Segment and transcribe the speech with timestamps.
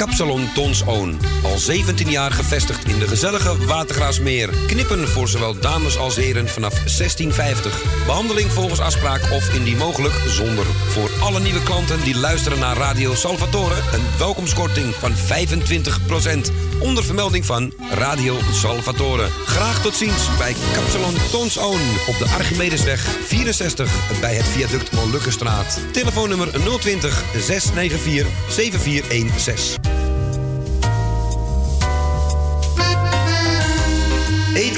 [0.00, 1.18] Kapsalon Tons Oon.
[1.42, 4.48] Al 17 jaar gevestigd in de gezellige Watergraasmeer.
[4.66, 7.82] Knippen voor zowel dames als heren vanaf 1650.
[8.06, 10.64] Behandeling volgens afspraak of indien mogelijk zonder.
[10.66, 13.74] Voor alle nieuwe klanten die luisteren naar Radio Salvatore...
[13.74, 16.69] een welkomstkorting van 25%.
[16.80, 19.28] Onder vermelding van Radio Salvatore.
[19.28, 21.80] Graag tot ziens bij Kapsalon Tons Oon.
[22.06, 25.80] Op de Archimedesweg 64 bij het viaduct Molukkenstraat.
[25.92, 26.48] Telefoonnummer
[26.80, 29.99] 020 694 7416.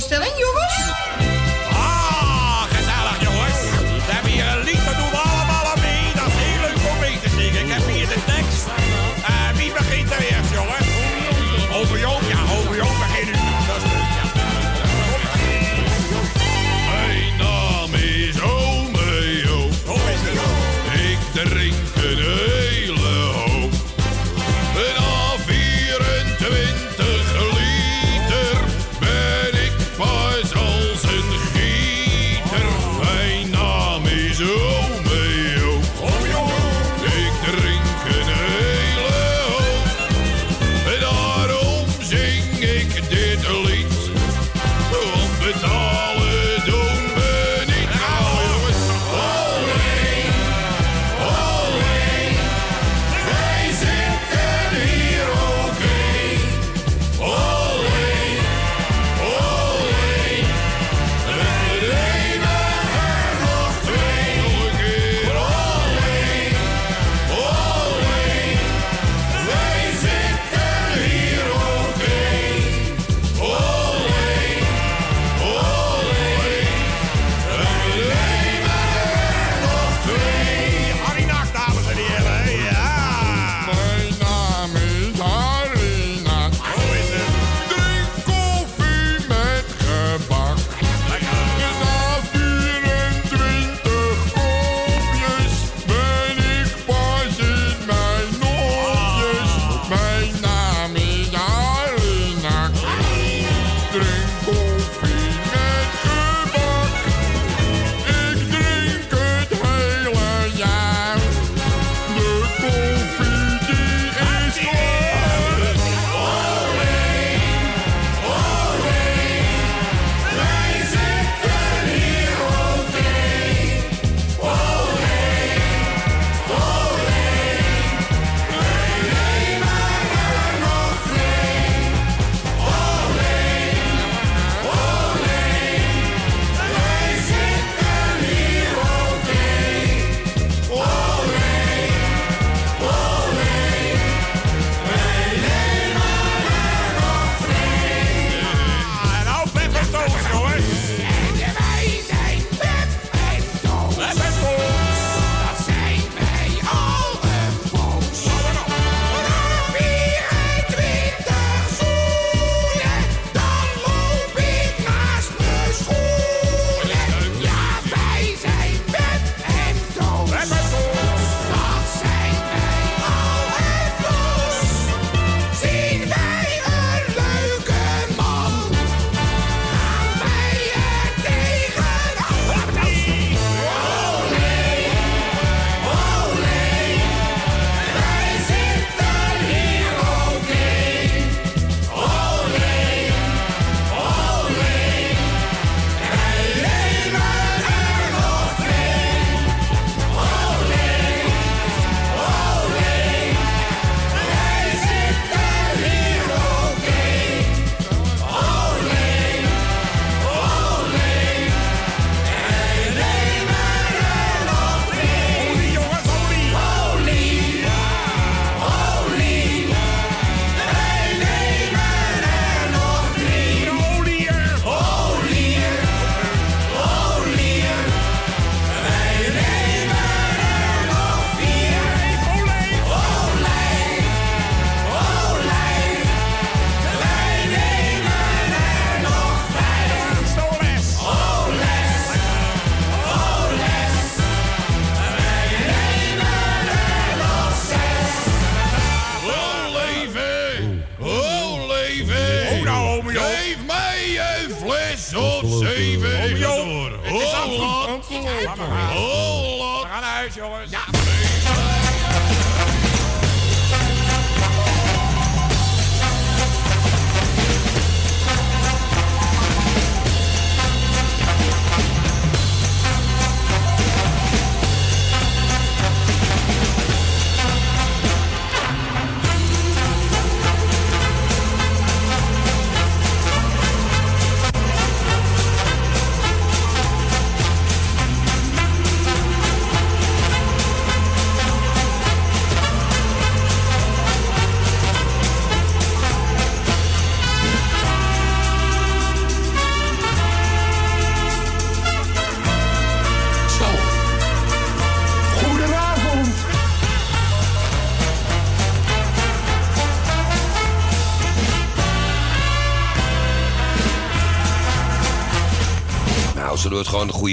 [0.00, 0.67] Voor deze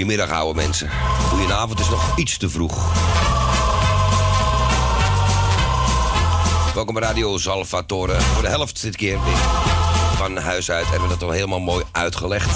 [0.04, 0.90] we het gewoon een goede middag houden, mensen.
[1.28, 2.92] Goedenavond is nog iets te vroeg.
[6.74, 8.20] Welkom bij Radio Salvatore.
[8.20, 9.18] Voor de helft dit keer
[10.16, 10.90] van huis uit.
[10.90, 12.50] Hebben we dat al helemaal mooi uitgelegd.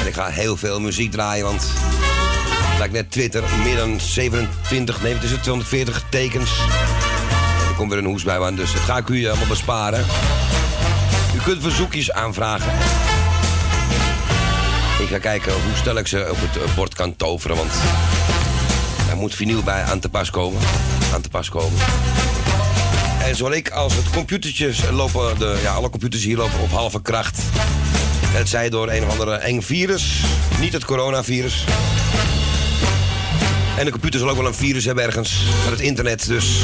[0.00, 1.66] En ik ga heel veel muziek draaien, want...
[2.78, 6.50] Lijkt net Twitter, meer dan 27, nee, het 240 tekens.
[7.62, 10.06] En er komt weer een hoes bij aan, dus dat ga ik u allemaal besparen.
[11.48, 12.72] Kunt verzoekjes aanvragen.
[15.00, 17.72] Ik ga kijken hoe snel ik ze op het eh, bord kan toveren, want
[19.10, 20.60] er moet vinyl bij aan te pas komen.
[21.14, 21.78] Aan te pas komen.
[23.22, 27.02] En zowel ik als het computertjes lopen, de, ja, alle computers hier lopen op halve
[27.02, 27.38] kracht.
[28.26, 30.20] Het zij door een of andere eng virus,
[30.60, 31.64] niet het coronavirus.
[33.78, 36.62] En de computer zal ook wel een virus hebben ergens van het internet, dus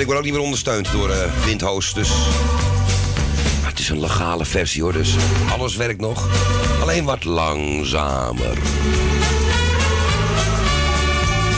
[0.00, 2.08] Ik word ook niet meer ondersteund door eh Windhoos, dus...
[3.60, 5.14] Maar het is een legale versie hoor, dus
[5.52, 6.28] alles werkt nog.
[6.80, 8.58] Alleen wat langzamer.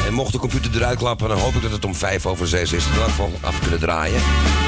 [0.06, 2.73] En mocht de computer eruit klappen, dan hoop ik dat het om vijf over zes
[2.73, 2.85] is.
[2.99, 4.17] Dan van af kunnen draaien.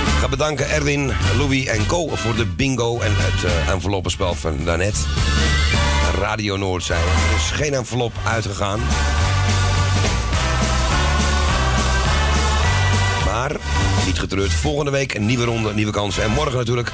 [0.06, 2.08] Ik ga bedanken Erwin, Louis en Co.
[2.08, 5.06] voor de bingo en het eh enveloppenspel van daarnet.
[6.18, 7.02] Radio Noord zijn.
[7.02, 8.80] Er is geen envelop uitgegaan.
[14.06, 16.22] Niet getreurd, volgende week een nieuwe ronde, nieuwe kansen.
[16.22, 16.92] En morgen natuurlijk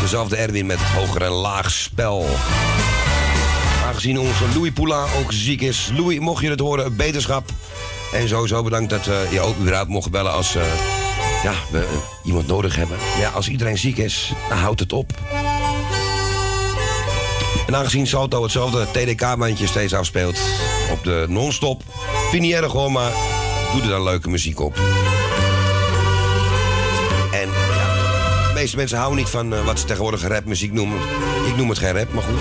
[0.00, 2.26] dezelfde Erwin met het hoger en laag spel.
[3.86, 5.90] Aangezien onze Louis Poula ook ziek is.
[5.96, 7.50] Louis, mocht je het horen, beterschap.
[8.12, 10.62] En sowieso bedankt dat eh, je ook überhaupt mocht bellen als eh,
[11.42, 11.86] ja, we eh,
[12.24, 12.96] iemand nodig hebben.
[13.18, 15.12] Ja, als iedereen ziek is, dan houdt het op.
[17.66, 20.38] En aangezien Salto hetzelfde TDK-bandje steeds afspeelt
[20.90, 21.82] op de non-stop,
[22.30, 23.12] vind niet erg hoor, maar
[23.72, 24.80] doe er dan leuke muziek op.
[28.62, 30.98] meeste mensen houden niet van eh, wat ze tegenwoordig rapmuziek noemen.
[31.46, 32.38] Ik noem het geen rap, maar goed.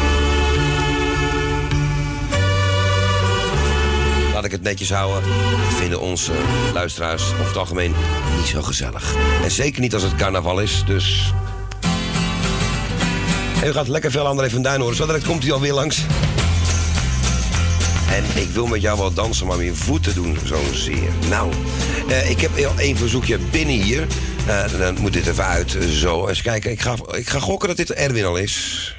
[4.33, 5.23] Laat ik het netjes houden.
[5.67, 6.31] Dat vinden onze
[6.73, 7.93] luisteraars over het algemeen
[8.37, 9.15] niet zo gezellig.
[9.43, 11.33] En zeker niet als het carnaval is, dus...
[13.61, 14.95] En u gaat lekker veel André van Duin horen.
[14.95, 16.05] Zo direct komt hij alweer langs.
[18.11, 21.09] En ik wil met jou wel dansen, maar mijn voeten doen zozeer.
[21.29, 21.51] Nou,
[22.09, 24.07] eh, ik heb één verzoekje binnen hier.
[24.47, 26.27] Eh, dan moet dit even uit, eh, zo.
[26.27, 28.95] Eens kijken, ik ga, ik ga gokken dat dit Erwin al is.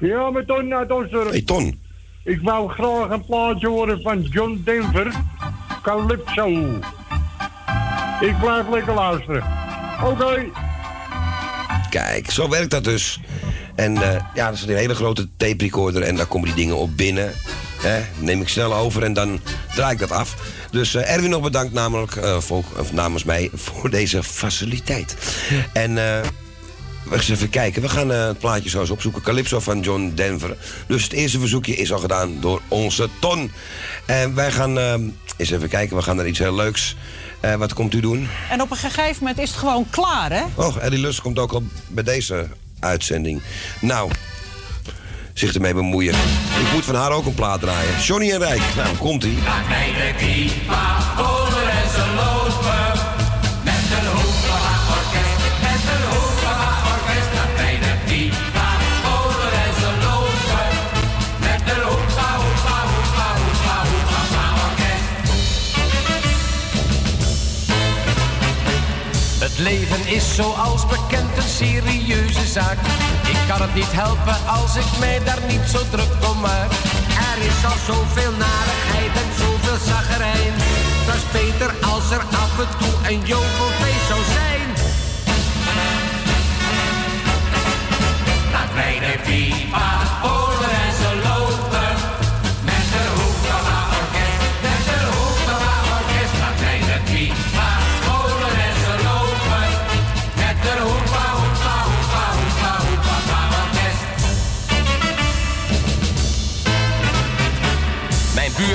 [0.00, 1.30] Ja, met Ton uit Osdorp.
[1.30, 1.80] Hey Ton.
[2.22, 5.12] Ik wou graag een plaatje horen van John Denver.
[5.82, 6.48] Calypso.
[8.20, 9.44] Ik blijf lekker luisteren.
[10.04, 10.44] Oké.
[11.90, 13.20] Kijk, zo werkt dat dus.
[13.74, 16.76] En eh, ja, dat is een hele grote tape recorder en daar komen die dingen
[16.76, 17.32] op binnen.
[18.18, 19.40] Neem ik snel over en dan
[19.74, 20.36] draai ik dat af.
[20.74, 22.18] Dus eh, Erwin nog bedankt namelijk,
[22.78, 25.16] of namens mij voor deze faciliteit.
[25.72, 26.28] En eh,
[27.04, 27.82] we eens even kijken.
[27.82, 29.22] We gaan het plaatje zo eens opzoeken.
[29.22, 30.56] Calypso van John Denver.
[30.86, 33.52] Dus het eerste verzoekje is al gedaan door onze Ton.
[34.06, 34.78] En wij gaan
[35.36, 35.96] eens even kijken.
[35.96, 36.96] We gaan naar iets heel leuks.
[37.58, 38.28] Wat komt u doen?
[38.50, 40.42] En op een gegeven moment is het gewoon klaar, hè?
[40.54, 42.46] Oh, Ellie Lus komt ook al bij deze
[42.80, 43.42] uitzending.
[43.80, 44.10] Nou,
[45.34, 46.14] zich ermee bemoeien.
[46.60, 48.00] Ik moet van haar ook een plaat draaien.
[48.00, 48.62] Johnny en Rijk.
[48.76, 49.36] Nou, komt ie.
[51.94, 52.13] Het
[69.78, 72.78] Leven is zoals bekend een serieuze zaak.
[73.32, 76.70] Ik kan het niet helpen als ik mij daar niet zo druk om maak.
[77.32, 80.54] Er is al zoveel narigheid en zoveel zaggerijn.
[81.06, 84.68] Dat is beter als er af en toe een jovelfeest zou zijn.
[88.52, 90.03] Laat mij de Viva.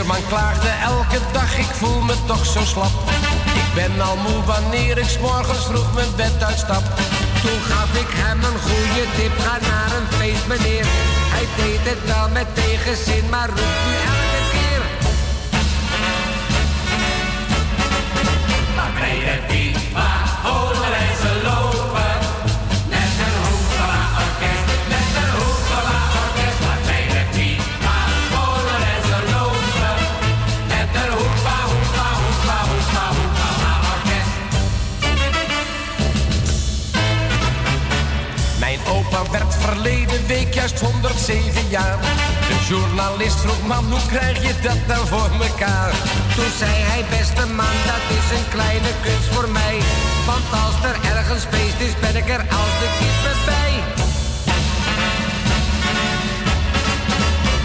[0.10, 2.92] Buurman klaagde elke dag, ik voel me toch zo slap.
[3.56, 6.84] Ik ben al moe wanneer ik 's morgens vroeg mijn bed uitstap.
[7.42, 10.86] Toen gaf ik hem een goede tip, ga naar een feest meneer.
[11.34, 14.29] Hij deed het wel met tegenzin, maar roept nu
[39.32, 41.98] werd verleden week juist 107 jaar.
[42.48, 45.92] De journalist vroeg, man, hoe krijg je dat nou voor mekaar?
[46.36, 49.78] Toen zei hij, beste man, dat is een kleine kunst voor mij.
[50.26, 53.74] Want als er ergens feest is, ben ik er als de kippen bij.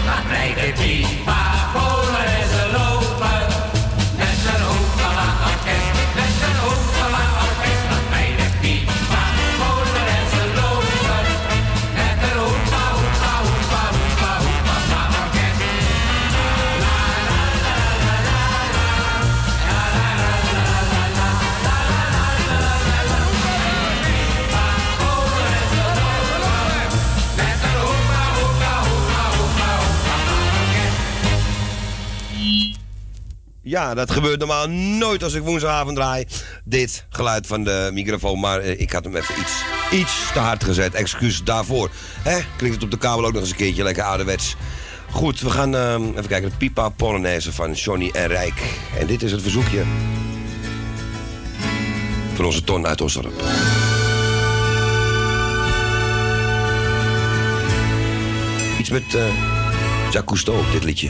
[0.05, 1.41] Maar bij de pipa,
[33.67, 36.25] Ja, dat gebeurt normaal nooit als ik woensdagavond draai.
[36.63, 39.53] Dit geluid van de microfoon, maar eh, ik had hem even iets,
[39.91, 40.93] iets te hard gezet.
[40.93, 41.89] Excuus daarvoor.
[42.21, 42.39] Hè?
[42.57, 44.55] Klinkt het op de kabel ook nog eens een keertje lekker ouderwets.
[45.11, 46.49] Goed, we gaan ehm, even kijken.
[46.49, 48.61] De Pipa Polonaise van Johnny en Rijk.
[48.99, 49.83] En dit is het verzoekje
[52.33, 53.43] van onze Ton uit Osdorp.
[58.79, 59.23] Iets met eh
[60.11, 61.09] Jacques Cousteau, dit liedje.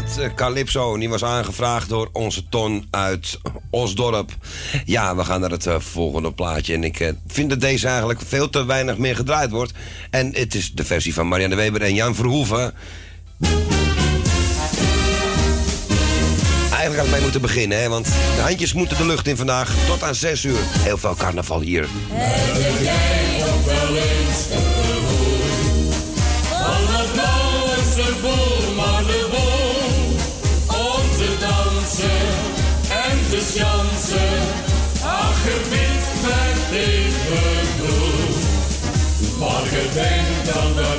[0.00, 0.98] met eh, Calypso.
[0.98, 3.38] Die was aangevraagd door onze Ton uit
[3.70, 4.36] Osdorp.
[4.84, 6.74] Ja, we gaan naar het eh, volgende plaatje.
[6.74, 9.72] En ik eh, vind dat deze eigenlijk veel te weinig meer gedraaid wordt.
[10.10, 12.74] En het is de versie van Marianne Weber en Jan Verhoeven.
[16.70, 19.74] Eigenlijk had ik mee moeten beginnen, hè, want de handjes moeten de lucht in vandaag.
[19.86, 20.58] Tot aan 6 uur.
[20.62, 21.88] Heel veel carnaval hier.
[33.56, 34.42] En te chansen?
[35.04, 38.34] Ach, je bent met even doel.
[39.38, 40.93] Maar je denkt dan, daar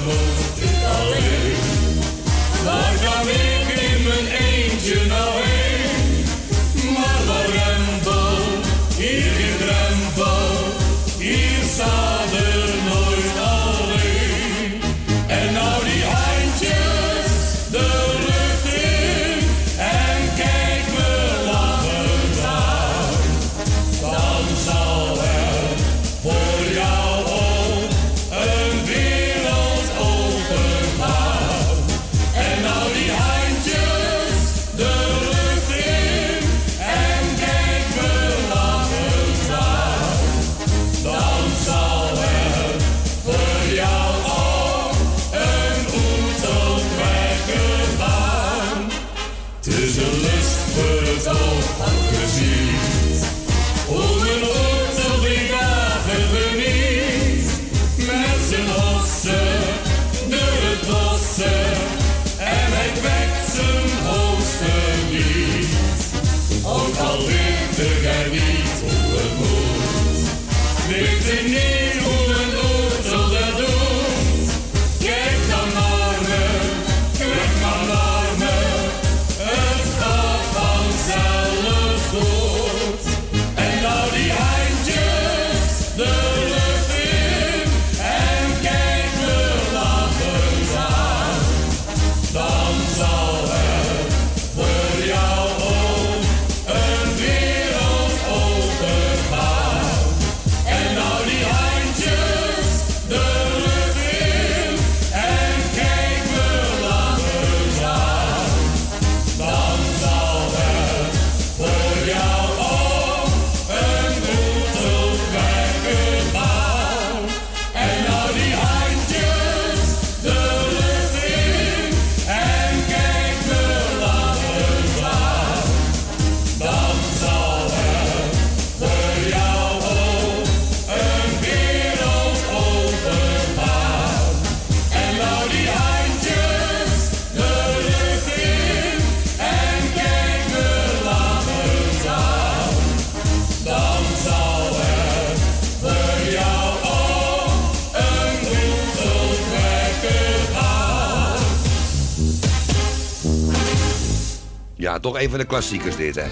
[155.05, 156.25] toch een van de klassiekers dit, hè.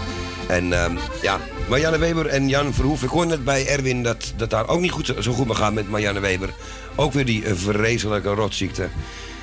[0.48, 3.04] En ehm, ja, Marianne Weber en Jan Verhoef.
[3.04, 5.74] Ik hoorde net bij Erwin dat, dat daar ook niet goed, zo goed mee gaat
[5.74, 6.50] met Marianne Weber.
[6.96, 8.88] Ook weer die eh, vreselijke rotziekte.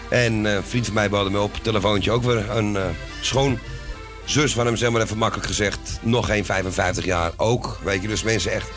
[0.08, 2.50] En eh, een vriend van mij belde me op, telefoontje ook weer.
[2.50, 2.82] Een eh,
[3.20, 3.58] schoon
[4.24, 5.98] zus van hem, zeg maar even makkelijk gezegd.
[6.02, 7.78] Nog geen 55 jaar, ook.
[7.82, 8.68] Weet je, dus mensen echt...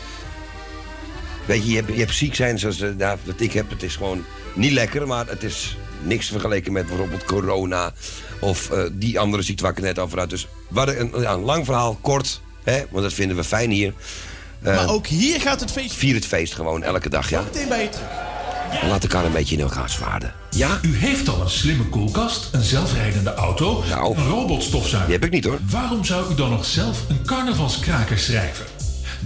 [1.46, 3.70] Weet je, je hebt, je hebt ziek zijn zoals wat ik heb.
[3.70, 7.92] Het is gewoon niet lekker, maar het is niks vergeleken met bijvoorbeeld corona...
[8.40, 10.30] of eh, die andere ziekte waar ik het net over had.
[10.30, 13.92] Dus een, ja, een lang verhaal, kort, hè, want dat vinden we fijn hier.
[14.62, 17.42] Eh, Maar ook hier gaat het feest Vier het feest gewoon, elke dag, ja.
[17.42, 17.98] meteen bij het.
[18.88, 20.34] Laat elkaar een beetje in elkaar zwaarden.
[20.50, 20.78] Ja?
[20.82, 24.16] U heeft al een slimme koelkast, een zelfrijdende auto, Nou.
[24.16, 25.04] een robotstofzuiger.
[25.10, 25.58] Die heb ik niet hoor.
[25.70, 28.64] Waarom zou u dan nog zelf een carnavalskraker schrijven?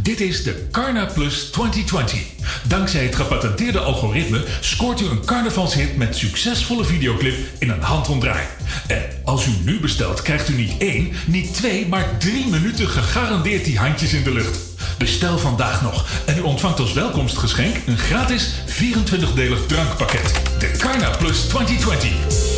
[0.02, 2.20] Dit is de Carna Plus 2020.
[2.68, 8.46] Dankzij het gepatenteerde algoritme scoort u een carnavalshit met succesvolle videoclip in een handomdraai.
[8.86, 13.64] En als u nu bestelt, krijgt u niet één, niet twee, maar drie minuten gegarandeerd
[13.64, 14.58] die handjes in de lucht.
[14.98, 20.32] Bestel vandaag nog en u ontvangt als welkomstgeschenk een gratis 24-delig drankpakket.
[20.58, 22.57] De Carna Plus 2020.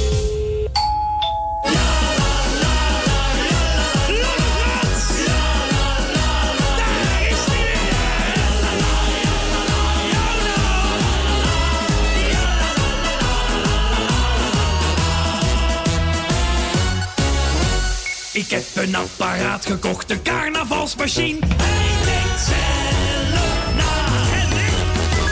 [18.41, 21.39] Ik heb een apparaat gekocht, een carnavalsmachine.
[21.41, 24.01] Hij denkt zelf na.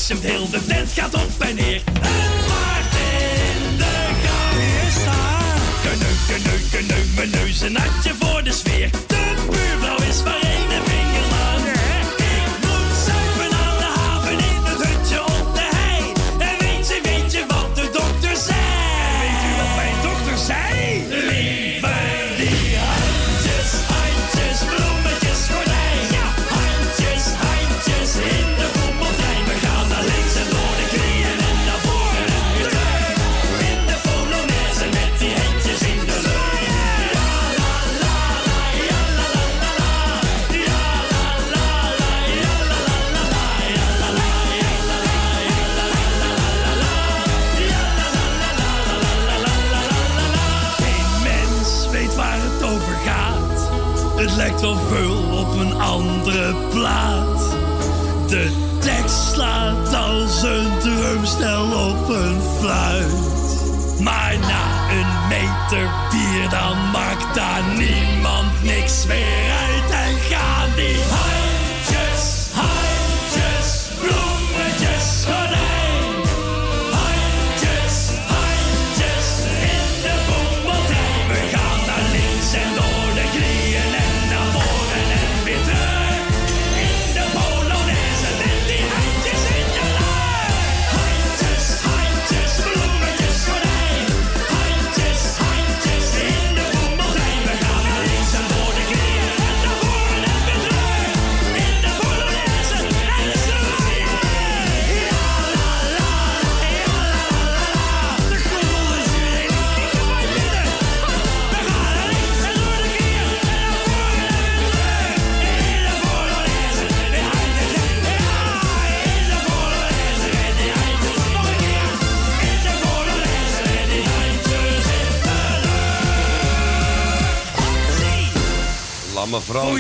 [0.07, 1.94] bliksemt heel de tent gaat op en neer.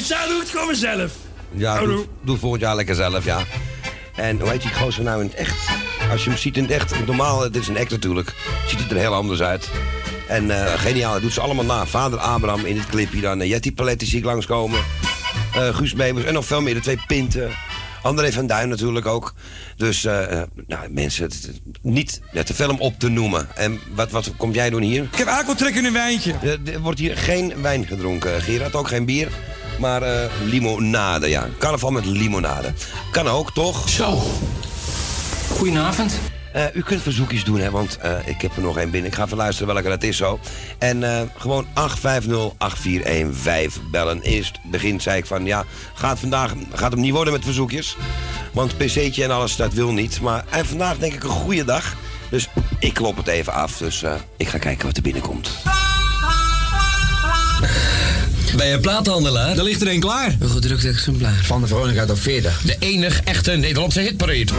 [0.02, 1.12] Jaar doe ik het gewoon mezelf.
[1.50, 2.06] Ja, doe, doe.
[2.22, 3.42] doe volgend jaar lekker zelf, ja.
[4.14, 5.68] En hoe heet die gozer nou in het echt?
[6.10, 8.34] Als je hem ziet in het echt, normaal, dit is een act natuurlijk,
[8.66, 9.68] ziet het er heel anders uit.
[10.28, 11.86] En eh, geniaal, hij doet ze allemaal na.
[11.86, 13.40] Vader Abraham in het clipje dan.
[13.40, 14.80] Uh, Jetty Paletti zie ik langskomen.
[15.54, 16.74] Eh Guus Bebers en nog veel meer.
[16.74, 17.50] De twee Pinten.
[18.04, 19.34] André van Duin natuurlijk ook.
[19.76, 23.48] Dus, eh, eh, nou, mensen, het, niet ja, te veel om op te noemen.
[23.54, 25.02] En wat, wat kom jij doen hier?
[25.02, 26.34] Ik heb eigenlijk wel trek in een wijntje.
[26.72, 28.74] Er wordt hier geen wijn gedronken, Gerard.
[28.74, 29.28] Ook geen bier.
[29.78, 31.48] Maar eh, limonade, ja.
[31.58, 32.72] Carnaval met limonade.
[33.10, 33.88] Kan ook, toch?
[33.88, 34.22] Zo.
[35.48, 36.20] Goedenavond.
[36.54, 39.10] Eh, u kunt verzoekjes doen, hè, want eh, ik heb er nog één binnen.
[39.10, 40.38] Ik ga even luisteren welke dat is zo.
[40.78, 41.66] En eh, gewoon 850-8415
[43.90, 44.20] bellen.
[44.22, 47.96] Eerst begint, zei ik van, ja, gaat vandaag gaat hem niet worden met verzoekjes.
[48.52, 50.20] Want pc'tje en alles, dat wil niet.
[50.20, 51.96] Maar en vandaag denk ik een goede dag.
[52.30, 53.76] Dus ik klop het even af.
[53.76, 54.04] Dus
[54.36, 55.50] ik ga kijken wat er binnenkomt.
[58.56, 59.54] Bij een plaathandelaar?
[59.54, 60.36] Daar ligt er één klaar.
[60.40, 61.40] Een gedrukt exemplaar.
[61.44, 62.60] Van de Veronica top 40.
[62.64, 64.52] De enig echte Nederlandse hitparade.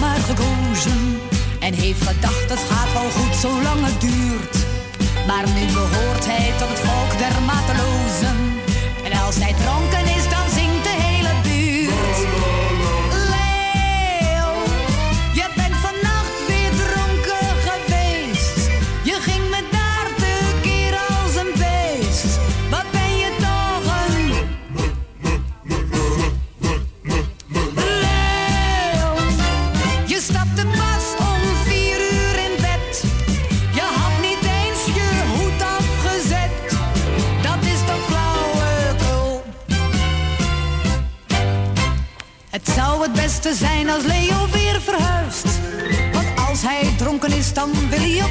[0.00, 1.20] Maar gekozen.
[1.60, 4.56] En heeft gedacht het gaat wel goed zolang het duurt.
[5.26, 6.80] Maar nu behoort hij tot het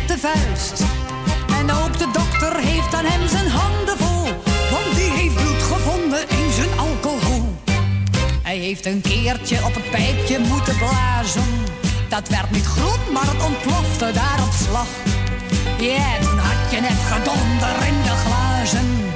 [0.07, 0.83] de vuist.
[1.59, 4.15] En ook de dokter heeft aan hem zijn handen vol
[6.09, 7.55] me eens een alcohol.
[8.43, 11.43] Hij heeft een keertje op het pijpje moeten blazen.
[12.09, 14.87] Dat werd niet groen, maar het ontplofte daar op slag.
[15.79, 19.14] Ja, toen had je net gedonder in de glazen.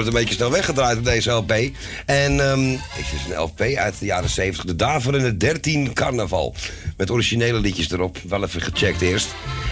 [0.00, 1.52] Wordt een beetje snel weggedraaid op deze LP.
[2.06, 4.64] En ehm het is een LP uit de jaren 70.
[4.64, 6.54] De Daverende 13 Carnaval.
[6.96, 8.18] Met originele liedjes erop.
[8.28, 9.28] Wel even gecheckt eerst.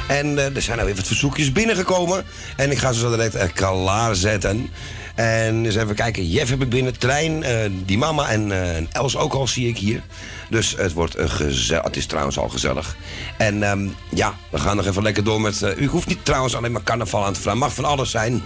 [0.09, 2.25] En eh, er zijn nou weer wat verzoekjes binnengekomen.
[2.57, 4.71] En ik ga ze zo direct uh, klaarzetten.
[5.15, 6.31] En eens even kijken.
[6.31, 6.99] Jeff heb ik binnen.
[6.99, 8.53] Trein, eh, die mama en,
[8.93, 10.03] Els ook al zie ik hier.
[10.51, 11.85] Dus het wordt een gezellig.
[11.85, 12.97] Het is trouwens al gezellig.
[13.39, 15.75] En ehm, ja, we gaan nog even lekker door met...
[15.77, 17.61] u hoeft niet trouwens alleen maar carnaval aan te vragen.
[17.61, 18.43] Mag van alles zijn.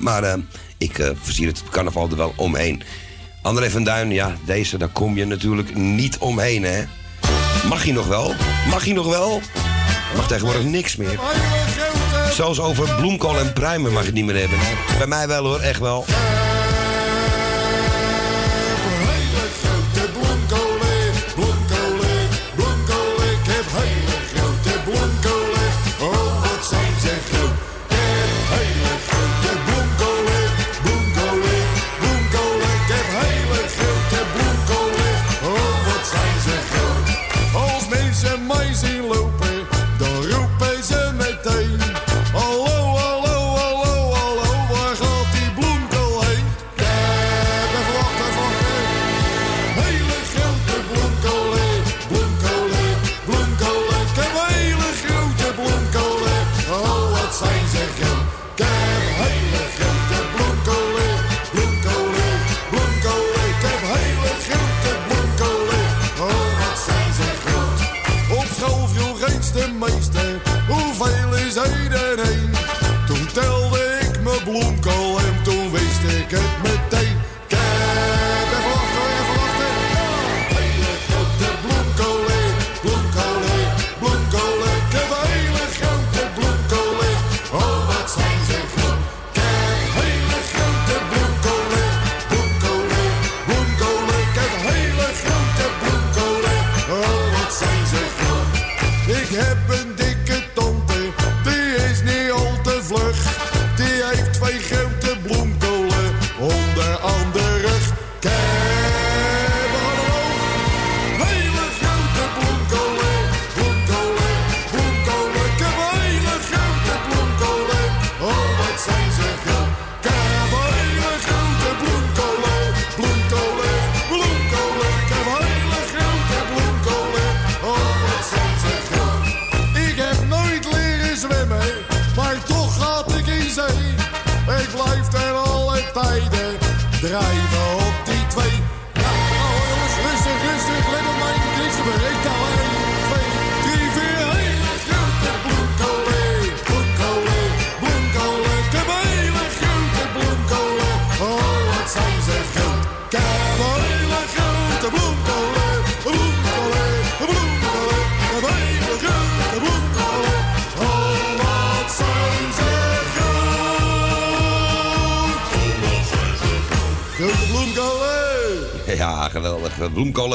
[0.00, 0.34] Maar eh,
[0.78, 2.82] ik eh versier het carnaval er wel omheen.
[3.42, 6.82] André van Duin, ja, deze, daar kom je natuurlijk niet omheen, hè.
[7.68, 8.34] Mag hij nog wel?
[8.68, 9.40] Mag hij nog wel?
[10.16, 11.20] Mag tegenwoordig niks meer.
[12.32, 14.58] Zelfs over bloemkool en pruimen mag je het niet meer hebben.
[14.98, 16.04] Bij mij wel hoor, echt wel.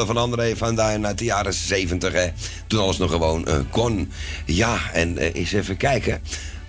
[0.04, 2.26] Van André van Duin uit de jaren 70, hè.
[2.66, 4.12] Toen alles nog gewoon eh, kon.
[4.44, 6.22] Ja, en eh, eens even kijken.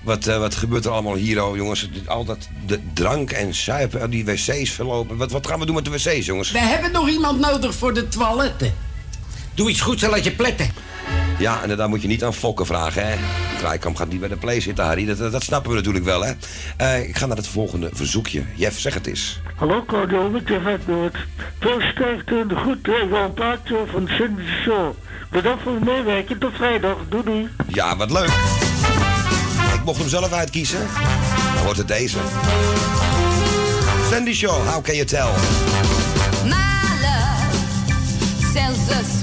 [0.03, 1.89] Wat, eh, wat gebeurt er allemaal hier, oh, jongens?
[2.05, 5.17] Al dat de drank en suipen, die wc's verlopen.
[5.17, 6.51] Wat, wat gaan we doen met de wc's, jongens?
[6.51, 8.73] We hebben nog iemand nodig voor de toiletten.
[9.53, 10.69] Doe iets goeds en laat je pletten.
[11.37, 13.15] Ja, en daar moet je niet aan fokken vragen, hè.
[13.57, 15.05] Draaikamp gaat niet bij de play zitten, Harry.
[15.05, 16.33] Dat, dat, dat snappen we natuurlijk wel, hè.
[16.77, 18.43] Eh, ik ga naar het volgende verzoekje.
[18.55, 19.39] Jeff, zeg het eens.
[19.55, 21.17] Hallo Cordo, met je vet Noord.
[21.59, 24.95] Veel sterkte en goed regel een plaatje van Cindy Show.
[25.29, 26.97] Bedankt voor het meewerken, tot vrijdag.
[27.09, 27.47] Doei doei.
[27.67, 28.31] Ja, wat leuk.
[29.73, 30.79] Ik mocht hem zelf uitkiezen.
[31.53, 32.17] Dan wordt het deze.
[34.11, 35.29] Sandy Show, how can you tell?
[36.43, 36.55] My
[37.01, 37.57] love
[38.53, 39.16] sells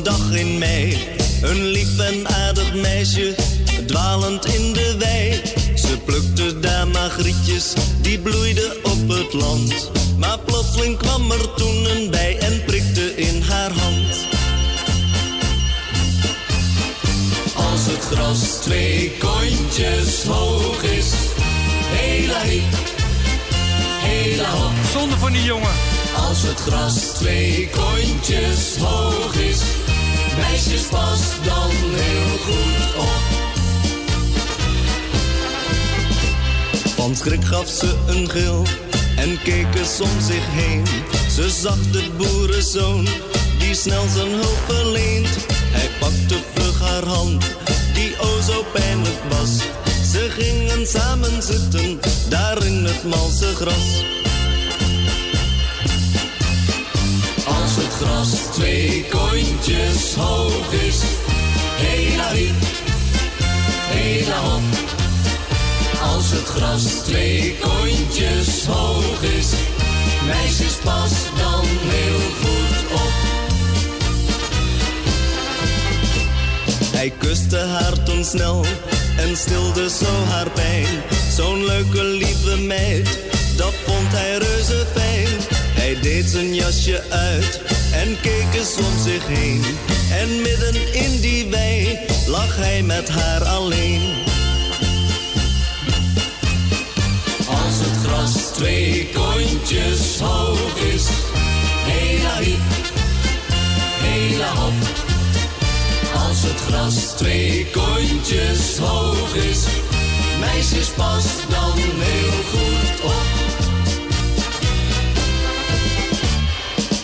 [0.00, 0.98] een dag in mei
[1.42, 3.34] een lief en aardig meisje
[3.86, 5.42] dwalend in de wei.
[5.74, 9.90] Ze plukte daar magrietjes die bloeiden op het land.
[10.18, 14.16] Maar plotseling kwam er toen een bij en prikte in haar hand.
[17.54, 21.12] Als het gras twee kontjes hoog is,
[21.84, 22.74] hela hiep,
[23.98, 24.72] hela hop.
[24.92, 25.74] Zonde van die jongen.
[26.28, 27.39] Als het gras twee
[37.20, 38.66] schrik gaf ze een gil
[39.16, 40.84] en keek eens om zich heen.
[41.30, 43.08] Ze zag de boerenzoon
[43.58, 45.28] die snel zijn hulp verleent.
[45.48, 47.44] Hij pakte vlug haar hand,
[47.94, 49.56] die o zo pijnlijk was.
[50.12, 54.04] Ze gingen samen zitten, daar in het malse gras.
[57.46, 60.98] Als het gras twee kontjes hoog is,
[61.76, 62.62] hela hiep,
[63.88, 64.89] hela hop.
[66.30, 69.46] Als het gras twee kontjes hoog is,
[70.26, 73.12] meisjes pas dan heel goed op.
[76.96, 78.64] Hij kuste haar toen snel
[79.16, 80.86] en stilde zo haar pijn.
[81.36, 83.18] Zo'n leuke lieve meid,
[83.56, 85.28] dat vond hij reuze fijn.
[85.52, 87.60] Hij deed zijn jasje uit
[87.92, 89.64] en keek eens om zich heen.
[90.12, 94.29] En midden in die wei lag hij met haar alleen.
[98.60, 101.06] twee kontjes hoog is.
[101.84, 102.60] Hela hiep,
[104.02, 104.74] hela op.
[106.26, 109.64] Als het gras twee kontjes hoog is.
[110.40, 113.28] Meisjes pas dan heel goed op.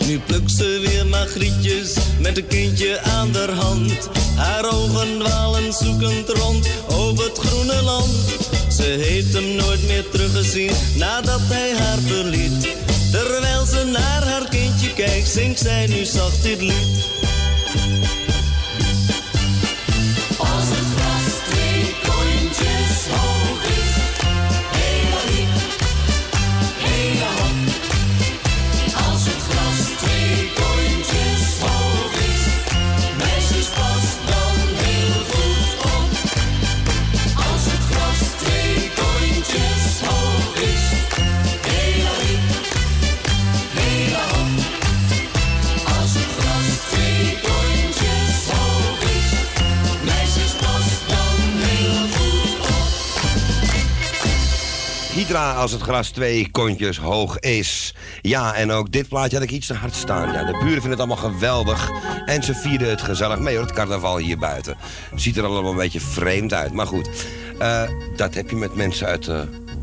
[0.07, 4.09] Nu plukt ze weer magrietjes met een kindje aan de hand.
[4.35, 8.46] Haar ogen dwalen zoekend rond over het groene land.
[8.77, 12.75] Ze heeft hem nooit meer teruggezien nadat hij haar verliet.
[13.11, 17.16] Terwijl ze naar haar kindje kijkt, zingt zij nu zacht dit lied.
[55.67, 57.93] Als het gras twee kontjes hoog is.
[58.21, 60.31] Ja, en ook dit plaatje had ik iets te hard staan.
[60.33, 61.91] Ja, de buren vinden het allemaal geweldig.
[62.25, 64.77] En ze vierden het gezellig mee hoor, het carnaval hier buiten.
[65.15, 66.73] Ziet er allemaal een beetje vreemd uit.
[66.73, 67.09] Maar goed,
[67.59, 67.83] eh,
[68.15, 69.27] dat heb je met mensen uit...
[69.27, 69.39] eh,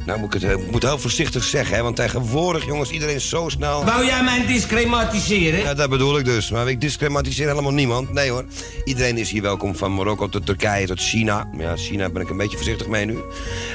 [0.07, 3.29] nou, moet ik, het, ik moet heel voorzichtig zeggen, hè, want tegenwoordig, jongens, iedereen is
[3.29, 3.85] zo snel...
[3.85, 5.61] Wou jij mij discrematiseren?
[5.61, 6.51] Ja, dat bedoel ik dus.
[6.51, 8.13] Maar ik discrematiseer helemaal niemand.
[8.13, 8.45] Nee hoor.
[8.85, 11.49] Iedereen is hier welkom van Marokko tot Turkije tot China.
[11.59, 13.19] Ja, China ben ik een beetje voorzichtig mee nu.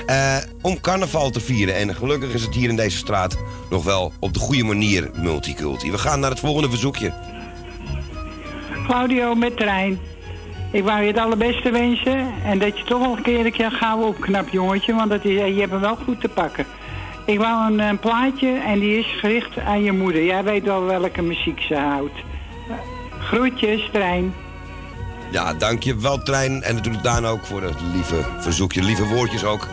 [0.06, 1.76] Eh, om carnaval te vieren.
[1.76, 3.38] En gelukkig is het hier in deze straat
[3.70, 5.92] nog wel op de goede manier multiculti.
[5.92, 7.14] We gaan naar het volgende verzoekje.
[8.86, 10.00] Claudio met trein.
[10.72, 12.34] Ik wou je het allerbeste wensen.
[12.44, 14.96] En dat je toch wel een keer een keer gauw opknapt, jongetje.
[14.96, 16.66] Want dat is, je hebt hem wel goed te pakken.
[17.26, 20.24] Ik wou een, een plaatje en die is gericht aan je moeder.
[20.24, 22.14] Jij weet wel welke muziek ze houdt.
[23.20, 24.34] Groetjes, trein.
[25.32, 26.64] Ja, dank je wel, Trein.
[26.64, 29.68] En natuurlijk Daan ook voor het lieve verzoekje, lieve woordjes ook.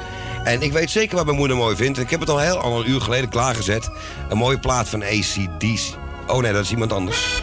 [0.45, 1.99] En ik weet zeker wat mijn moeder mooi vindt.
[1.99, 3.91] Ik heb het al heel al een uur geleden klaargezet.
[4.29, 5.97] Een mooie plaat van ACDC.
[6.27, 7.43] Oh nee, dat is iemand anders.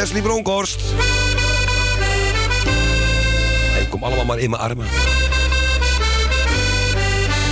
[0.00, 0.80] Wesley Bronkhorst.
[3.78, 4.86] En kom allemaal maar in mijn armen.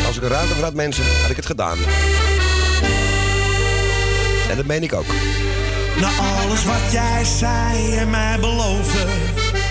[0.06, 1.78] Als ik een ruimte voor had, mensen, had ik het gedaan.
[4.50, 5.06] En dat meen ik ook.
[6.00, 9.06] Na alles wat jij zei en mij beloofde,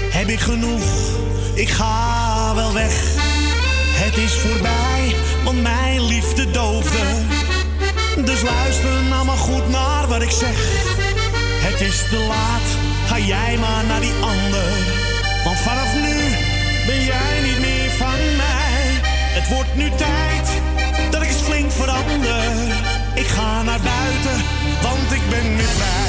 [0.09, 0.83] heb ik genoeg.
[1.53, 2.93] Ik ga wel weg.
[3.89, 6.99] Het is voorbij, want mijn liefde doofde.
[8.25, 10.85] Dus luister nou maar goed naar wat ik zeg.
[11.69, 12.67] Het is te laat,
[13.05, 14.69] ga jij maar naar die ander.
[15.43, 16.15] Want vanaf nu
[16.85, 18.83] ben jij niet meer van mij.
[19.37, 20.47] Het wordt nu tijd
[21.11, 22.43] dat ik eens flink verander.
[23.13, 24.37] Ik ga naar buiten,
[24.81, 26.06] want ik ben nu vrij.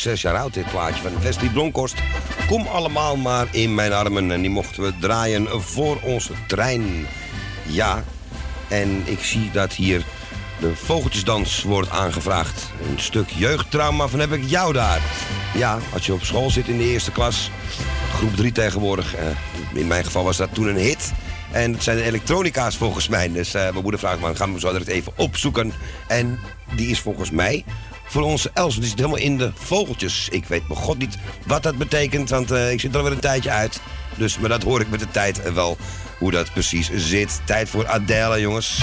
[0.00, 1.94] Zes jaar oud, dit plaatje van Wesley Bronkhorst.
[2.46, 4.30] Kom allemaal maar in mijn armen.
[4.30, 7.06] En die mochten we draaien voor onze trein.
[7.66, 8.04] Ja,
[8.68, 10.04] en ik zie dat hier
[10.60, 12.70] de vogeltjesdans wordt aangevraagd.
[12.90, 15.00] Een stuk jeugdtrauma van heb ik jou daar.
[15.54, 17.50] Ja, als je op school zit in de eerste klas,
[18.14, 19.14] groep 3 tegenwoordig.
[19.14, 19.26] eh,
[19.74, 21.12] in mijn geval was dat toen een hit.
[21.50, 23.32] En het zijn elektronica's volgens mij.
[23.32, 25.72] Dus eh, mijn moeder vraagt me, gaan we zo direct even opzoeken.
[26.08, 26.38] En
[26.74, 27.64] die is volgens mij
[28.10, 28.74] voor onze Els.
[28.74, 30.28] Die zit helemaal in de vogeltjes.
[30.30, 33.20] Ik weet mijn god niet wat dat betekent, want eh, ik zit er alweer een
[33.20, 33.80] tijdje uit.
[34.16, 35.76] Dus, maar dat hoor ik met de tijd wel,
[36.18, 37.40] hoe dat precies zit.
[37.44, 38.82] Tijd voor Adele, jongens.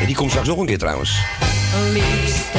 [0.00, 1.18] En die komt straks nog een keer trouwens.
[1.92, 2.58] Liefste,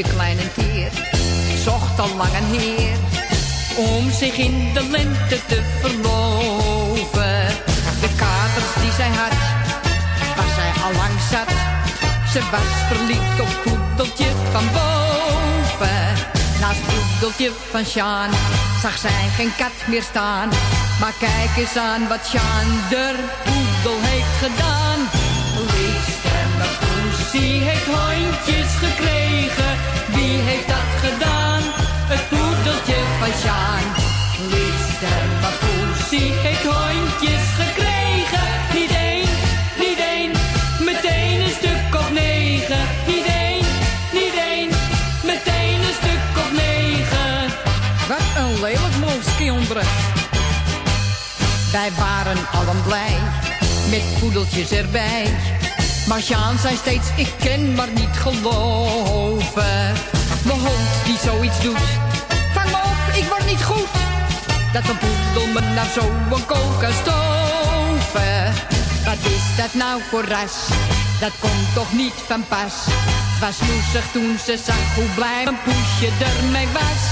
[0.00, 0.90] poesje klein en teer
[1.64, 2.98] zocht al lang een heer
[3.76, 7.46] om zich in de lente te verloven.
[8.00, 9.36] De katers die zij had,
[10.36, 11.54] was zij al lang zat.
[12.32, 16.06] Ze was verliefd op poedeltje van boven.
[16.60, 18.30] Naast poedeltje van Sjaan
[18.82, 20.48] zag zij geen kat meer staan.
[21.00, 24.98] Maar kijk eens aan wat Sjaan der poedel heeft gedaan.
[25.56, 29.79] Liefste, mijn poesie heeft hondjes gekregen.
[30.30, 31.62] Wie heeft dat gedaan?
[32.12, 33.86] Het poedeltje van Sjaan.
[34.54, 35.12] Liefste,
[35.62, 38.46] poesie heeft hondjes gekregen.
[38.74, 39.28] Niet één,
[39.84, 40.32] niet één,
[40.90, 42.84] meteen een stuk of negen.
[43.06, 43.64] Niet één,
[44.18, 44.70] niet één,
[45.30, 47.34] meteen een stuk of negen.
[48.08, 49.86] Wat een lelijk molskinderen.
[51.72, 53.16] Wij waren allen blij,
[53.90, 55.26] met poedeltjes erbij.
[56.08, 60.18] Maar Sjaan zei steeds, ik ken maar niet geloven.
[60.44, 61.88] Mijn hond die zoiets doet,
[62.54, 63.88] vang op, ik word niet goed.
[64.72, 68.52] Dat een poedel me naar zo'n kook kan stoven.
[69.04, 70.68] Wat is dat nou voor ras?
[71.20, 72.74] Dat komt toch niet van pas.
[72.86, 77.02] Het was loesig toen ze zag hoe blij mijn poesje ermee was.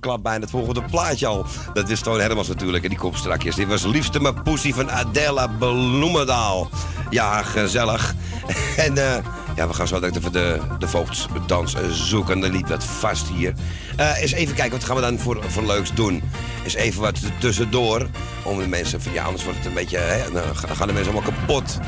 [0.00, 1.46] Ja, ik verklap bijna het volgende plaatje al.
[1.72, 3.54] Dat is Toon Hermans natuurlijk en die komt strakjes.
[3.54, 6.68] Dit was Liefste mijn poesie van Adela Bloemendaal.
[7.10, 8.14] Ja, gezellig.
[8.76, 9.24] En eh,
[9.56, 12.40] ja, we gaan zo direct even de, de voogdsdans zoeken.
[12.40, 13.54] Dan liep dat vast hier.
[13.96, 16.22] Eh eens even kijken, wat gaan we dan voor, voor leuks doen?
[16.64, 18.08] Eens even wat tussendoor.
[18.44, 19.98] Om de mensen, van, ja, anders wordt het een beetje...
[19.98, 21.78] Hè, dan gaan de mensen allemaal kapot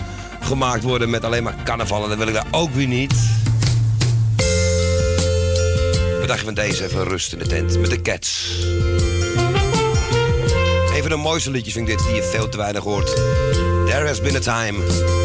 [0.40, 2.02] gemaakt worden met alleen maar carnaval.
[2.02, 3.14] En dat wil ik daar ook weer niet.
[6.27, 6.85] Dacht je van deze?
[6.85, 8.59] Even rust in de tent met de Cats.
[10.95, 13.14] Een van de mooiste liedjes vind ik dit, die je veel te weinig hoort.
[13.87, 15.22] There has been a time.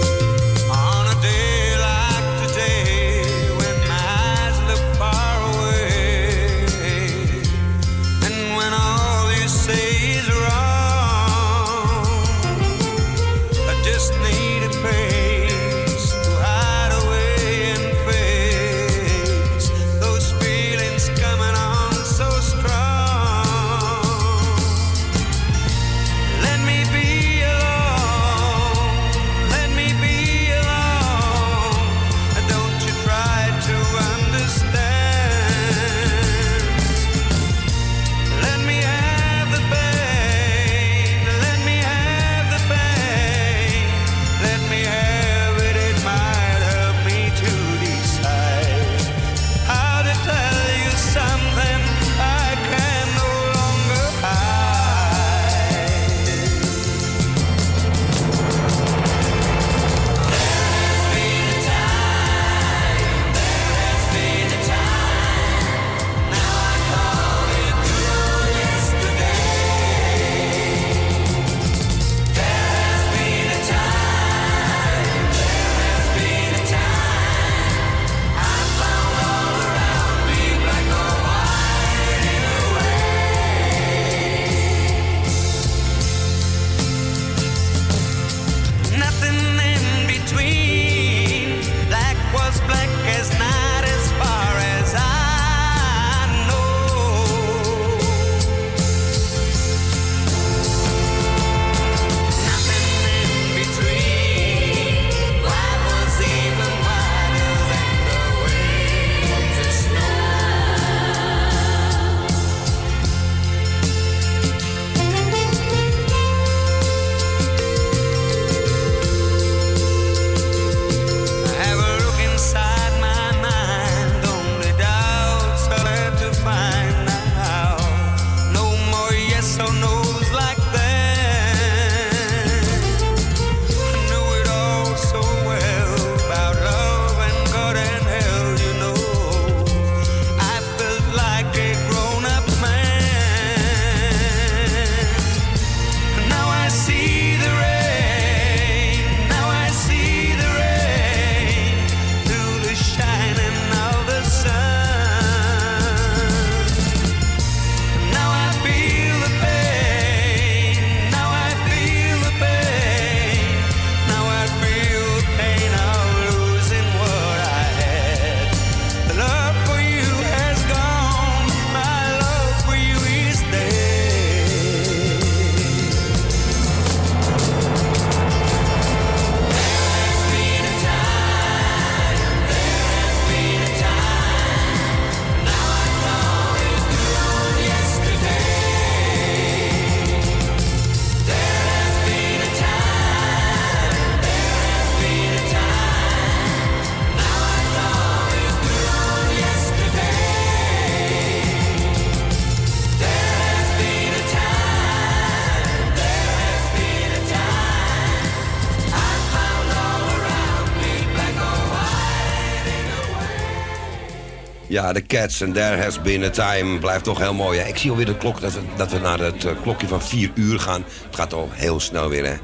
[214.87, 217.59] Ja, de Cats en There Has Been a Time blijft toch heel mooi.
[217.59, 217.67] Hè?
[217.67, 220.31] Ik zie alweer de klok, dat we, dat we naar het eh, klokje van 4
[220.33, 220.83] uur gaan.
[221.05, 222.35] Het gaat al heel snel weer, hè?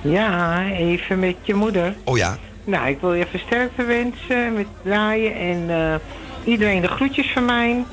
[0.00, 1.94] Ja, even met je moeder.
[2.04, 2.36] Oh ja?
[2.64, 5.94] Nou, ik wil je versterkte wensen met draaien en eh,
[6.44, 7.84] iedereen de groetjes van mij.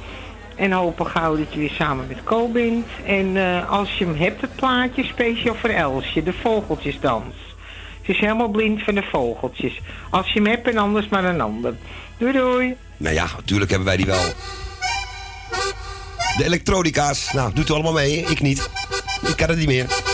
[0.56, 2.88] En hopen gauw dat je weer samen met Co bent.
[3.06, 7.36] En eh, als je hem hebt, het plaatje speciaal voor Elsje, de vogeltjesdans.
[8.02, 9.82] Ze is helemaal blind van de vogeltjes.
[10.10, 11.74] Als je hem hebt en anders maar een ander.
[12.20, 12.76] Doei doei.
[12.98, 14.24] Nou ja, natuurlijk hebben wij die wel.
[16.38, 17.32] De elektronica's.
[17.32, 18.18] Nou, doet u allemaal mee.
[18.18, 18.70] Ik niet.
[19.28, 20.09] Ik kan het niet meer.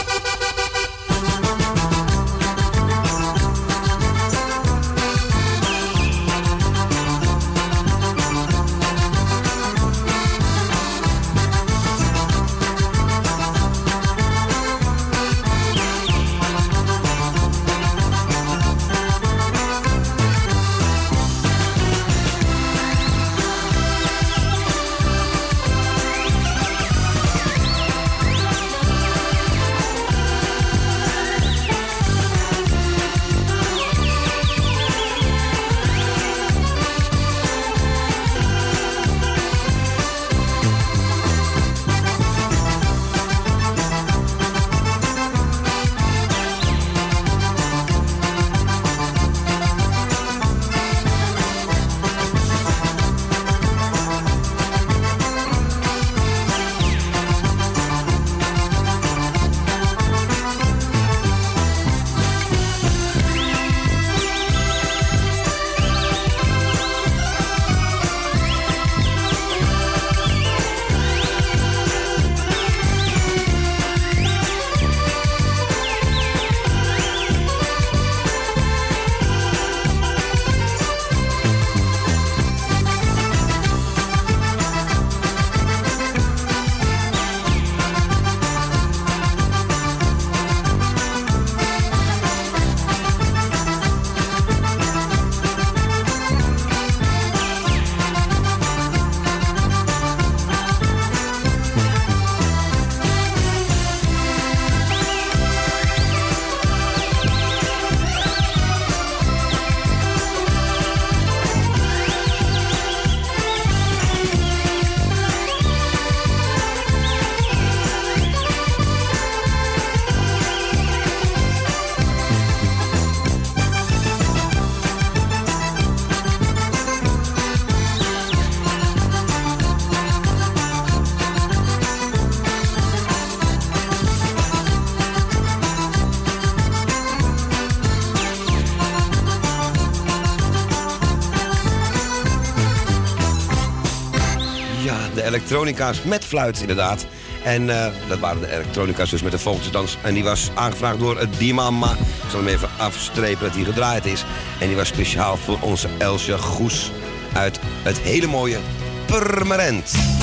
[146.03, 147.05] Met fluit inderdaad.
[147.43, 149.97] En eh, dat waren de elektronica's dus met de vogeltjesdans.
[150.01, 151.91] En die was aangevraagd door het Dimama.
[151.91, 154.25] Ik zal hem even afstrepen dat hij gedraaid is.
[154.59, 156.91] En die was speciaal voor onze Elsje Goes
[157.33, 158.57] uit het hele mooie
[159.05, 160.14] Purmerend.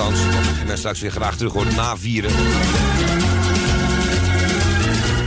[0.00, 2.30] Althans, ik mensen straks weer graag terug hoort na vieren.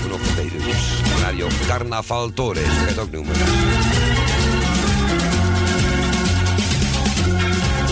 [0.02, 0.76] Vanaf twee uur.
[1.20, 3.36] Radio Carnaval Torres, kan je het ook noemen.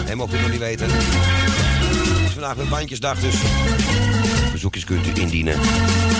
[0.08, 3.36] En mocht u nog niet weten, het is vandaag een bandjesdag, dus
[4.50, 5.60] verzoekjes kunt u indienen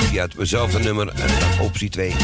[0.10, 2.10] via hetzelfde nummer, eh, optie 2.
[2.10, 2.18] En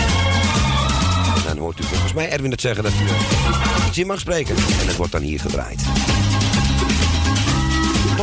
[1.47, 4.55] dan hoort u volgens mij Erwin het zeggen dat u eh, iets in mag spreken.
[4.55, 5.81] En het wordt dan hier gedraaid.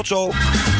[0.02, 0.71] Tot zo.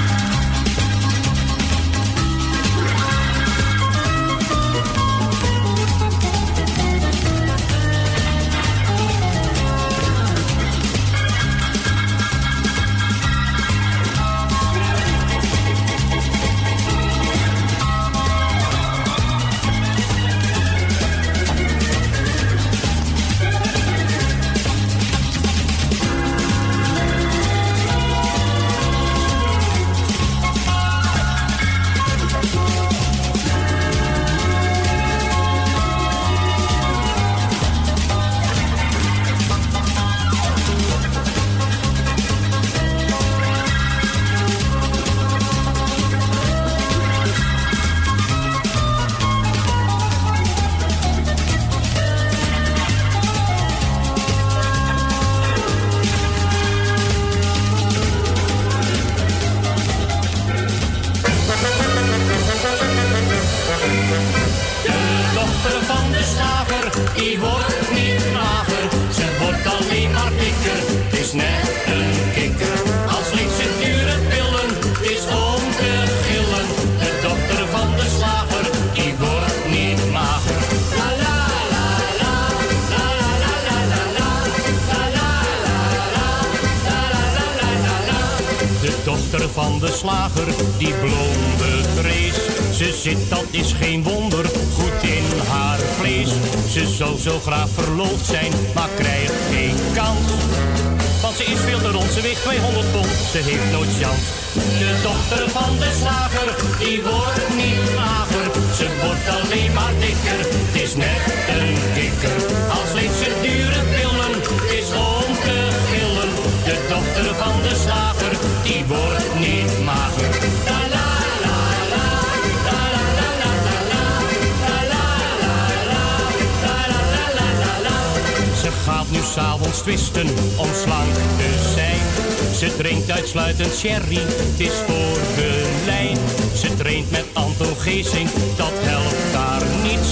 [133.12, 135.50] Uitsluitend sherry, het is voor de
[135.86, 136.18] lijn.
[136.54, 140.10] Ze traint met Anton Geesing, dat helpt daar niets.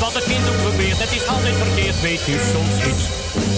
[0.00, 3.04] Wat het kind ook probeert, het is altijd verkeerd, weet u soms iets.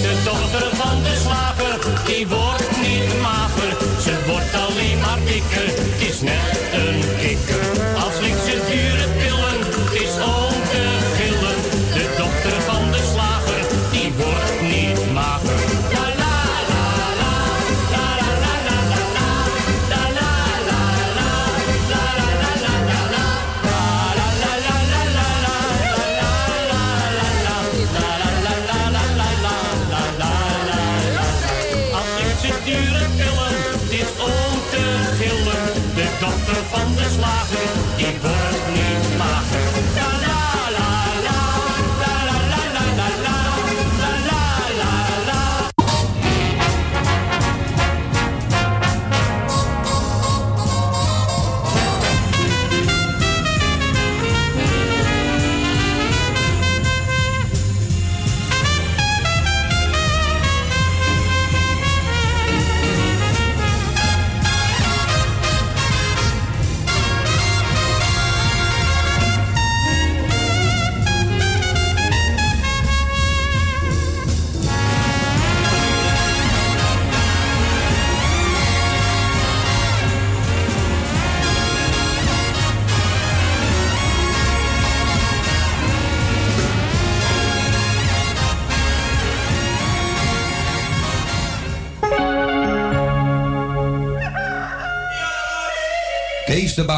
[0.05, 3.73] De dochter van de slager, die wordt niet mager.
[4.05, 7.58] Ze wordt alleen maar dikker, het is net een kikker.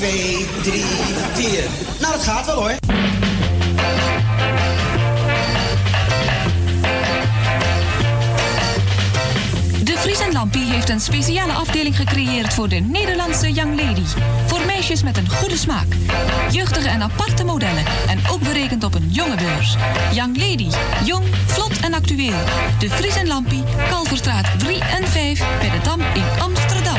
[0.00, 0.84] 2, 3,
[1.34, 1.64] 4.
[2.00, 2.74] Nou, dat gaat wel hoor.
[9.84, 14.04] De Vries en Lampie heeft een speciale afdeling gecreëerd voor de Nederlandse Young Lady.
[14.46, 15.86] Voor meisjes met een goede smaak.
[16.50, 17.84] Jeugdige en aparte modellen.
[18.08, 19.76] En ook berekend op een jonge beurs.
[20.12, 20.68] Young Lady.
[21.04, 22.38] Jong, vlot en actueel.
[22.78, 26.98] De Vries en Lampie, Kalverstraat 3 en 5 bij de Dam in Amsterdam.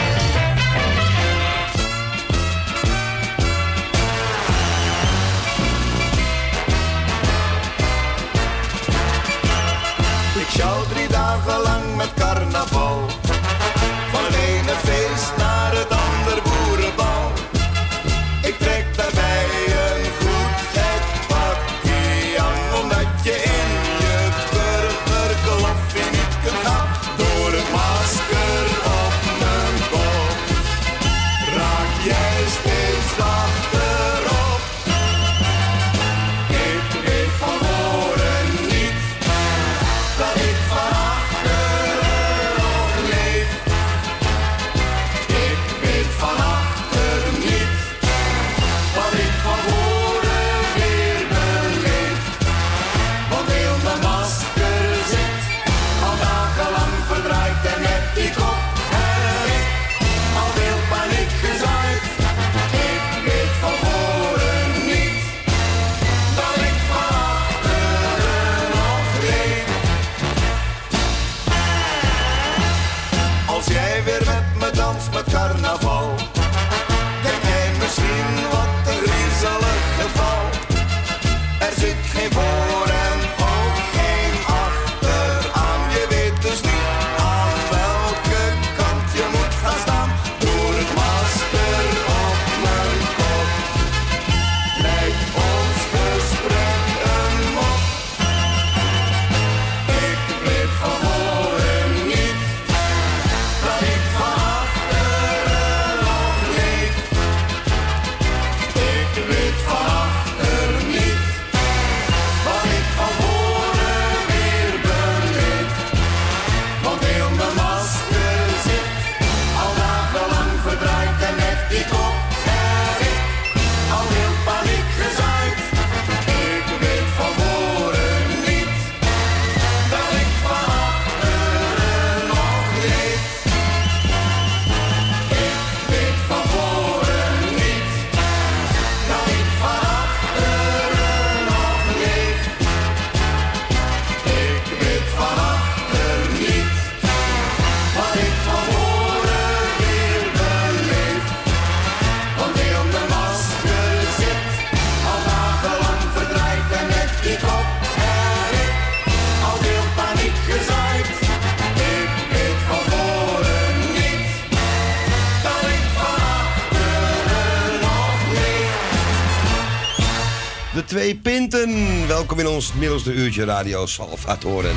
[172.32, 174.72] Welkom in ons middelste uurtje radio Salvatore.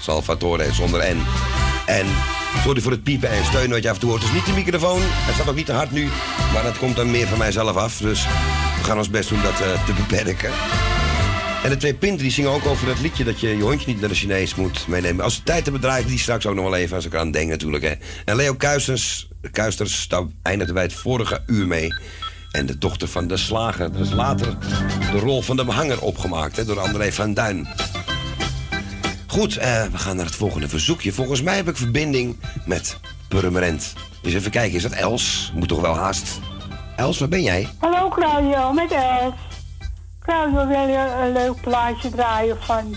[0.00, 1.22] Salvatore zonder N.
[1.86, 2.06] En
[2.62, 4.22] sorry voor het piepen en steunen wat je af en toe hoort.
[4.22, 5.00] Het is niet de microfoon.
[5.02, 6.08] Hij staat ook niet te hard nu.
[6.52, 7.96] Maar dat komt dan meer van mijzelf af.
[7.96, 8.24] Dus
[8.78, 10.50] we gaan ons best doen dat eh, te beperken.
[11.64, 14.00] En de twee pinten die zingen ook over dat liedje dat je je hondje niet
[14.00, 15.24] naar de Chinees moet meenemen.
[15.24, 17.50] Als de tijd te bedrijven, die straks ook nog wel even als ik aan denk
[17.50, 17.84] natuurlijk.
[17.84, 17.94] Hè.
[18.24, 21.88] En Leo Kuisters, Kuisters, daar eindigden wij het vorige uur mee.
[22.50, 23.92] En de dochter van de slager.
[23.92, 24.56] Dat is later
[25.12, 27.68] de rol van de behanger opgemaakt hè, door André van Duin.
[29.26, 31.12] Goed, eh, we gaan naar het volgende verzoekje.
[31.12, 32.96] Volgens mij heb ik verbinding met
[33.28, 33.92] Purmerend.
[34.22, 35.52] Dus even kijken, is dat Els?
[35.54, 36.38] Moet toch wel haast.
[36.96, 37.68] Els, waar ben jij?
[37.78, 39.34] Hallo Claudio, met Els.
[40.22, 42.96] Claudio wil je een leuk plaatje draaien van,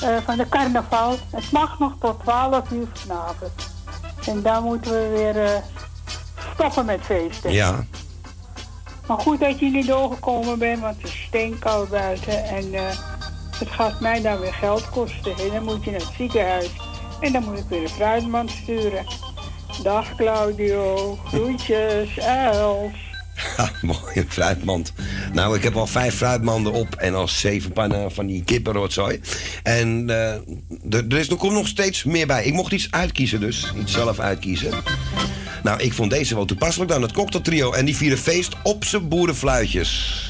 [0.00, 1.16] eh, van de carnaval.
[1.30, 3.52] Het mag nog tot 12 uur vanavond.
[4.26, 5.62] En dan moeten we weer eh,
[6.54, 7.52] stoppen met feesten.
[7.52, 7.84] Ja.
[9.10, 12.44] Maar goed dat niet doorgekomen bent, want het is steenkoud buiten.
[12.44, 12.98] En eh,
[13.58, 15.36] het gaat mij dan weer geld kosten.
[15.36, 16.70] En dan moet je naar het ziekenhuis.
[17.20, 19.04] En dan moet ik weer een fruitman sturen.
[19.82, 23.09] Dag Claudio, groetjes, Els.
[23.56, 24.92] Ha, mooie fruitmand.
[25.32, 29.20] Nou, ik heb al vijf fruitmanden op en al zeven pannen van die kippenrotzooi.
[29.62, 30.32] En eh,
[30.90, 32.44] er, er, is, er komt nog steeds meer bij.
[32.44, 33.72] Ik mocht iets uitkiezen dus.
[33.80, 34.72] Iets zelf uitkiezen.
[35.62, 37.02] Nou, ik vond deze wel toepasselijk dan.
[37.02, 37.72] Het cocktailtrio.
[37.72, 40.24] En die vieren feest op zijn boerenfluitjes.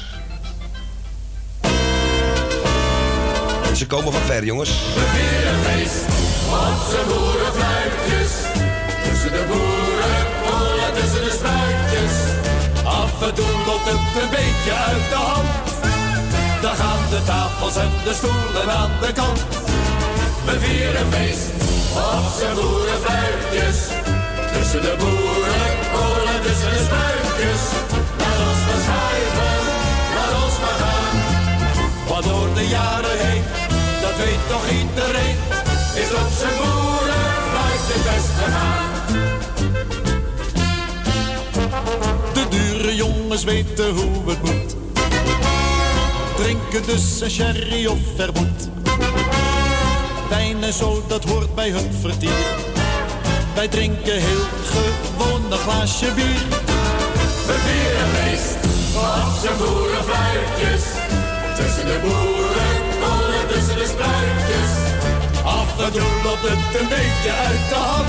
[3.69, 4.69] En ze komen van ver, jongens.
[4.69, 6.05] We vieren feest
[6.49, 8.31] op zijn boerenfluitjes.
[9.03, 9.90] Tussen de boeren,
[13.21, 15.49] Af en toe loopt het een beetje uit de hand.
[16.61, 19.39] Dan gaan de tafels en de stoelen aan de kant.
[20.45, 21.47] We vieren feest
[22.15, 23.79] op zijn boerenfluitjes.
[24.53, 27.63] Tussen de boeren, kolen tussen de spruitjes.
[28.21, 29.57] Laat ons maar schuiven,
[30.15, 31.15] laat ons maar gaan.
[32.09, 33.43] Want door de jaren heen,
[34.03, 35.37] dat weet toch iedereen,
[36.03, 38.90] is op zijn boeren fluit het best gegaan.
[43.31, 44.75] Jongens weten hoe het moet.
[46.35, 48.69] Drinken dus een sherry of vermoed.
[50.29, 52.45] Wijn en zo, dat hoort bij hun vertier.
[53.55, 56.45] Wij drinken heel gewoon een glaasje bier.
[57.47, 58.55] We vieren feest
[58.95, 60.83] op zijn boerenfluitjes.
[61.55, 64.71] Tussen de boeren, tussen de spruitjes.
[65.43, 68.07] Af en toe loopt het een beetje uit de hand.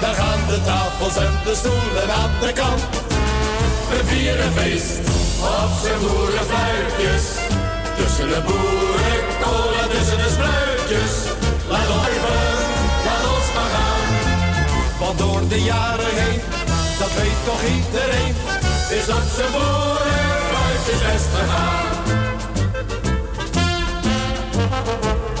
[0.00, 3.11] Daar gaan de tafels en de stoelen aan de kant.
[3.92, 4.98] We vieren feest
[5.40, 7.24] op zijn boerenfluitjes.
[7.96, 11.14] Tussen de boeren, kolen tussen de spruitjes.
[11.68, 12.42] Laat ons even,
[13.06, 14.08] laat ons maar gaan.
[15.00, 16.40] Want door de jaren heen,
[16.98, 18.34] dat weet toch iedereen,
[18.98, 21.90] is op zijn boerenfluitjes best gegaan.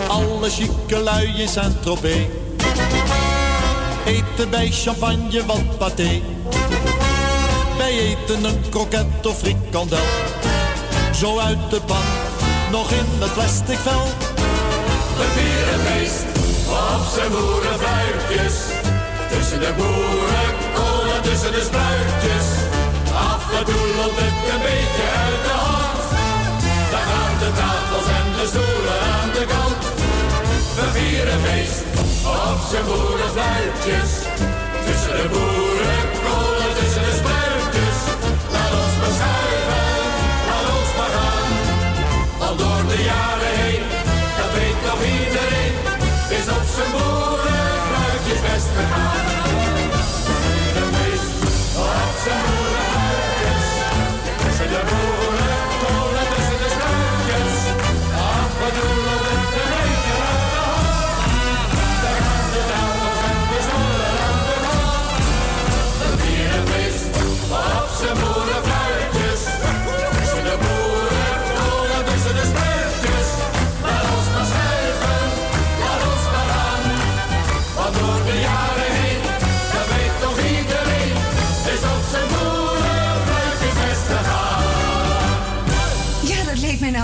[0.08, 2.26] Alle chique lui in Saint-Tropez
[4.04, 6.31] eten bij champagne wat pâté.
[7.92, 10.06] Wij eten een kroket of frikandel,
[11.14, 12.06] zo uit de pan,
[12.70, 14.04] nog in het plastic vel.
[15.18, 16.24] We vieren feest
[16.68, 18.56] op zijn boerenfluitjes,
[19.30, 22.46] tussen de boeren, kolen tussen de spruitjes.
[23.30, 26.02] Af en toe loopt het een beetje uit de hand,
[26.92, 29.82] daar gaan de tafels en de stoelen aan de kant.
[30.76, 31.80] We vieren feest
[32.48, 34.12] op zijn boerenfluitjes.
[34.86, 35.71] Tussen de boeren,
[46.74, 49.21] zijn boerenfluitjes best gegaan.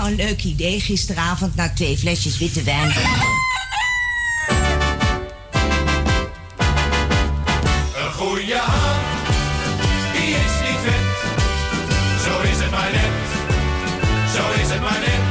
[0.09, 2.91] een leuk idee gisteravond na twee flesjes witte wijn?
[7.95, 8.99] Een goede haan,
[10.13, 11.07] die is niet vet.
[12.23, 13.17] Zo is het maar net,
[14.35, 15.27] zo is het maar net.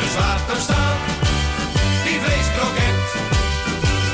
[0.00, 0.98] De laat Die staan,
[2.04, 3.02] die vleeskroket.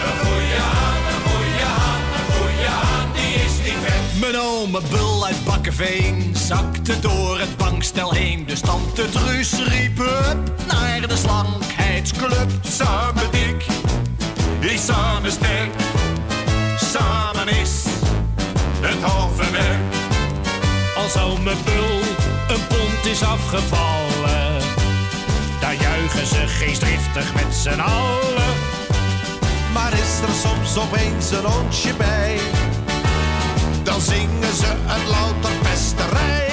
[0.07, 4.21] Een goede haan, een goede haan, een goede haan, die is niet vet.
[4.21, 7.57] Mijn oom, bul uit Bakkeveen, zakte door het
[7.91, 12.51] Stel heen, dus tante Truus riep hup naar de slankheidsclub.
[12.63, 13.67] Samen dik
[14.61, 15.71] is samen sterk,
[16.77, 17.85] samen is
[18.81, 19.95] het halve werk.
[21.17, 22.01] Al mijn bul
[22.57, 24.63] een pond is afgevallen,
[25.61, 28.55] daar juichen ze geestdriftig met z'n allen.
[29.73, 32.39] Maar is er soms opeens een rondje bij,
[33.83, 36.50] dan zingen ze het louter pesterij.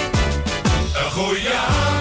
[1.17, 1.96] Goiás.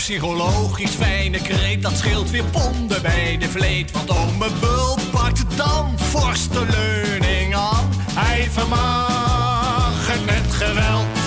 [0.00, 3.90] psychologisch fijne kreet, dat scheelt weer ponden bij de vleet.
[3.90, 7.88] Want ome Bul pakt dan forste leuning aan.
[8.12, 11.18] Hij vermag het met geweld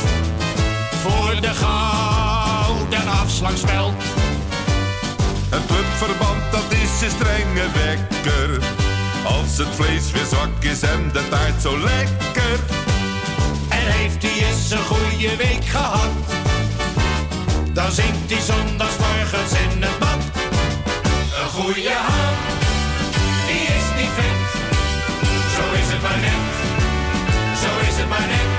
[1.02, 3.94] voor de gouden afslagspeld.
[5.50, 8.60] Het clubverband dat is een strenge wekker.
[9.24, 12.60] Als het vlees weer zwak is en de taart zo lekker.
[13.70, 16.53] En heeft hij eens een goede week gehad
[17.74, 20.24] dan zingt hij zondagsmorgens in het bad.
[21.42, 22.38] Een goede hand,
[23.48, 24.40] die is niet vet.
[25.56, 26.44] Zo is het maar net,
[27.62, 28.53] zo is het maar net.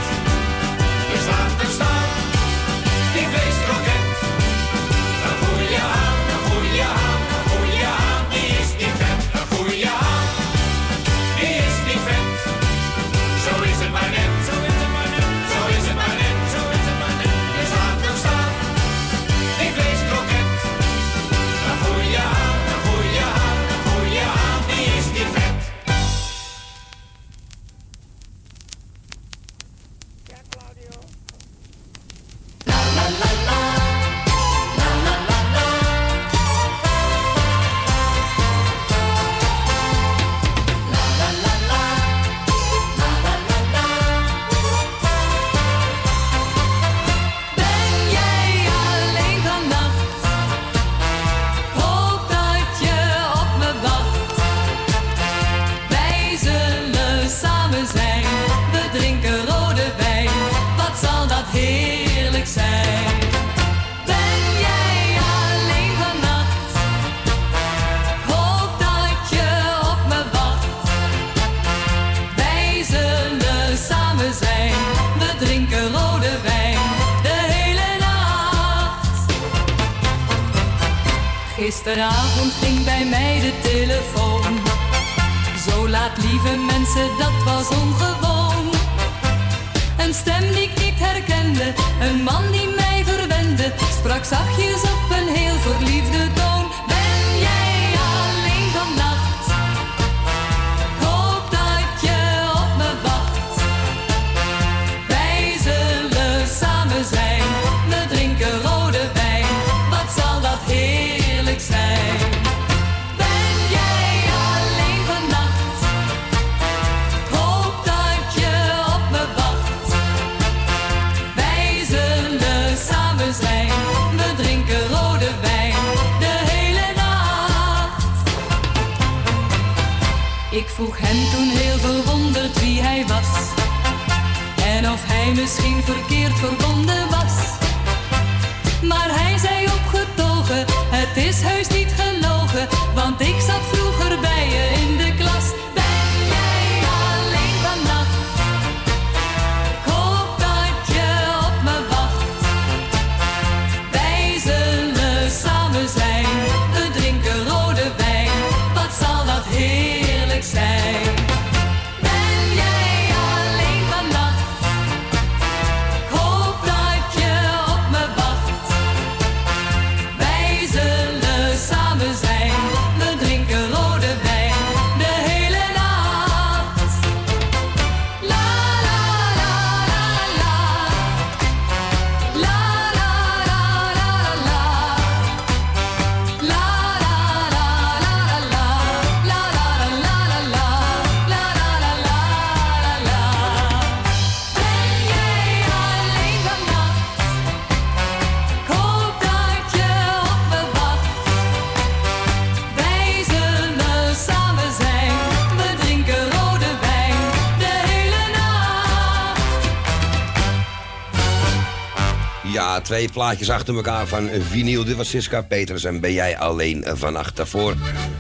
[212.85, 214.85] Twee plaatjes achter elkaar van vinyl.
[214.85, 217.37] Dit was Siska Peters en ben jij alleen vannacht.
[217.37, 217.75] Daarvoor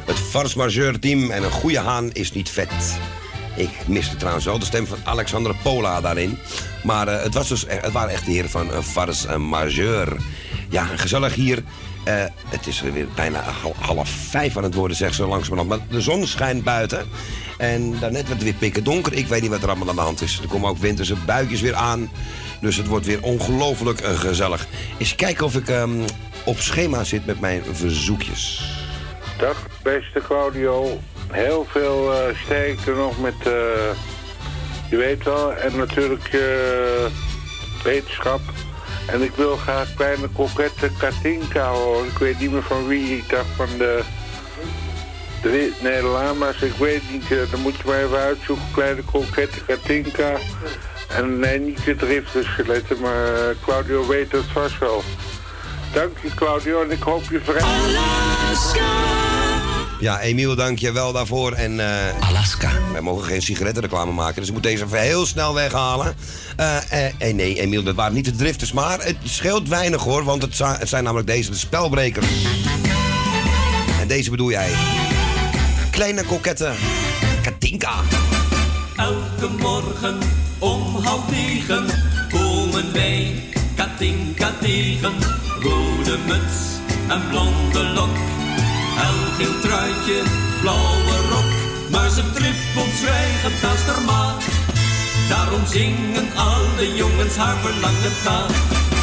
[0.04, 2.98] het Force Majeure team en een goede haan is niet vet.
[3.56, 6.38] Ik miste trouwens wel de stem van Alexander Pola daarin.
[6.82, 10.16] Maar eh, het, was dus, eh, het waren echt de heren van uh, Farce Majeure.
[10.68, 11.62] Ja, gezellig hier.
[12.04, 15.68] Eh, het is weer bijna hal- half vijf aan het worden, zeg zo langzamerhand.
[15.68, 17.06] Maar de zon schijnt buiten.
[17.58, 19.12] En daarnet werd het weer pikken donker.
[19.12, 20.40] Ik weet niet wat er allemaal aan de hand is.
[20.42, 22.10] Er komen ook winterse buitjes weer aan.
[22.64, 24.66] Dus het wordt weer ongelooflijk eh, gezellig.
[24.98, 26.00] Eens kijken of ik ehm,
[26.44, 28.64] op schema zit met mijn verzoekjes.
[29.38, 31.00] Dag, beste Claudio.
[31.30, 32.12] Heel veel
[32.44, 33.52] sterkte nog met, eh,
[34.90, 36.40] je weet wel, en natuurlijk eh,
[37.82, 38.40] wetenschap.
[39.06, 42.06] En ik wil graag kleine kokette Katinka horen.
[42.06, 43.16] Ik weet niet meer van wie.
[43.16, 44.02] Ik dacht van de,
[45.42, 46.66] de.
[46.66, 48.64] Ik weet niet, dan moet je maar even uitzoeken.
[48.72, 50.38] Kleine kokette Katinka.
[51.14, 55.02] En nee, niet de drifterskeletten, maar eh, Claudio weet het vast wel.
[55.92, 57.62] Dank je Claudio en ik hoop je vrij.
[60.00, 61.52] Ja, Emiel, dank je wel daarvoor.
[61.52, 62.70] En, eh, Alaska.
[62.92, 66.14] Wij mogen geen sigarettenreclame maken, dus ik moet deze even heel snel weghalen.
[66.56, 68.72] Eh, eh, eh, nee, Emiel, dat waren niet de drifters.
[68.72, 72.26] Maar het scheelt weinig hoor, want het, za- het zijn namelijk deze, de spelbrekers.
[74.00, 74.70] En deze bedoel jij.
[75.90, 76.72] Kleine kokette
[77.42, 77.92] Katinka.
[78.96, 80.18] Elke morgen
[80.64, 81.86] om half negen
[82.30, 83.34] komen wij
[83.74, 85.12] Katinka tegen.
[85.60, 86.58] Rode muts
[87.08, 88.16] en blonde lok.
[89.08, 90.22] Elgeel truitje,
[90.60, 91.50] blauwe rok.
[91.90, 94.42] Maar ze trippelt zwijgend als maat.
[95.28, 98.46] Daarom zingen alle jongens haar verlangen na.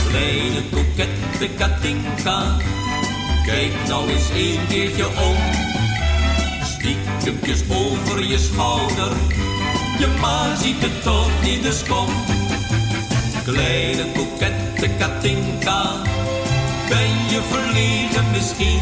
[0.10, 2.58] Kleine kokette Katinka.
[3.46, 5.38] Kijk nou eens een keertje om.
[6.64, 9.12] Stiekempjes over je schouder.
[10.00, 12.08] Je ma ziet het toch niet, dus kom.
[13.44, 15.82] Kleine kokette Katinka.
[16.90, 18.80] Ben je verlegen misschien?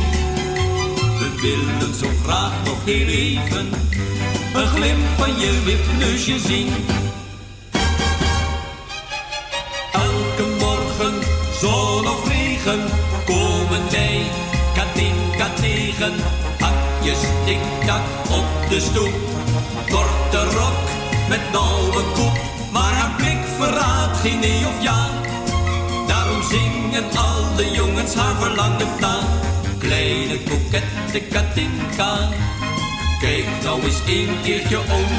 [1.20, 3.70] We willen zo graag nog heel even.
[4.54, 6.70] Een glimp van je wipneusje zien.
[9.92, 11.14] Elke morgen,
[11.60, 12.80] zon of regen,
[13.26, 14.22] komen wij
[14.74, 16.14] Katinka tegen.
[16.60, 19.14] Hakjes tik-tak op de stoep.
[19.90, 20.29] Korte rok
[21.30, 22.38] met nauwe koep,
[22.72, 25.08] maar haar blik verraadt geen nee of ja.
[26.08, 29.18] Daarom zingen alle jongens haar verlangend na.
[29.78, 32.30] Kleine kokette Katinka,
[33.20, 35.10] kijk nou eens een keertje om.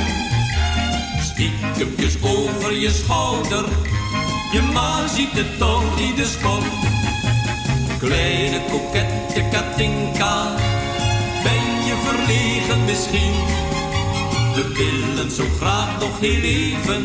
[1.22, 3.64] Stiekempjes over je schouder,
[4.52, 6.64] je ma ziet het toch niet, dus kom.
[7.98, 10.54] Kleine kokette Katinka,
[11.42, 13.68] ben je verlegen misschien?
[14.54, 17.04] We willen zo graag nog heel even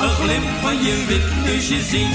[0.00, 2.10] een glimp van je wipneusje zien.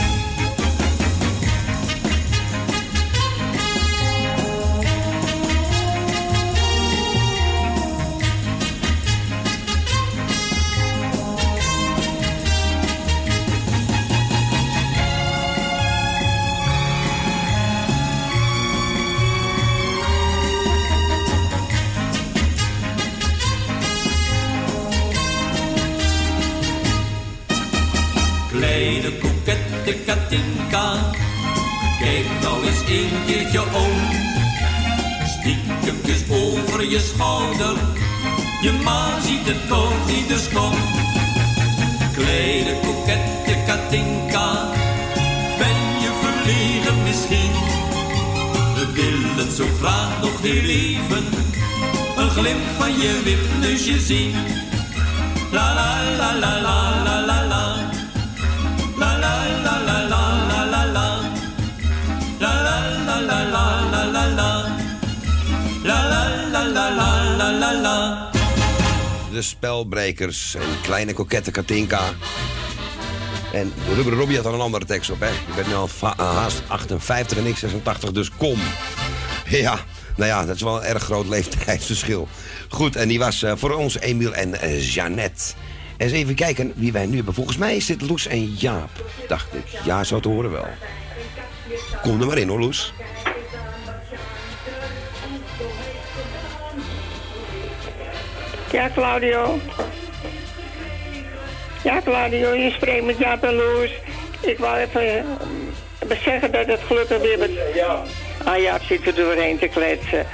[39.46, 40.74] Het toch niet, dus kom.
[42.14, 44.72] Kleine kokette Katinka,
[45.58, 47.52] ben je verlegen misschien?
[48.76, 51.26] We willen zo graag nog heel even,
[52.18, 54.34] een glimp van je wipneusje zien.
[55.52, 57.05] La la la la la.
[69.36, 72.00] De spelbrekers en kleine kokette Katinka.
[73.54, 75.28] En Rubber Robbie had er een andere tekst op, hè?
[75.28, 78.60] Je bent nu al eh, haast 58 en ik 86, dus kom.
[79.50, 79.80] Ja,
[80.16, 82.28] nou ja, dat is wel een erg groot leeftijdsverschil.
[82.70, 85.54] Goed, en die was eh, voor ons Emiel en eh, Jeannette.
[85.98, 87.34] Eens even kijken wie wij nu hebben.
[87.34, 89.66] Volgens mij is dit Loes en Jaap, dacht ik.
[89.84, 90.68] Ja, zo te horen wel.
[92.02, 92.94] Kom er maar in hoor, Loes.
[98.76, 99.60] Ja, Claudio.
[101.84, 103.92] Ja, Claudio, je spreekt met Jaap Loes.
[104.42, 105.18] Ik wou even
[106.10, 107.52] eh, zeggen dat het gelukkig weer met...
[108.44, 110.26] Ah, Jaap zit er doorheen te kletsen.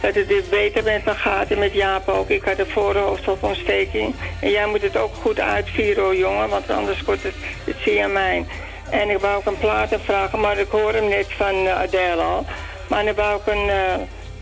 [0.00, 2.28] Dat het weer beter met me gaat en met Jaap ook.
[2.28, 4.14] Ik had een voorhoofdstofontsteking.
[4.40, 6.48] En jij moet het ook goed uitvieren hoor, jongen.
[6.48, 7.34] Want anders wordt het,
[7.64, 8.46] het zie je aan mij.
[8.90, 12.22] En ik wou ook een plaat vragen, maar ik hoor hem net van eh, Adele
[12.22, 12.46] al.
[12.88, 13.94] Maar ik wou ook een eh,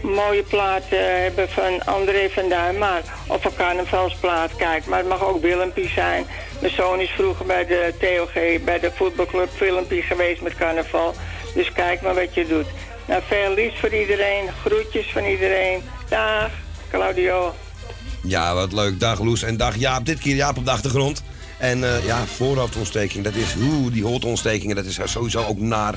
[0.02, 2.78] mooie plaat eh, hebben van André van Duin.
[2.78, 4.86] Maar of een carnavalsplaat, kijk.
[4.86, 6.26] Maar het mag ook Willempie zijn.
[6.60, 11.14] Mijn zoon is vroeger bij de TOG, bij de voetbalclub Willempie geweest met carnaval.
[11.54, 12.66] Dus kijk maar wat je doet.
[13.06, 14.48] Nou, veel liefs voor iedereen.
[14.64, 15.82] Groetjes van iedereen.
[16.08, 16.50] Dag,
[16.90, 17.54] Claudio.
[18.22, 19.00] Ja, wat leuk.
[19.00, 20.06] Dag Loes en dag Jaap.
[20.06, 21.22] Dit keer Jaap op de achtergrond.
[21.58, 25.94] En eh, ja, voorhoofdontsteking, dat is, oeh, die holtontstekingen, dat is sowieso ook naar.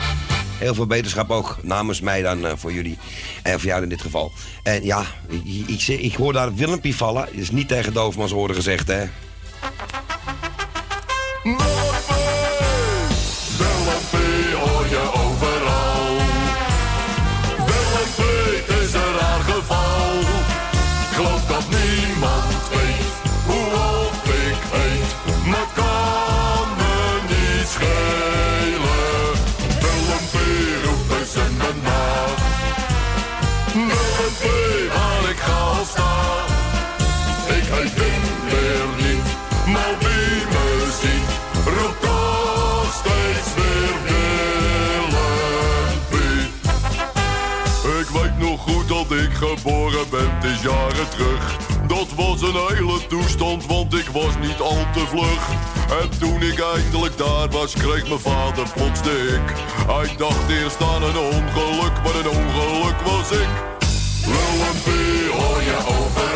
[0.57, 2.97] Heel veel beterschap ook, namens mij dan eh, voor jullie.
[3.43, 4.31] En voor jou in dit geval.
[4.63, 7.27] En ja, ik, ik, ik hoor daar Willempie vallen.
[7.33, 9.05] Is niet tegen doofmans horen gezegd, hè.
[50.09, 51.57] Geboren ben, het is jaren terug.
[51.87, 55.49] Dat was een hele toestand, want ik was niet al te vlug.
[56.01, 59.55] En toen ik eindelijk daar was, kreeg mijn vader plots de ik.
[59.87, 63.47] Hij dacht eerst aan een ongeluk, maar een ongeluk was ik.
[65.31, 66.28] Hoor je overal.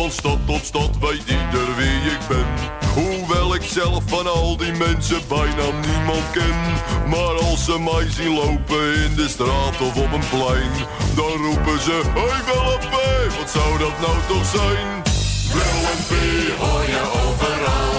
[0.00, 2.46] Van stad tot stad weet ieder wie ik ben.
[2.94, 6.58] Hoewel ik zelf van al die mensen bijna niemand ken.
[7.08, 10.70] Maar als ze mij zien lopen in de straat of op een plein,
[11.14, 15.02] dan roepen ze: Hey Willempie, wat zou dat nou toch zijn?
[15.52, 17.89] Willempie hoor je overal.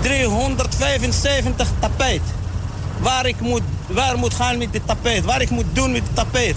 [0.00, 2.22] 375 tapijt.
[2.98, 5.24] Waar ik moet, waar moet gaan met dit tapijt.
[5.24, 6.56] Waar ik moet doen met dit tapijt.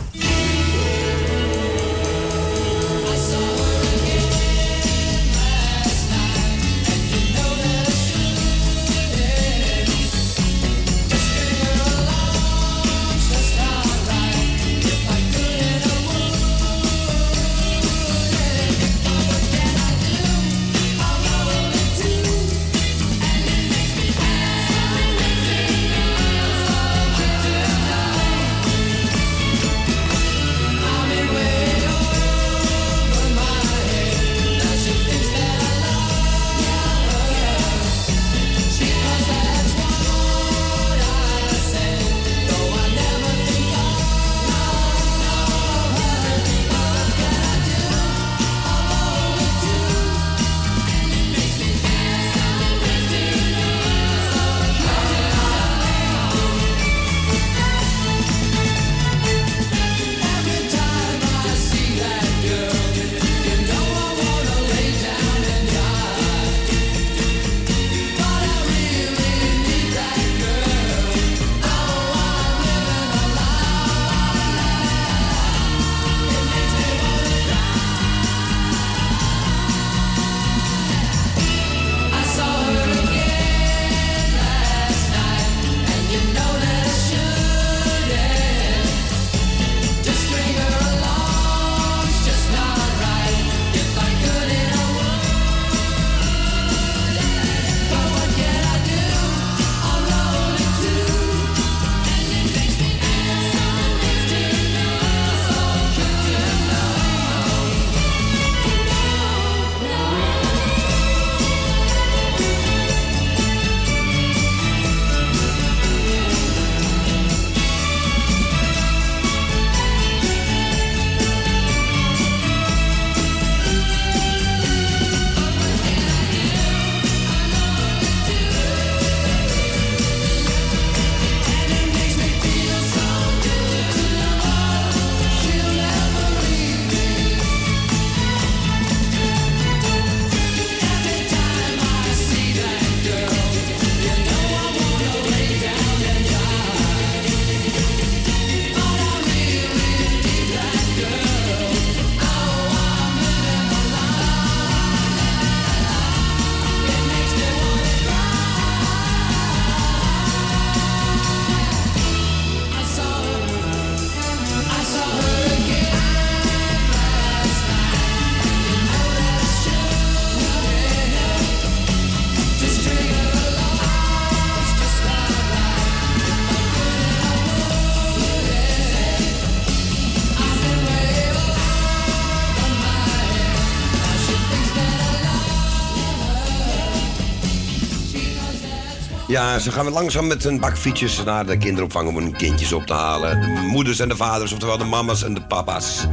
[189.32, 192.86] Ja, ze gaan langzaam met een bak fietsjes naar de kinderopvang om hun kindjes op
[192.86, 193.42] te halen.
[193.42, 196.06] De moeders en de vaders, oftewel de mama's en de papa's.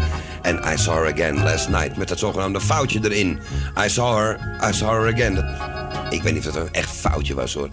[0.43, 3.39] En I saw her again last night met dat zogenaamde foutje erin.
[3.85, 5.45] I saw her, I saw her again.
[6.11, 7.69] Ik weet niet of dat een echt foutje was hoor.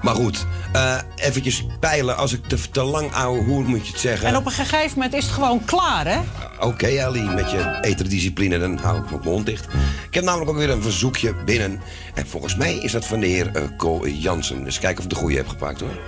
[0.00, 2.16] Maar goed, eh eventjes peilen.
[2.16, 4.28] Als ik te, te lang ouwe, hoe moet je het zeggen?
[4.28, 6.18] En op een gegeven moment is het gewoon klaar, hè?
[6.60, 9.64] Oké, Ellie, met je eterdiscipline, dan hou ik mijn mond dicht.
[10.08, 11.80] Ik heb namelijk ook weer een verzoekje binnen.
[12.28, 14.64] En volgens mij is dat van de heer eh Co Jansen.
[14.64, 15.98] Dus kijken of ik de goede heb gepakt, hoor.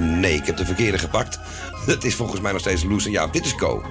[0.00, 1.40] Nee, ik heb de verkeerde gepakt.
[1.86, 3.32] Dat is volgens mij nog steeds Loes en Jaap.
[3.32, 3.84] Dit is Co.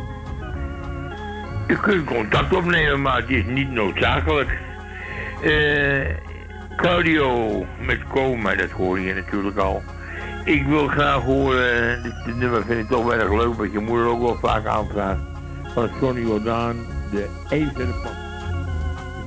[1.68, 4.60] Je kunt contact opnemen, maar het is niet noodzakelijk.
[5.44, 6.16] Eh,
[6.76, 9.84] Claudio met Co, maar dat hoor je natuurlijk al.
[10.44, 14.08] Ik wil graag horen, dit, nummer vind ik toch wel erg leuk, wat je moeder
[14.08, 15.22] ook wel vaak aanvraagt.
[15.74, 16.76] Van Sonny Jordaan,
[17.12, 18.14] de ijzeren pan.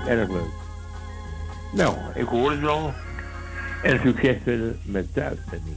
[0.06, 0.57] Erg leuk.
[1.72, 2.92] Nou, ik hoor het wel.
[3.82, 5.76] En succes verder met de uitzending.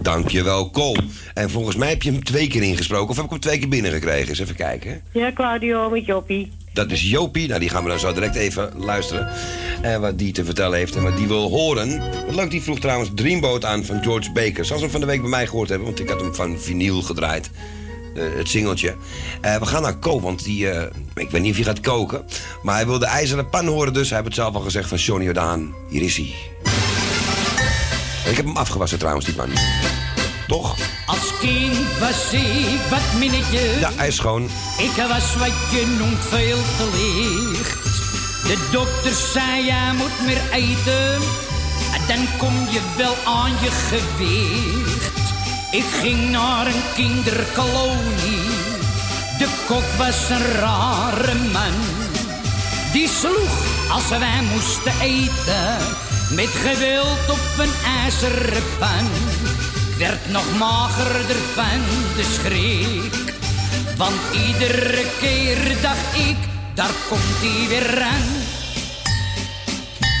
[0.00, 0.94] Dankjewel, Co.
[1.34, 3.08] En volgens mij heb je hem twee keer ingesproken.
[3.08, 4.28] Of heb ik hem twee keer binnengekregen?
[4.28, 5.02] Eens even kijken.
[5.12, 6.52] Ja, Claudio met Joppie.
[6.72, 7.48] Dat is Jopie.
[7.48, 9.28] Nou, die gaan we dan zo direct even luisteren.
[9.82, 11.98] En wat die te vertellen heeft en wat die wil horen.
[12.26, 14.64] Wat leuk, die vroeg trouwens Dreamboat aan van George Baker.
[14.64, 16.58] Zoals we hem van de week bij mij gehoord hebben, want ik had hem van
[16.58, 17.50] vinyl gedraaid.
[18.14, 18.94] Eh, het singeltje.
[19.40, 22.24] Eh, we gaan naar Ko, want die, eh, ik weet niet of hij gaat koken.
[22.62, 24.98] Maar hij wil de ijzeren pan horen, dus hij heeft het zelf al gezegd van
[24.98, 25.74] Johnny Jordaan.
[25.88, 26.34] Hier is hij.
[28.30, 29.50] Ik heb hem afgewassen trouwens, die pan.
[30.46, 30.76] Toch?
[31.06, 33.60] Als kind was ik wat minnetje.
[33.80, 34.42] Ja, hij is schoon.
[34.78, 37.82] Ik was wat je noemt veel te licht.
[38.42, 41.20] De dokter zei, jij moet meer eten.
[42.08, 45.01] Dan kom je wel aan je gewicht.
[45.72, 48.48] Ik ging naar een kinderkolonie.
[49.38, 51.72] De kok was een rare man.
[52.92, 55.76] Die sloeg als wij moesten eten.
[56.30, 57.72] Met geweld op een
[58.02, 59.08] ijzeren pan.
[59.98, 61.80] Werd nog magerder van
[62.16, 63.34] de schrik.
[63.96, 66.36] Want iedere keer dacht ik,
[66.74, 68.28] daar komt hij weer aan.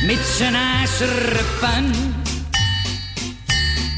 [0.06, 1.92] Met zijn ijzeren pan.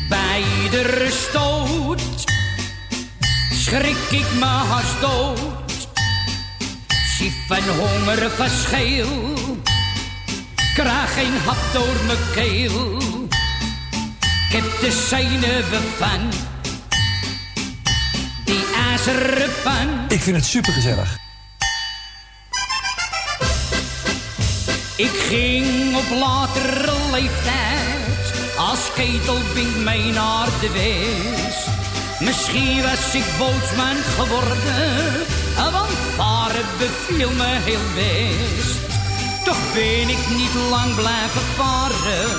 [0.08, 0.42] Bij
[0.74, 2.24] iedere stoot
[3.52, 5.88] schrik ik me haast dood.
[7.16, 9.34] Zie van honger verschil.
[10.74, 12.96] Krijg geen hap door mijn keel.
[14.48, 16.32] Ik heb de zenuwen van
[18.44, 19.88] die ijzeren pan.
[20.08, 21.16] Ik vind het supergezellig.
[24.96, 27.93] Ik ging op latere leeftijd
[28.74, 31.68] als ketelbink mee naar de west.
[32.20, 34.92] Misschien was ik bootsman geworden,
[35.72, 38.80] want varen beviel me heel best.
[39.44, 42.30] Toch ben ik niet lang blijven varen,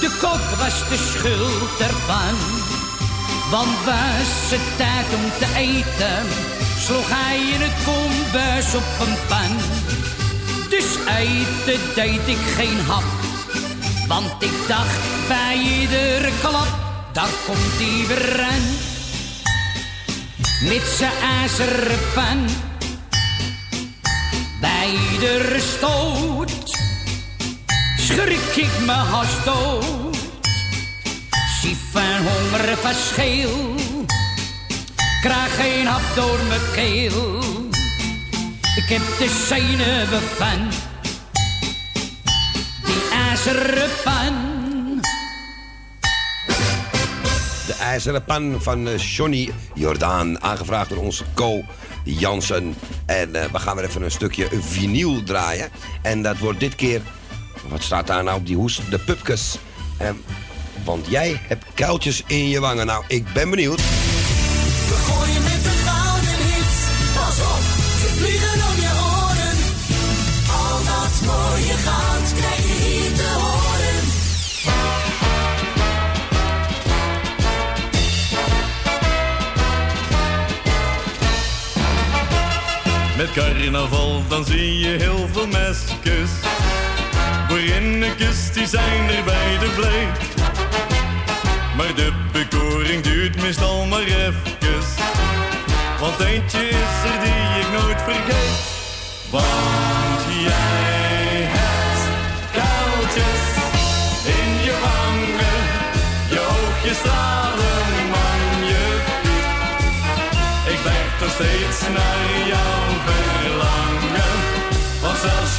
[0.00, 2.36] de kok was de schuld ervan.
[3.50, 6.22] Want was het tijd om te eten,
[6.78, 9.52] sloeg hij in het kombuis op een pan.
[10.68, 10.88] Dus
[11.22, 13.29] eten deed ik geen hap.
[14.10, 16.68] Want ik dacht bij iedere klap,
[17.12, 18.62] daar komt weer aan.
[20.68, 22.46] Met zijn ijzeren pan.
[24.60, 26.78] Bij iedere stoot
[27.96, 30.16] schrik ik me haast dood.
[31.60, 33.74] Zie van honger verschil,
[35.20, 37.38] krijg geen hap door mijn keel.
[38.76, 40.89] Ik heb de zenuwen van die
[43.46, 45.00] ijzeren pan.
[47.66, 50.42] De ijzeren pan van eh, Johnny Jordaan.
[50.42, 51.62] Aangevraagd door onze Co
[52.04, 52.74] Jansen.
[53.06, 55.68] En eh, we gaan weer even een stukje vinyl draaien.
[56.02, 57.00] En dat wordt dit keer...
[57.68, 58.80] Wat staat daar nou op die hoes?
[58.90, 59.58] De pupkes.
[59.98, 60.14] Ehm,
[60.84, 62.86] want jij hebt kuiltjes in je wangen.
[62.86, 63.76] Nou, ik ben benieuwd.
[63.76, 66.78] We gooien met de gouden hits.
[67.14, 67.62] Pas op,
[68.00, 69.56] ze vliegen om je oren.
[70.58, 72.59] Al dat mooie goud krijg
[83.20, 86.30] Met carnaval dan zie je heel veel mesjes.
[87.48, 90.44] Brinnekes die zijn er bij de vleet.
[91.76, 94.86] Maar de bekoring duurt meestal maar eventjes.
[96.00, 98.60] Want eentje is er die ik nooit vergeet.
[99.30, 102.00] Want jij hebt
[102.52, 103.59] kuiltjes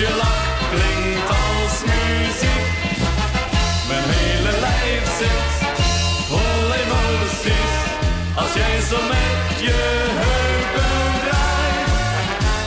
[0.02, 2.68] je lach klinkt als muziek.
[3.90, 5.50] Mijn hele lijf zit
[6.30, 7.76] vol emoties.
[8.36, 9.80] Als jij zo met je
[10.24, 11.90] heupen draait.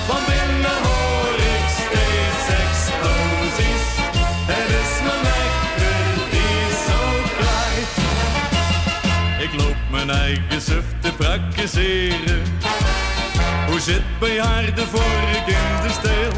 [0.08, 3.84] Van binnen hoor ik steeds explosies.
[4.50, 6.98] Het is mijn lekker, die zo
[7.38, 7.90] draait.
[9.46, 12.42] Ik loop mijn eigen suf te praktiseren.
[13.68, 14.86] Hoe zit bij haar de
[15.46, 16.33] in de steel?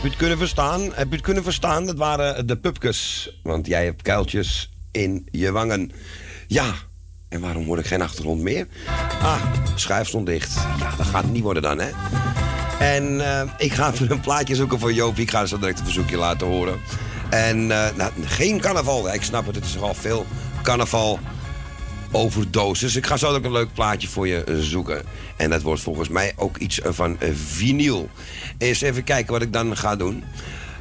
[0.00, 0.80] Heb je het kunnen verstaan?
[0.80, 1.86] Heb je het kunnen verstaan?
[1.86, 3.30] Dat waren de pupkes.
[3.42, 5.92] Want jij hebt kuiltjes in je wangen.
[6.46, 6.74] Ja,
[7.28, 8.66] en waarom hoor ik geen achtergrond meer?
[9.22, 9.42] Ah,
[9.74, 10.54] schuif stond dicht.
[10.54, 11.90] Ja, dat gaat niet worden dan, hè?
[12.78, 15.18] En eh, ik ga even een plaatje zoeken voor Joop.
[15.18, 16.80] Ik ga zo direct een verzoekje laten horen.
[17.30, 19.12] En eh, nou, geen carnaval.
[19.12, 20.26] Ik snap het, het is al veel
[20.62, 21.18] carnaval
[22.10, 22.96] overdosis.
[22.96, 25.02] Ik ga zo ook een leuk plaatje voor je eh, zoeken.
[25.36, 28.08] En dat wordt volgens mij ook iets eh, van eh, vinyl.
[28.58, 30.24] Eens even kijken wat ik dan ga doen.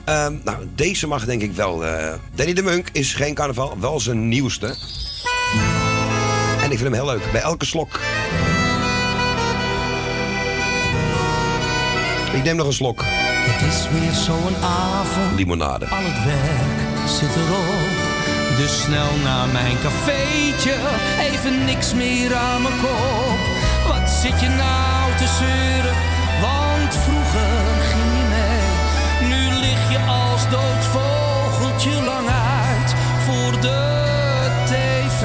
[0.05, 1.83] Ehm, nou, deze mag denk ik wel.
[2.35, 4.75] Danny de Munk is geen carnaval, wel zijn nieuwste.
[6.61, 7.31] En ik vind hem heel leuk.
[7.31, 7.99] Bij elke slok.
[12.33, 13.01] Ik neem nog een slok.
[13.05, 15.35] Het is weer zo'n avond.
[15.35, 15.87] Limonade.
[15.87, 17.98] Al het werk zit erop.
[18.59, 20.75] Dus snel naar mijn cafeetje.
[21.19, 23.39] Even niks meer aan mijn kop.
[23.87, 25.95] Wat zit je nou te zeuren?
[26.41, 29.29] Want vroeger ging je mee.
[29.29, 32.95] Nu lig je als dood vogeltje lang uit
[33.25, 33.81] voor de
[34.65, 35.23] tv.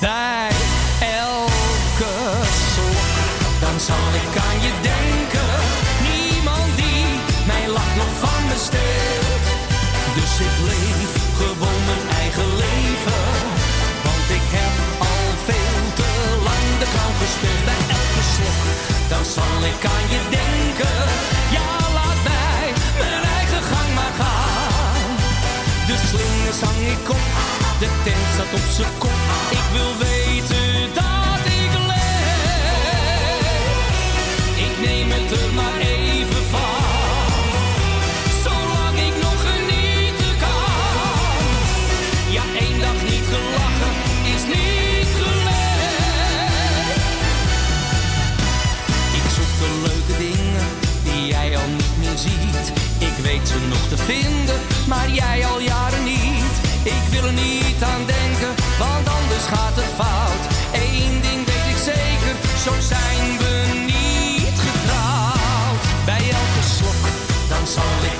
[0.00, 0.50] Bij
[1.00, 2.12] elke
[2.72, 3.14] slok,
[3.60, 4.53] dan zal ik aan
[19.64, 20.96] ik aan je denken.
[21.56, 22.66] Ja, laat mij
[22.98, 25.10] mijn eigen gang maar gaan.
[25.86, 27.24] De slingers hang ik op,
[27.78, 29.20] de tent staat op zijn kop.
[29.58, 32.54] Ik wil weten dat ik leef.
[34.66, 35.83] Ik neem het er maar
[53.16, 56.54] Ik weet ze nog te vinden, maar jij al jaren niet.
[56.82, 60.44] Ik wil er niet aan denken, want anders gaat het fout.
[60.72, 62.34] Eén ding weet ik zeker,
[62.64, 63.52] zo zijn we
[63.92, 65.82] niet getrouwd.
[66.04, 67.02] Bij elke slok,
[67.48, 68.13] dan zal ik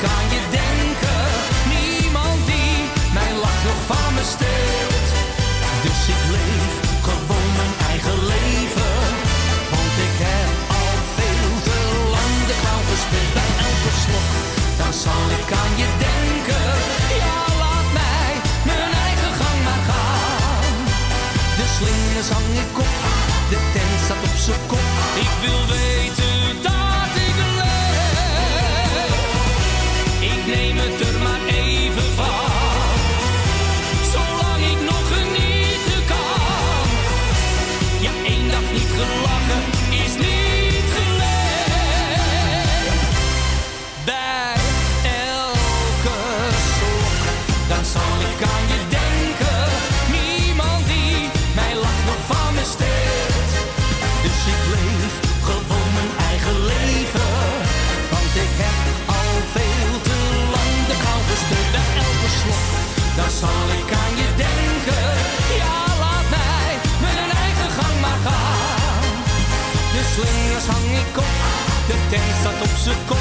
[72.14, 73.18] tent staat op zijn kop.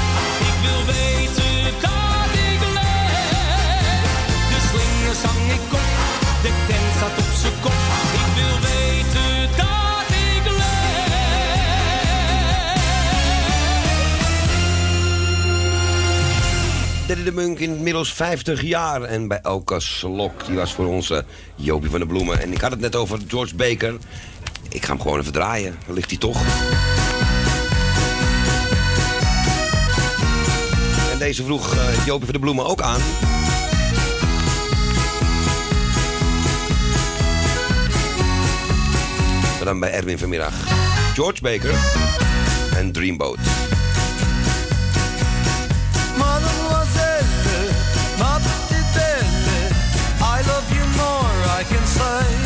[0.50, 4.10] Ik wil weten dat ik leef.
[4.50, 5.88] De slingers hang ik op,
[6.42, 7.72] de tent staat op zijn kop.
[8.22, 11.06] Ik wil weten dat ik leef.
[17.06, 21.24] dat de Munk inmiddels 50 jaar en bij elke slok, die was voor onze eh,
[21.54, 22.40] Jopie van de Bloemen.
[22.40, 23.94] En ik had het net over George Baker.
[24.68, 26.42] Ik ga hem gewoon even draaien, dan ligt hij toch.
[31.24, 33.00] deze vroeg uh, Jopie van de Bloemen ook aan.
[39.56, 40.52] Maar dan bij Erwin vanmiddag.
[41.14, 41.74] George Baker
[42.76, 43.38] en Dreamboat.
[46.18, 47.68] Mademoiselle,
[48.18, 49.68] ma petite belle,
[50.20, 52.43] I love you more, I can say.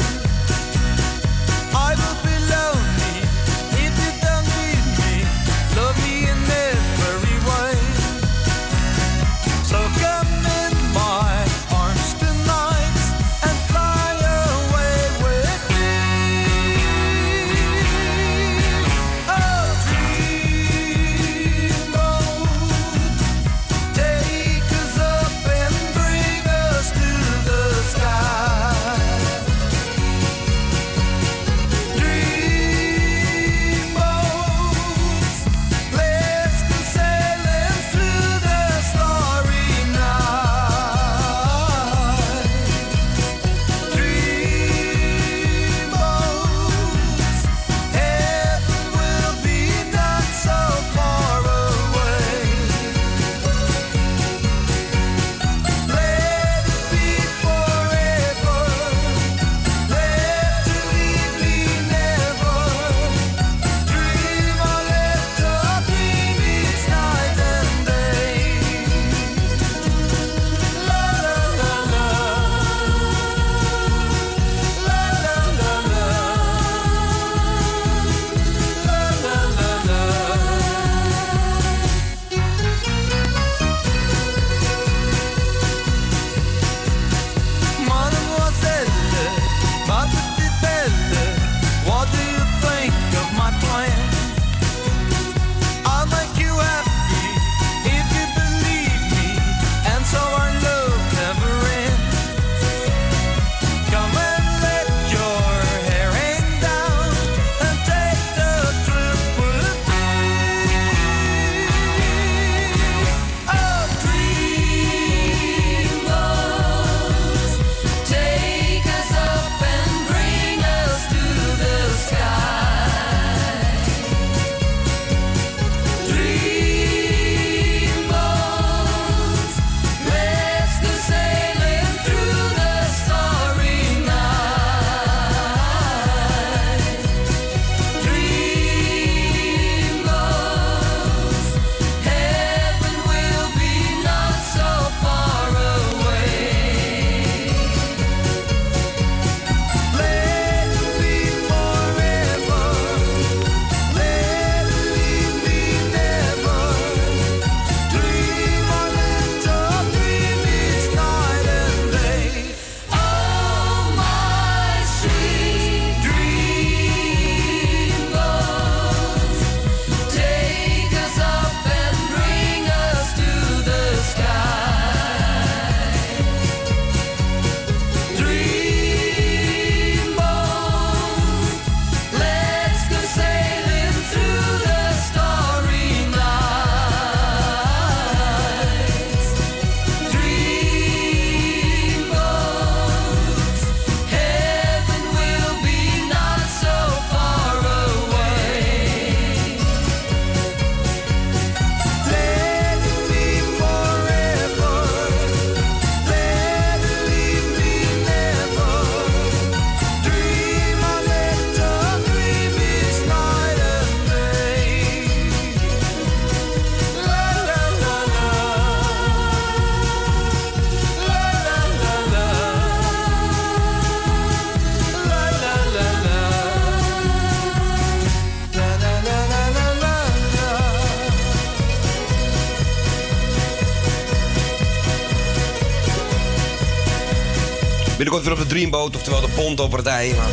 [238.28, 240.12] Of op de Dreamboat, oftewel de Ponto-partij.
[240.16, 240.28] Maar...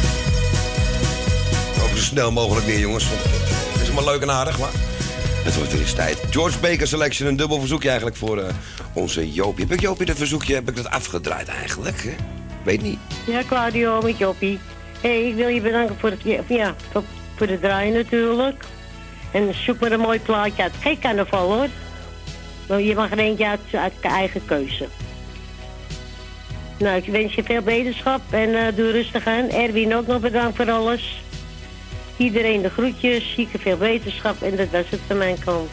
[1.84, 3.06] Ook zo snel mogelijk weer, jongens.
[3.10, 4.70] Het is allemaal leuk en aardig, maar
[5.44, 6.18] het wordt weer eens tijd.
[6.30, 8.54] George Baker Selection, een dubbel verzoekje eigenlijk voor eh,
[8.94, 9.66] onze Joopie.
[9.66, 12.04] Heb ik Joopie dat verzoekje, heb ik dat afgedraaid eigenlijk?
[12.04, 12.18] Ik
[12.64, 13.00] Weet niet.
[13.26, 14.60] Ja, Claudio, met Joopie.
[15.02, 16.76] hey, ik wil je bedanken voor het, ja,
[17.36, 18.64] voor, het draaien natuurlijk.
[19.32, 20.74] En zoek maar een mooi plaatje uit.
[20.80, 21.68] Geen carnaval hoor.
[22.68, 24.88] Maar je mag er eentje uit, uit eigen keuze.
[26.86, 29.50] Nou, ik wens je veel beterschap en eh, doe rustig aan.
[29.50, 31.24] Erwin ook nog bedankt voor alles.
[32.18, 35.70] Iedereen de groetjes, zieke veel beterschap en dat was het van mijn kant.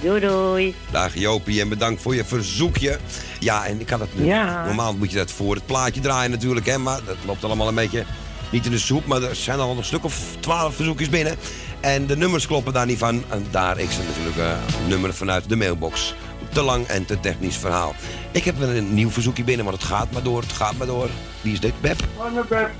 [0.00, 0.74] Doei doei.
[0.90, 2.98] Dag Jopie en bedankt voor je verzoekje.
[3.38, 4.64] Ja, en ik had het Ja.
[4.64, 6.78] Normaal moet je dat voor het plaatje draaien natuurlijk, hè.
[6.78, 8.04] Maar dat loopt allemaal een beetje
[8.50, 9.06] niet in de soep.
[9.06, 11.36] Maar er zijn al een stuk of twaalf verzoekjes binnen.
[11.80, 13.24] En de nummers kloppen daar niet van.
[13.28, 16.14] En daar is er natuurlijk eh, een nummer vanuit de mailbox.
[16.52, 17.94] Te lang en te technisch verhaal.
[18.30, 21.08] Ik heb een nieuw verzoekje binnen, maar het gaat maar door, het gaat maar door.
[21.40, 22.00] Wie is dit, Beb?
[22.18, 22.70] Fijne Beb.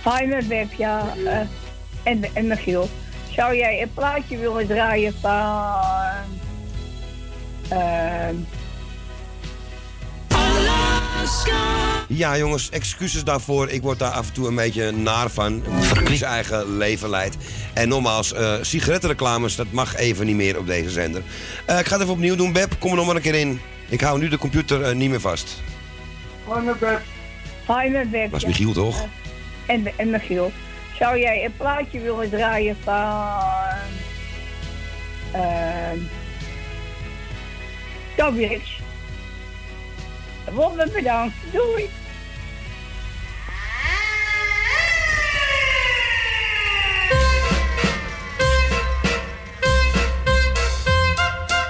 [0.00, 1.14] Fijne Beb, ja.
[1.26, 1.38] eh,
[2.02, 2.88] en, en Michiel.
[3.30, 6.38] Zou jij een plaatje willen draaien van...
[7.68, 8.36] ehm
[12.08, 13.68] Ja, jongens, excuses daarvoor.
[13.68, 15.62] Ik word daar af en toe een beetje naar van.
[16.06, 17.36] Hoe zijn eigen leven leidt.
[17.72, 21.22] En nogmaals, eh sigarettenreclames, dat mag even niet meer op deze zender.
[21.66, 22.76] Eh, ik ga het even opnieuw doen, Beb.
[22.78, 23.60] Kom er nog maar een keer in.
[23.88, 25.62] Ik hou nu de computer eh, niet meer vast.
[26.46, 27.00] Fijne Beb.
[27.64, 28.44] Fijne Beb, Was.
[28.44, 29.06] Michiel toch?
[29.66, 30.52] En, en Michiel.
[30.98, 33.38] Zou jij een plaatje willen draaien van...
[38.16, 38.79] Toby Rix?
[40.52, 41.34] Wonder bedankt.
[41.52, 41.88] Doei.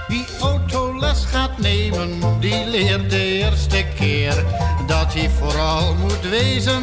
[0.08, 4.44] Wie autoles gaat nemen, die leert de eerste keer
[4.86, 6.82] dat hij vooral moet wezen.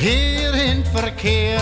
[0.00, 1.60] Heer in verkeer,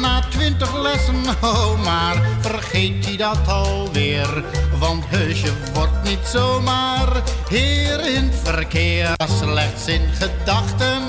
[0.00, 4.44] na twintig lessen, oh maar vergeet hij dat alweer.
[4.78, 9.12] Want heusje wordt niet zomaar heer in verkeer.
[9.40, 11.02] Slechts in gedachten,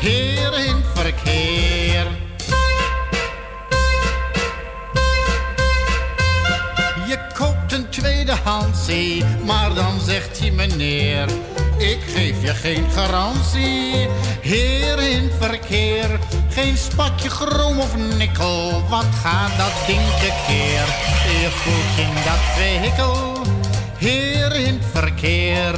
[0.00, 2.06] heer in verkeer.
[7.06, 7.53] Je koopt
[9.44, 11.28] maar dan zegt hij meneer,
[11.78, 14.08] ik geef je geen garantie.
[14.40, 20.86] Heer in verkeer, geen spatje chroom of nikkel, wat gaat dat ding tekeer?
[21.40, 23.42] Je voelt in dat vehikel,
[23.98, 25.74] heer in verkeer.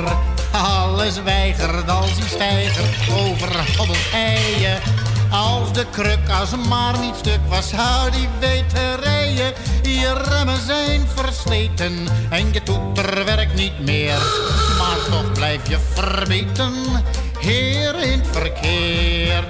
[0.53, 4.95] Alles weigert als hij stijgert over hobbelt heien.
[5.31, 9.53] Als de kruk als maar niet stuk was, zou die weten rijden.
[9.82, 14.19] Je remmen zijn versleten en je toeter werkt niet meer.
[14.78, 16.73] Maar toch blijf je verbeten,
[17.39, 19.44] heer in het verkeer.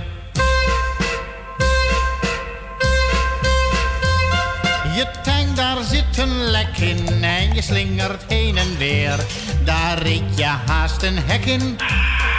[4.94, 9.26] Je tank, daar zit een lek in en je slingert heen en weer.
[9.64, 11.76] Daar reed je haast een hek in.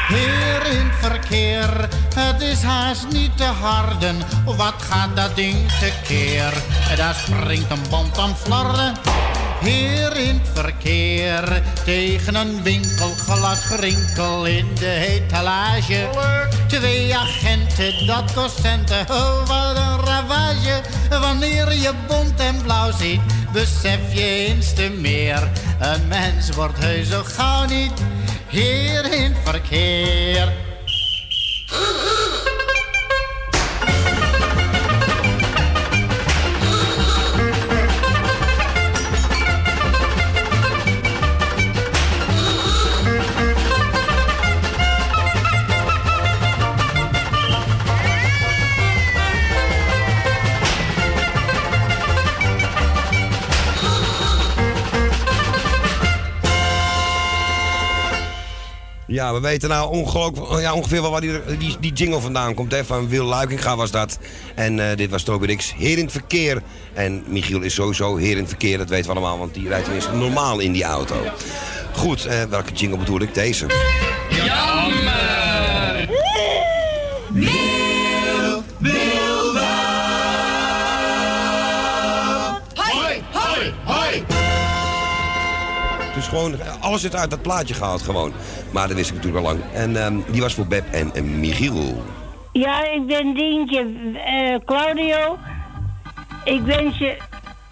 [0.08, 4.16] Heer in het verkeer, het is haast niet te harden.
[4.46, 6.54] Wat gaat dat ding tekeer?
[6.96, 8.94] Daar springt een band aan flarden.
[9.60, 16.10] Heer in het verkeer, tegen een winkelglas gerinkel in de etalage.
[16.68, 20.82] Twee agenten, dat kost centen, oh wat een ravage.
[21.10, 23.22] Wanneer je bont en blauw ziet,
[23.52, 25.50] besef je eens te meer.
[25.80, 27.92] Een mens wordt heus zo gauw niet
[28.48, 30.54] heer in het verkeer.
[59.18, 62.72] Ja, we weten nou ongelooflijk, ja, ongeveer wel waar die, die, die jingle vandaan komt.
[62.72, 62.86] Hè?
[62.86, 64.20] Van Wil Luikinga was dat.
[64.56, 66.62] En eh, dit was Toby heer in het verkeer.
[66.94, 69.38] En Michiel is sowieso heer in het verkeer, dat weten we allemaal.
[69.38, 71.16] Want die rijdt tenminste normaal in die auto.
[71.94, 73.34] Goed, eh, welke jingle bedoel ik?
[73.34, 73.66] Deze.
[86.28, 88.32] Gewoon, alles zit uit dat plaatje gehaald gewoon.
[88.72, 89.64] Maar dat wist ik natuurlijk al lang.
[89.74, 92.04] En ehm, die was voor Beb en, en Michiel.
[92.52, 93.86] Ja, ik ben Dientje
[94.26, 95.38] eh, Claudio.
[96.44, 97.18] Ik wens je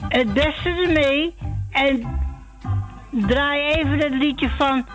[0.07, 1.35] het beste ermee.
[1.71, 2.05] En
[3.09, 4.85] draai even het liedje van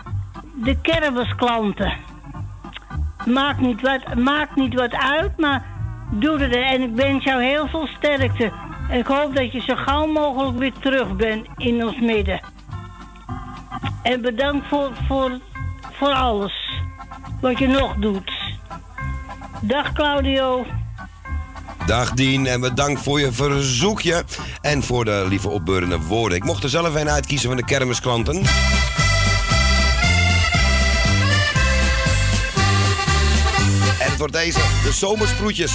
[0.63, 1.93] de kermisklanten.
[3.25, 5.65] Maakt niet wat, maakt niet wat uit, maar
[6.11, 6.55] doe het.
[6.55, 8.51] En ik wens jou heel veel sterkte.
[8.91, 12.41] Ik hoop dat je zo gauw mogelijk weer terug bent in ons midden.
[14.03, 15.39] En bedankt voor, voor,
[15.91, 16.81] voor alles
[17.41, 18.31] wat je nog doet.
[19.61, 20.65] Dag Claudio.
[21.85, 24.23] Dag Dien en bedankt voor je verzoekje
[24.61, 26.37] en voor de lieve opbeurende woorden.
[26.37, 28.35] Ik mocht er zelf een uitkiezen van de kermisklanten.
[33.99, 35.73] En het wordt deze, de zomersproetjes.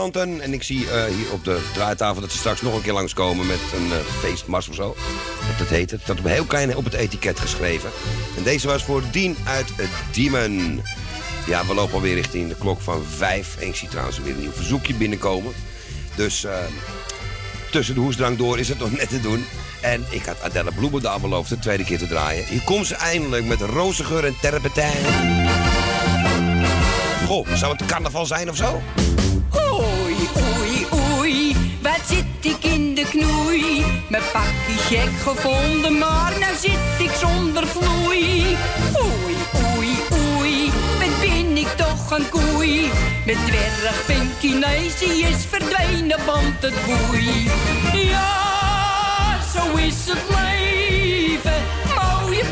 [0.00, 3.46] En ik zie eh, hier op de draaitafel dat ze straks nog een keer langskomen
[3.46, 4.96] met een eh, feestmars of zo.
[5.48, 5.90] Dat het heet.
[5.90, 7.90] Het staat op heel klein op het etiket geschreven.
[8.36, 10.82] En deze was voor Dien uit het Diemen.
[11.46, 13.56] Ja, we lopen alweer richting de klok van vijf.
[13.56, 15.52] En ik zie trouwens weer een nieuw verzoekje binnenkomen.
[16.16, 16.58] Dus eh,
[17.70, 19.44] tussen de hoesdrank door is het nog net te doen.
[19.80, 22.44] En ik had Adelle Bloemendaal beloofd de tweede keer te draaien.
[22.44, 25.04] Hier komt ze eindelijk met rozengeur en terpentijn.
[27.26, 28.82] Goh, zou het carnaval zijn of zo?
[29.70, 30.28] Oei,
[30.58, 32.24] oei, oei, wat zit
[32.54, 33.84] ik in de knoei?
[34.08, 38.56] Mijn pakje gek gevonden, maar nou zit ik zonder vloei.
[39.02, 39.36] Oei,
[39.76, 42.90] oei, oei, wat ben ik toch een koei?
[43.26, 47.50] Met dwerg Pinkinesi is verdwenen, want het boei.
[47.92, 51.62] Ja, zo is het leven,
[51.94, 52.44] mooie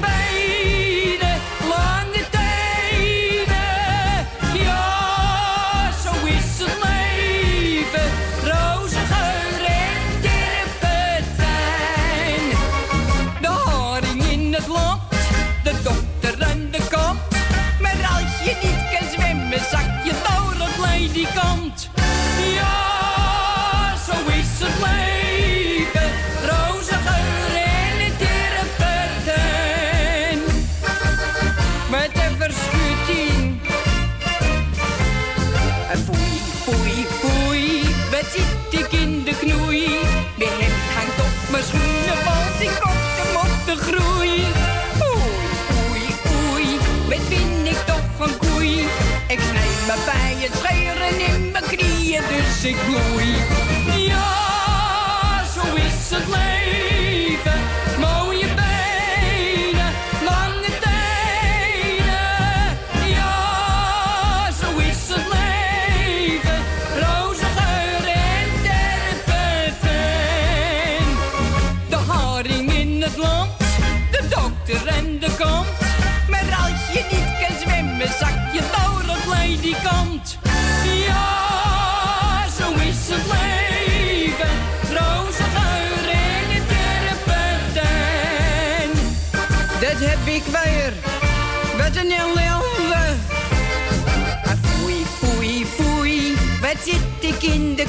[21.24, 21.87] zak je door
[52.60, 53.67] C'est cool.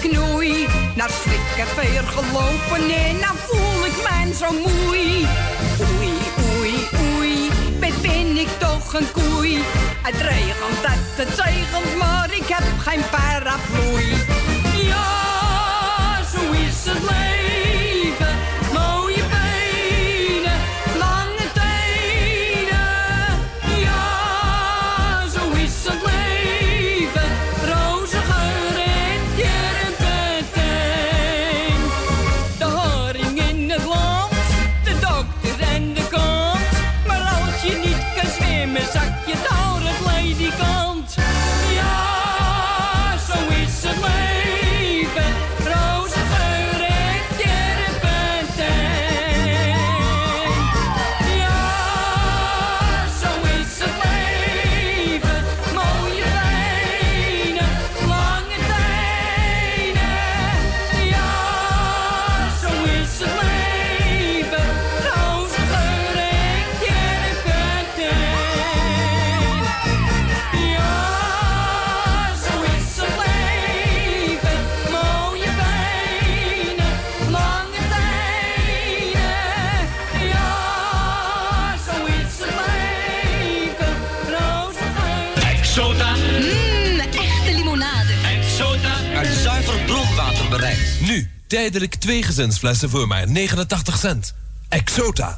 [0.02, 2.88] Naar schrik naar slikkerveer gelopen.
[2.88, 4.88] Nee, dan voel ik mij zo moe.
[4.88, 6.18] Oei,
[6.58, 6.74] oei,
[7.18, 7.50] oei,
[7.80, 9.64] ben, ben ik toch een koei.
[10.02, 14.14] Het regent, het, het regent, maar ik heb geen paraplu.
[14.88, 17.39] Ja, zo is het leven.
[91.50, 94.34] Tijdelijk twee gezinsflessen voor maar 89 cent.
[94.68, 95.38] Exota.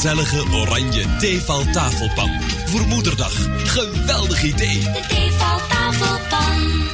[0.00, 2.30] Gezellige, oranje theeval tafelpan.
[2.66, 3.32] Voor moederdag.
[3.64, 4.78] Geweldig idee.
[4.78, 6.86] De tevel tafelpan.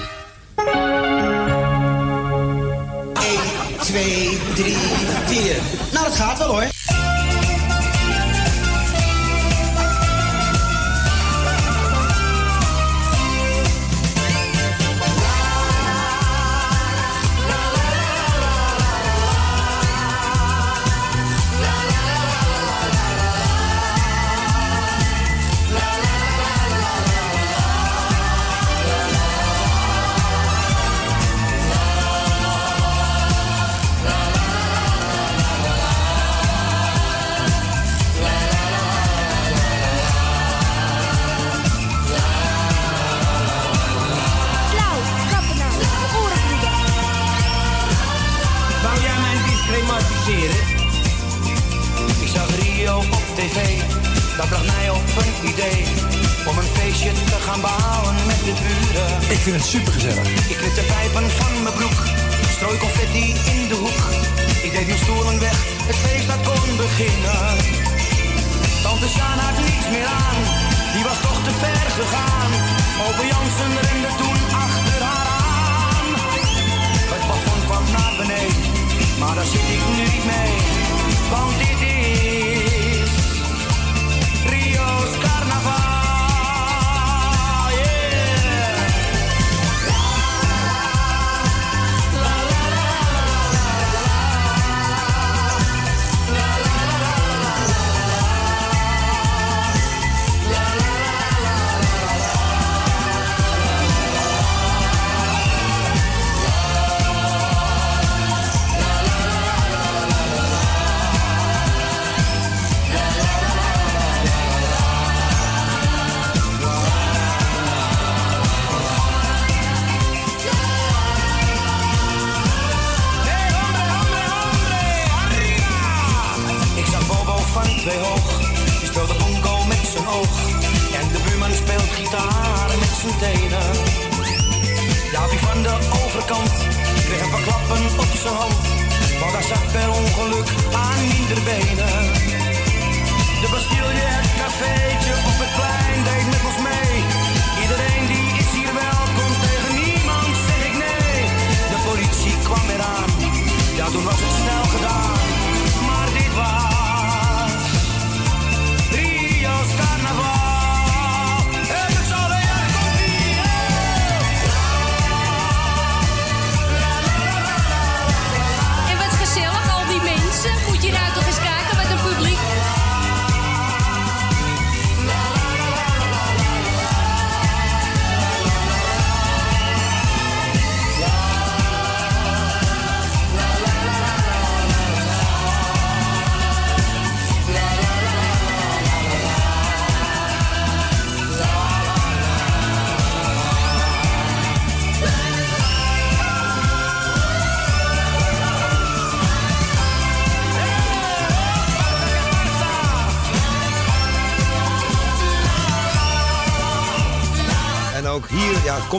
[3.80, 4.76] 2, 3,
[5.26, 5.56] 4.
[5.92, 6.73] Nou, dat gaat wel hoor.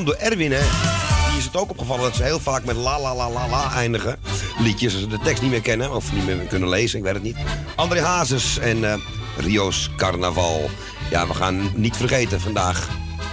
[0.06, 0.62] Door Erwin, hè.
[1.30, 3.74] Die is het ook opgevallen dat ze heel vaak met la la la la la
[3.74, 4.18] eindigen.
[4.60, 7.14] Liedjes, als ze de tekst niet meer kennen of niet meer kunnen lezen, ik weet
[7.14, 7.38] het niet.
[7.76, 8.98] André Hazes en eh,
[9.38, 10.70] Rio's Carnaval.
[11.10, 12.90] Ja, we gaan niet vergeten vandaag.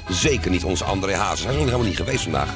[0.08, 1.44] Zeker niet onze André Hazes.
[1.44, 2.48] Hij is nog helemaal niet geweest vandaag.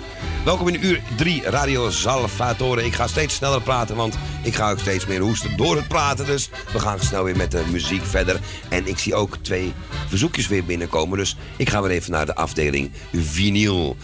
[0.45, 2.85] Welkom in uur 3 Radio Salvatore.
[2.85, 6.27] Ik ga steeds sneller praten, want ik ga ook steeds meer hoesten door het praten.
[6.27, 8.41] Dus we gaan snel weer met de muziek verder.
[8.69, 9.73] En ik zie ook twee
[10.09, 11.19] verzoekjes weer binnenkomen.
[11.19, 13.97] Dus ik ga weer even naar de afdeling vinyl.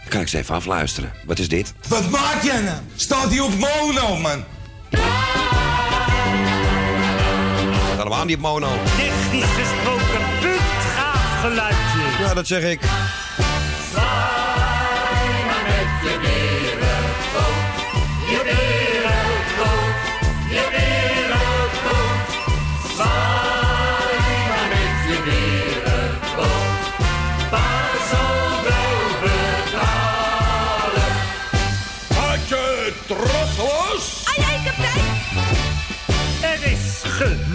[0.00, 1.12] Dan kan ik ze even afluisteren.
[1.24, 1.74] Wat is dit?
[1.88, 2.78] Wat maak jij nou?
[2.96, 4.44] Staat hij op mono, man?
[7.84, 8.68] Staat allemaal niet op mono.
[8.96, 12.22] Technisch gesproken puntgaaf geluidje.
[12.24, 12.80] Ja, dat zeg ik.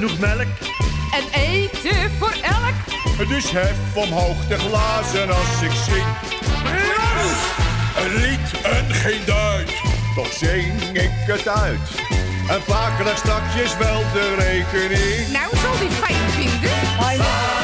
[0.01, 0.47] Genoeg melk.
[1.11, 3.27] En eten voor elk.
[3.27, 6.05] Dus hef omhoog de glazen als ik zing.
[7.97, 9.71] Een lied en geen duit,
[10.15, 11.89] toch zing ik het uit.
[12.49, 12.61] En
[12.97, 15.31] krijgt straks wel de rekening.
[15.31, 17.60] Nou, zal die fijn vinden.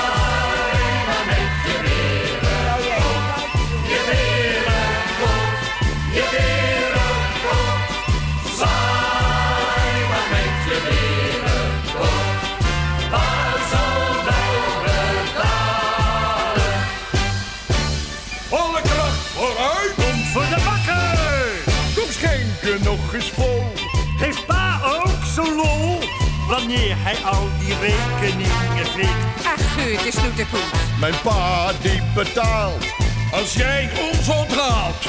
[26.68, 29.45] Wanneer hij al die rekeningen vindt.
[29.45, 30.72] Ach, geurtje snoeterpoet.
[30.99, 32.85] Mijn pa die betaalt.
[33.31, 35.03] Als jij ons onthaalt.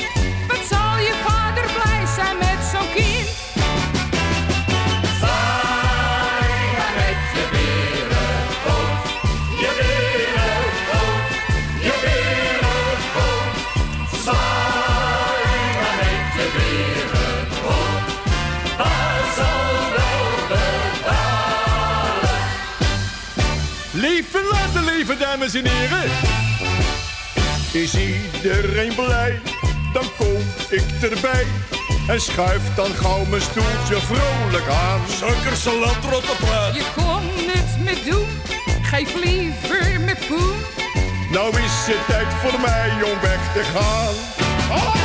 [0.49, 3.38] Wat zal je vader blij zijn met zo'n kind?
[24.69, 26.11] Lieve laten leven, dames en heren.
[27.73, 29.41] Is iedereen blij,
[29.93, 31.47] dan kom ik erbij.
[32.09, 35.01] En schuif dan gauw mijn stoeltje vrolijk aan.
[35.09, 36.75] Suikersalat, rotteplaat.
[36.75, 38.27] Je kon het met doen.
[38.83, 40.57] Geef liever met poen.
[41.31, 44.15] Nou is het tijd voor mij om weg te gaan.
[44.79, 44.98] Oh!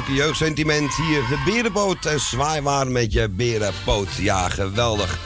[0.00, 1.20] Stukje jeugdsentiment hier.
[1.28, 4.08] De berenboot en zwaai maar met je berenpoot.
[4.14, 5.18] Ja, geweldig.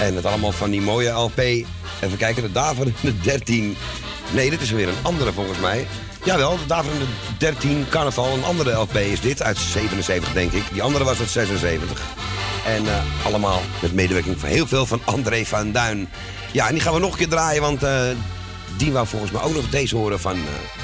[0.00, 1.38] En het allemaal van die mooie LP.
[1.38, 3.76] Even kijken, de Daverende 13.
[4.30, 5.86] Nee, dit is weer een andere volgens mij.
[6.24, 7.04] Jawel, de Daverende
[7.38, 8.34] 13 Carnaval.
[8.34, 10.62] Een andere LP is dit, uit 77 denk ik.
[10.72, 12.02] Die andere was uit 76.
[12.66, 16.08] En eh, allemaal met medewerking van heel veel van André van Duin.
[16.52, 18.02] Ja, en die gaan we nog een keer draaien, want eh,
[18.76, 20.34] die wou volgens mij ook nog deze horen van...
[20.34, 20.83] eh,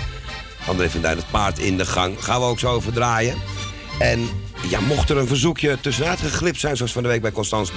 [0.66, 2.24] André Duin, het paard in de gang.
[2.24, 3.34] Gaan we ook zo over draaien.
[3.98, 4.28] En
[4.68, 7.70] ja, mocht er een verzoekje tussenuit geglipt zijn, zoals van de week bij Constans,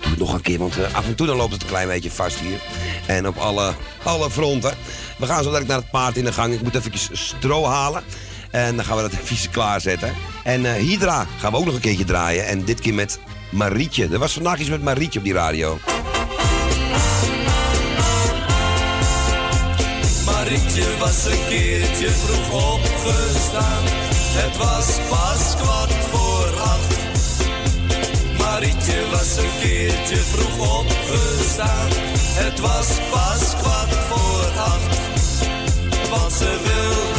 [0.00, 1.88] doe het nog een keer, want eh, af en toe dan loopt het een klein
[1.88, 2.58] beetje vast hier.
[3.06, 3.72] En op alle,
[4.02, 4.74] alle fronten.
[5.18, 6.54] We gaan zo direct naar het paard in de gang.
[6.54, 8.02] Ik moet eventjes stro halen.
[8.50, 10.14] En dan gaan we dat even klaarzetten.
[10.44, 12.46] En eh, Hydra gaan we ook nog een keertje draaien.
[12.46, 13.18] En dit keer met
[13.50, 14.08] Marietje.
[14.12, 15.78] Er was vandaag iets met Marietje op die radio.
[20.46, 23.82] Marietje was een keertje vroeg opgestaan.
[24.38, 26.96] Het was pas kwart voor acht.
[28.38, 31.88] Marietje was een keertje vroeg opgestaan.
[32.42, 34.98] Het was pas kwart voor acht.
[36.10, 37.15] Want ze wilde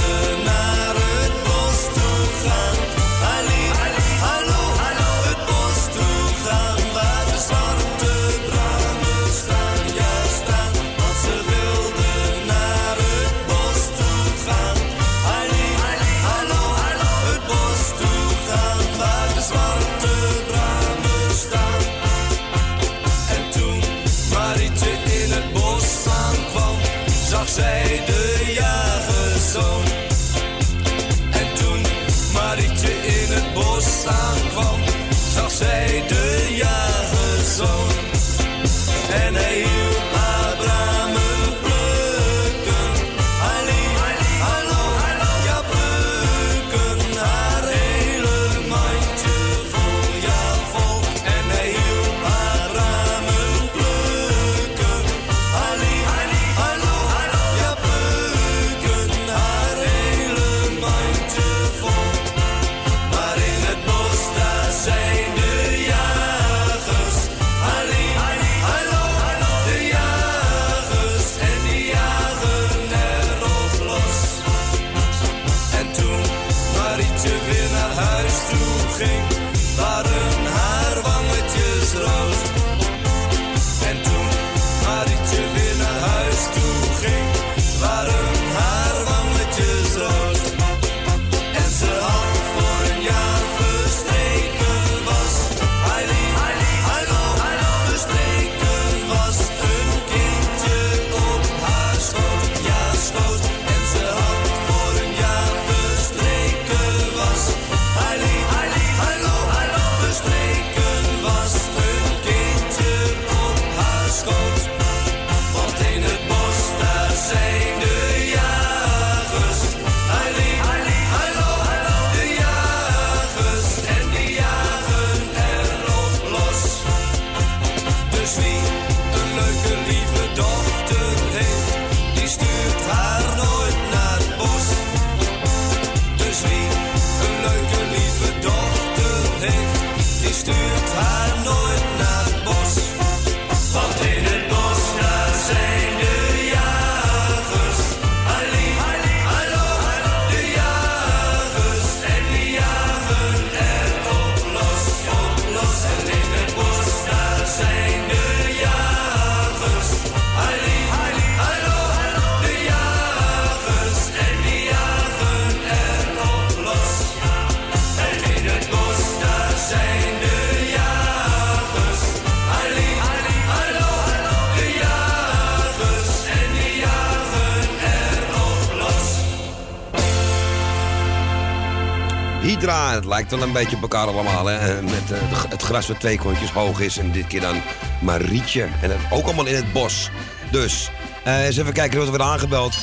[182.97, 184.45] Het lijkt wel een beetje op elkaar allemaal.
[184.45, 184.77] Hè?
[184.77, 186.97] En Met eh, het gras wat twee kontjes hoog is.
[186.97, 187.61] En dit keer dan
[188.01, 188.61] Marietje.
[188.81, 190.09] En het, ook allemaal in het bos.
[190.51, 190.89] Dus,
[191.23, 192.75] eh, eens even kijken, er wordt weer aangebeld.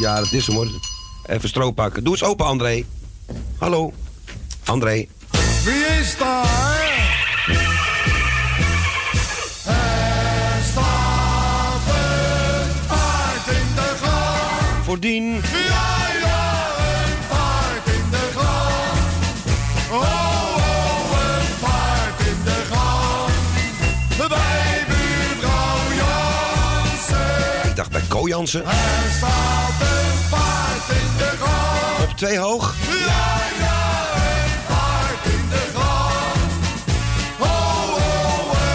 [0.00, 0.68] Ja, dat is hem hoor.
[1.26, 2.04] Even stroop pakken.
[2.04, 2.84] Doe eens open, André.
[3.58, 3.92] Hallo.
[4.64, 5.06] André.
[5.64, 6.42] Wie is daar?
[7.56, 7.84] Er.
[14.84, 15.40] Voordien.
[15.68, 15.93] Ja,
[28.32, 31.32] Er staat een paard in de.
[32.02, 32.74] Op twee hoog.
[32.88, 32.94] Ja,
[33.58, 33.82] ja,
[34.14, 35.62] een paard in de.
[35.74, 36.14] Oh,
[37.38, 37.96] oh,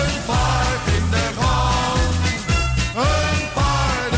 [0.05, 1.27] een paard in de.
[2.95, 4.13] Een uit.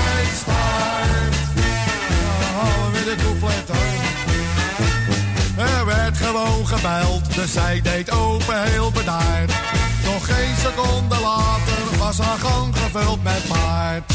[5.58, 9.52] Er werd gewoon gebeld, dus zij deed open heel bedaard.
[10.06, 14.11] Nog geen seconde later was haar gang gevuld met paard.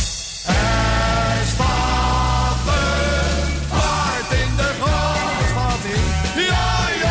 [1.46, 4.70] Staat een paard in de
[5.50, 6.04] staat in.
[6.42, 6.68] Ja,
[7.02, 7.05] ja,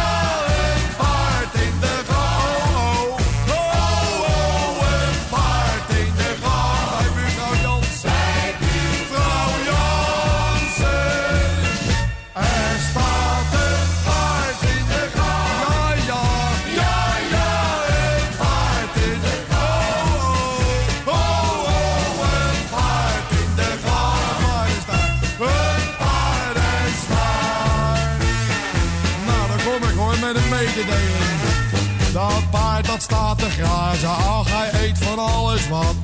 [33.46, 35.96] te grazen, ach hij eet van alles wat.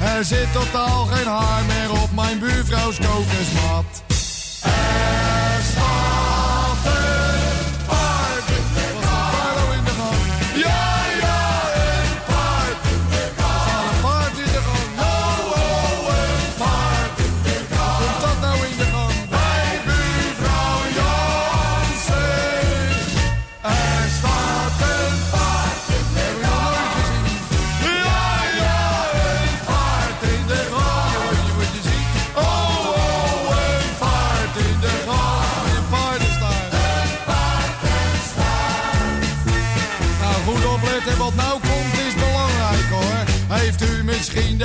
[0.00, 3.85] Er zit totaal geen haar meer op mijn buurvrouws kokosmat.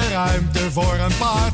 [0.09, 1.50] Ruimte voor een paard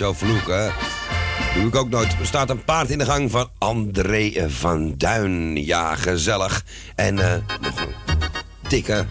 [0.00, 0.72] zo vloeken.
[1.54, 2.16] Doe ik ook nooit.
[2.20, 5.64] Er staat een paard in de gang van André van Duin.
[5.64, 6.64] Ja, gezellig.
[6.94, 7.94] En eh, nog een
[8.68, 9.06] dikke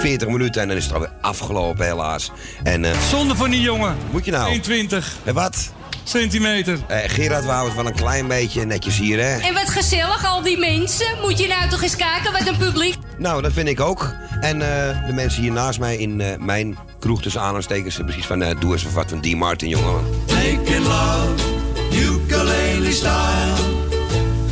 [0.00, 2.30] 40 minuten en dan is het alweer afgelopen, helaas.
[2.62, 3.96] En, eh, Zonde van die jongen.
[4.10, 4.48] Moet je nou?
[4.48, 5.71] 120 En wat?
[6.12, 6.78] Centimeter.
[6.86, 9.36] Eh, Gerard, we houden het wel een klein beetje netjes hier, hè?
[9.38, 11.06] En wat gezellig, al die mensen.
[11.20, 12.96] Moet je nou toch eens kijken wat een publiek...
[13.18, 14.14] Nou, dat vind ik ook.
[14.40, 17.96] En eh, de mensen hier naast mij in eh, mijn kroeg tussen aanstekens...
[17.96, 19.34] precies van, eh, doe eens wat van D.
[19.34, 20.04] Martin, jongen.
[20.26, 21.44] Making love,
[21.92, 23.56] ukulele style.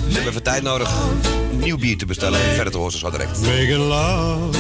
[0.09, 0.91] Ze hebben even tijd nodig
[1.53, 2.41] om nieuw bier te bestellen.
[2.41, 3.41] En verder te horen zo direct.
[3.41, 4.59] Making love,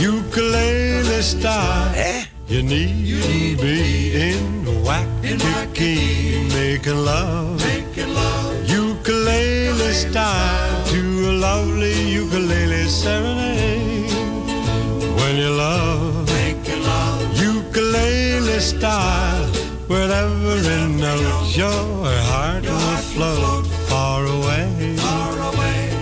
[0.00, 1.88] ukulele style.
[1.90, 2.31] Hè?
[2.52, 6.48] You need to be in Waikiki.
[6.52, 11.00] Making love, making love, ukulele style to
[11.30, 14.12] a lovely ukulele serenade.
[15.16, 16.28] When you love,
[17.40, 19.50] ukulele style,
[19.88, 24.96] with every note your heart will float far away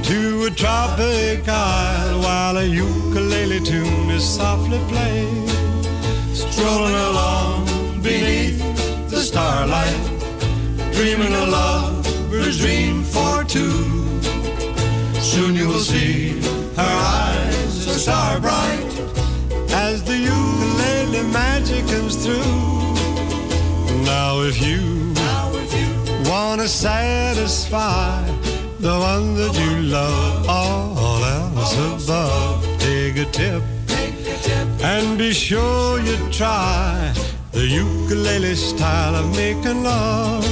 [0.02, 5.49] to a tropic isle while a ukulele tune is softly played.
[6.50, 7.64] Strolling along
[8.02, 8.58] beneath
[9.08, 10.00] the starlight,
[10.92, 14.20] dreaming a lover's dream for two.
[15.20, 16.40] Soon you will see
[16.76, 18.92] her eyes are star bright
[19.70, 22.70] as the ukulele magic comes through.
[24.04, 25.14] Now if you,
[26.30, 28.24] wanna satisfy
[28.78, 31.74] the one that you love, all else
[32.04, 32.64] above.
[32.78, 33.62] Take a tip,
[34.82, 37.12] and be sure you try
[37.52, 40.44] the ukulele style of making love.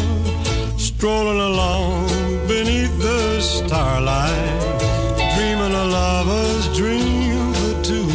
[0.79, 2.09] Strolling along
[2.47, 4.81] beneath the starlight,
[5.35, 8.11] dreaming a lover's dream for two.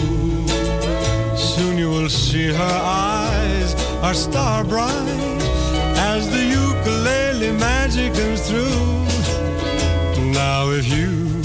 [1.35, 3.73] Soon you will see her eyes
[4.03, 5.41] are star bright
[6.11, 10.31] as the ukulele magic comes through.
[10.33, 11.41] Now if you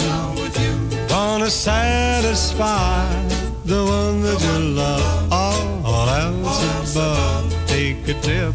[1.10, 3.27] wanna satisfy
[3.68, 8.54] the one that you love, all else above, take a tip,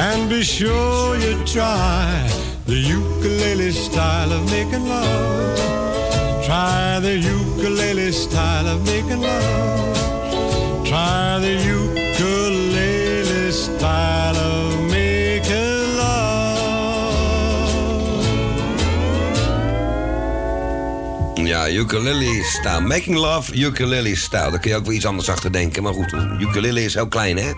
[0.00, 2.28] and be sure you try
[2.66, 5.58] the ukulele style of making love.
[6.44, 9.96] Try the ukulele style of making love.
[10.84, 14.13] Try the ukulele style
[21.70, 22.80] Ukulele style.
[22.80, 24.50] Making love, ukulele style.
[24.50, 25.82] Daar kun je ook wel iets anders achter denken.
[25.82, 27.52] Maar goed, ukulele is heel klein, hè?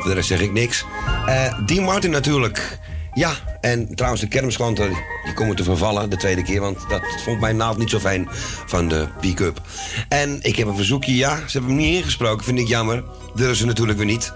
[0.00, 0.84] Voor de rest zeg ik niks.
[1.26, 2.78] Eh Dean Martin natuurlijk.
[3.14, 3.32] Ja,
[3.64, 4.88] en trouwens de kermisklanten,
[5.24, 6.60] die komen te vervallen de tweede keer.
[6.60, 8.28] Want dat vond mijn naald niet zo fijn
[8.66, 9.60] van de pick-up.
[10.08, 11.36] En ik heb een verzoekje, ja.
[11.36, 13.04] Ze hebben hem niet ingesproken, vind ik jammer.
[13.34, 14.32] Durven ze natuurlijk weer niet.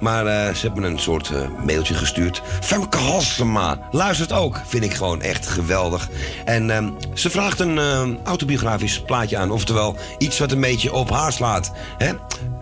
[0.00, 2.42] Maar eh, ze hebben een soort eh, mailtje gestuurd.
[2.60, 4.60] Femke Halsema luistert ook.
[4.66, 6.08] Vind ik gewoon echt geweldig.
[6.44, 9.50] En ehm, ze vraagt een ehm, autobiografisch plaatje aan.
[9.50, 11.72] Oftewel iets wat een beetje op haar slaat.
[11.98, 12.12] Hè?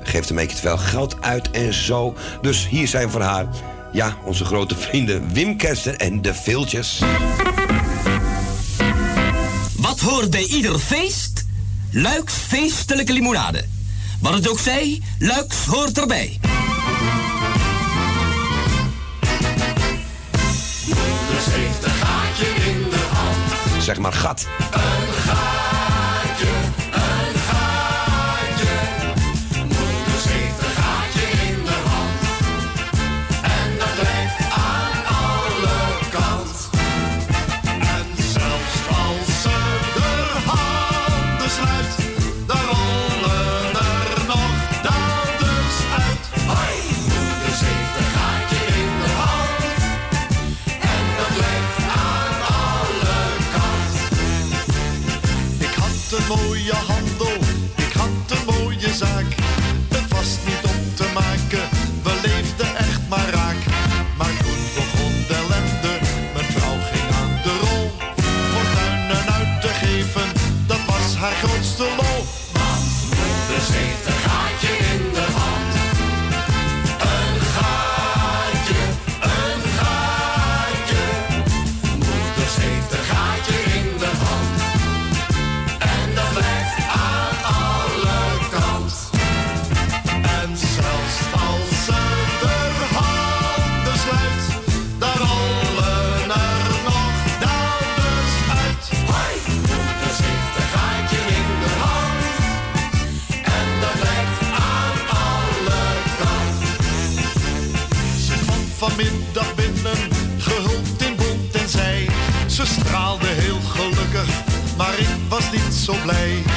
[0.03, 2.15] Geeft een beetje te veel geld uit en zo.
[2.41, 3.47] Dus hier zijn voor haar...
[3.97, 7.00] Ja, onze grote vrienden Wim Kersten en de Viltjes.
[9.76, 11.44] Wat hoort bij ieder feest?
[11.91, 13.65] Luiks feestelijke limonade.
[14.20, 16.39] Wat het ook zij, Luiks hoort erbij.
[21.31, 23.83] Dus heeft een gaatje in de hand.
[23.83, 24.47] Zeg maar gat.
[24.73, 25.75] Een gaatje,
[112.67, 114.43] straalde heel gelukkig,
[114.77, 116.56] maar ik was niet zo blij.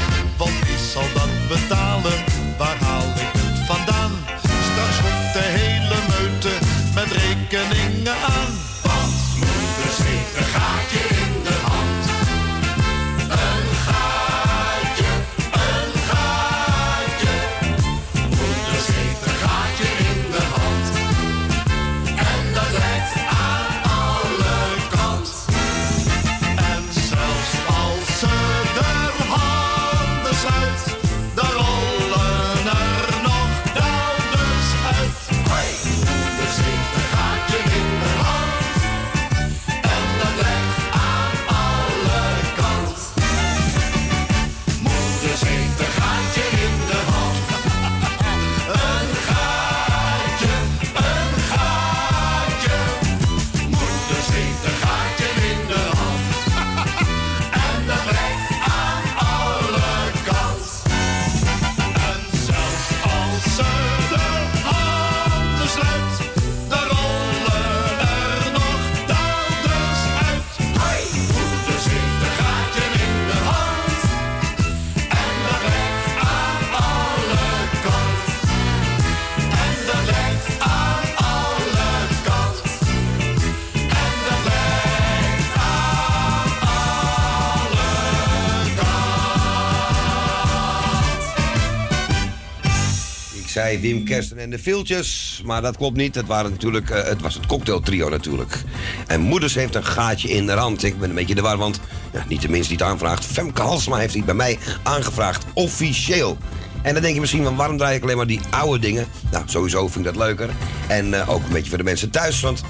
[93.77, 95.41] Wim Kersten en de Viltjes.
[95.45, 96.15] Maar dat klopt niet.
[96.15, 98.63] Het, waren natuurlijk, eh, het was het cocktailtrio natuurlijk.
[99.07, 100.83] En Moeders heeft een gaatje in de rand.
[100.83, 101.79] Ik ben een beetje de war, want
[102.13, 103.25] ja, niet de minste die het aanvraagt.
[103.25, 105.45] Femke Halsma heeft die bij mij aangevraagd.
[105.53, 106.37] Officieel.
[106.81, 109.07] En dan denk je misschien van waarom draai ik alleen maar die oude dingen?
[109.31, 110.49] Nou, sowieso vind ik dat leuker.
[110.87, 112.41] En eh, ook een beetje voor de mensen thuis.
[112.41, 112.63] Want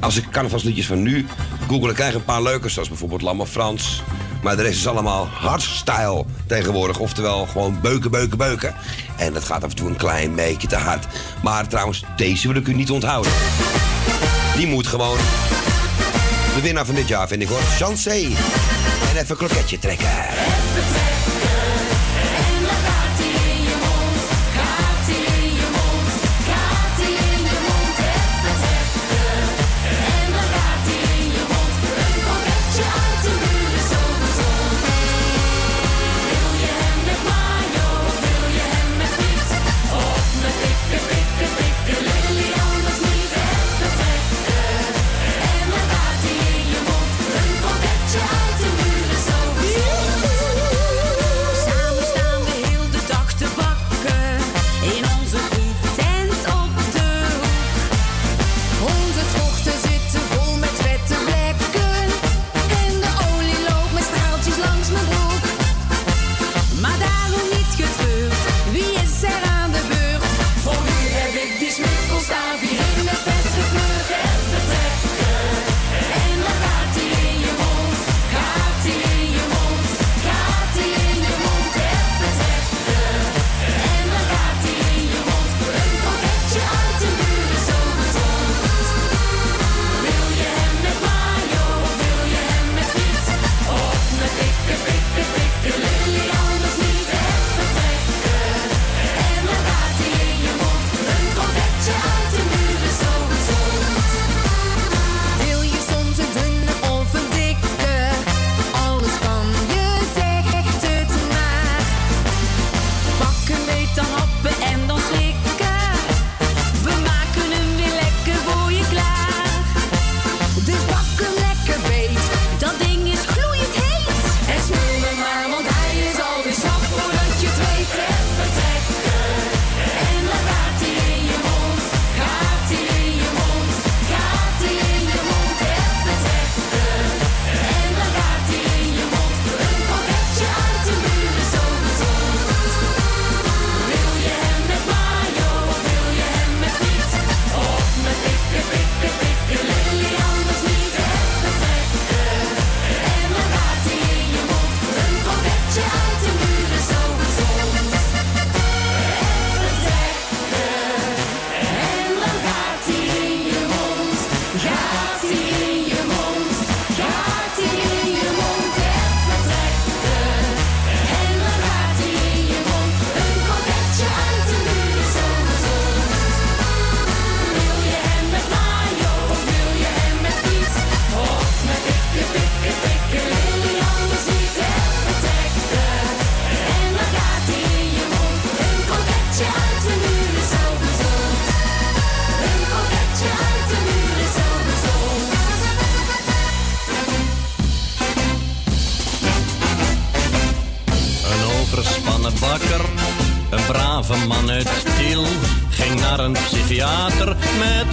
[0.00, 1.26] als ik carnavalsliedjes van nu
[1.68, 2.68] google, krijg een paar leuke.
[2.68, 4.02] Zoals bijvoorbeeld Lamme Frans.
[4.42, 6.98] Maar de rest is allemaal hardstyle tegenwoordig.
[6.98, 8.74] Oftewel gewoon beuken, beuken, beuken.
[9.20, 11.06] En dat gaat af en toe een klein beetje te hard.
[11.42, 13.32] Maar trouwens, deze wil ik u niet onthouden.
[14.56, 15.18] Die moet gewoon
[16.54, 17.60] de winnaar van dit jaar, vind ik hoor.
[17.60, 18.10] Chancé.
[18.10, 20.08] En even een kroketje trekken.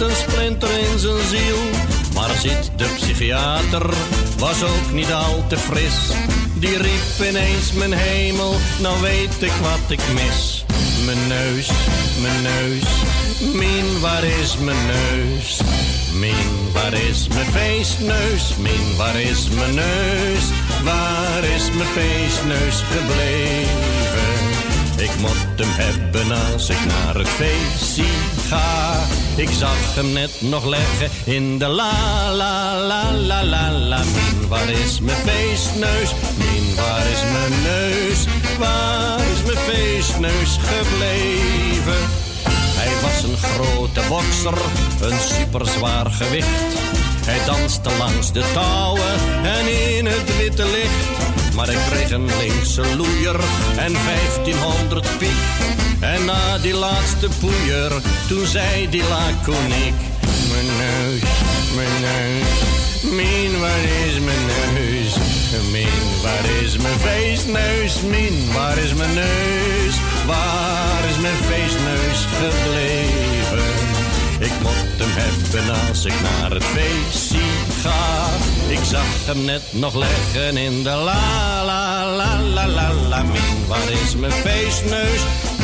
[0.00, 1.58] Een splinter in zijn ziel.
[2.14, 3.94] Maar zit de psychiater,
[4.38, 6.12] was ook niet al te fris.
[6.54, 10.64] Die riep ineens mijn hemel, nou weet ik wat ik mis.
[11.04, 11.70] Mijn neus,
[12.20, 12.84] mijn neus,
[13.54, 15.60] min waar is mijn neus?
[16.18, 18.56] Min, waar is mijn feestneus?
[18.56, 20.44] Min, waar is mijn neus?
[20.84, 24.38] Waar is mijn feestneus gebleven?
[24.98, 28.04] Ik moet hem hebben als ik naar het feestje
[28.48, 29.06] ga.
[29.36, 33.98] Ik zag hem net nog leggen in de la la la la la la.
[33.98, 36.10] Min, waar is mijn feestneus?
[36.36, 38.26] Min, waar is mijn neus?
[38.58, 42.00] Waar is mijn feestneus gebleven?
[42.80, 44.58] Hij was een grote bokser,
[45.00, 46.72] een superzwaar gewicht.
[47.26, 51.37] Hij danste langs de touwen en in het witte licht.
[51.58, 53.40] Maar ik kreeg een linkse loeier
[53.76, 55.40] en 1500 piek.
[56.00, 57.92] En na die laatste poeier,
[58.28, 59.98] toen zei die laconiek.
[60.50, 61.30] Mijn neus,
[61.74, 62.58] mijn neus,
[63.02, 65.16] min waar is mijn neus?
[65.70, 68.00] Min waar is mijn feestneus?
[68.00, 69.94] Min waar is mijn neus?
[70.26, 73.68] waar is mijn feestneus gebleven?
[74.38, 77.37] Ik moet hem hebben als ik naar het feestje
[78.68, 83.22] Ik zag hem net nog leggen in de la la la la la la.
[83.22, 85.20] Min, waar is mijn feestneus?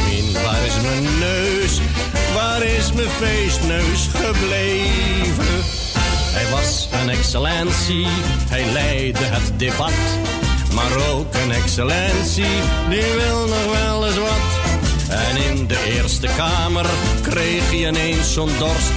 [0.08, 1.80] Min, waar is mijn neus?
[2.34, 5.62] Waar is mijn feestneus gebleven?
[6.36, 8.06] Hij was een excellentie,
[8.48, 9.92] hij leidde het debat.
[10.74, 12.54] Maar ook een excellentie,
[12.88, 14.74] die wil nog wel eens wat.
[15.08, 16.86] En in de Eerste Kamer
[17.22, 18.92] kreeg hij ineens zo'n dorst.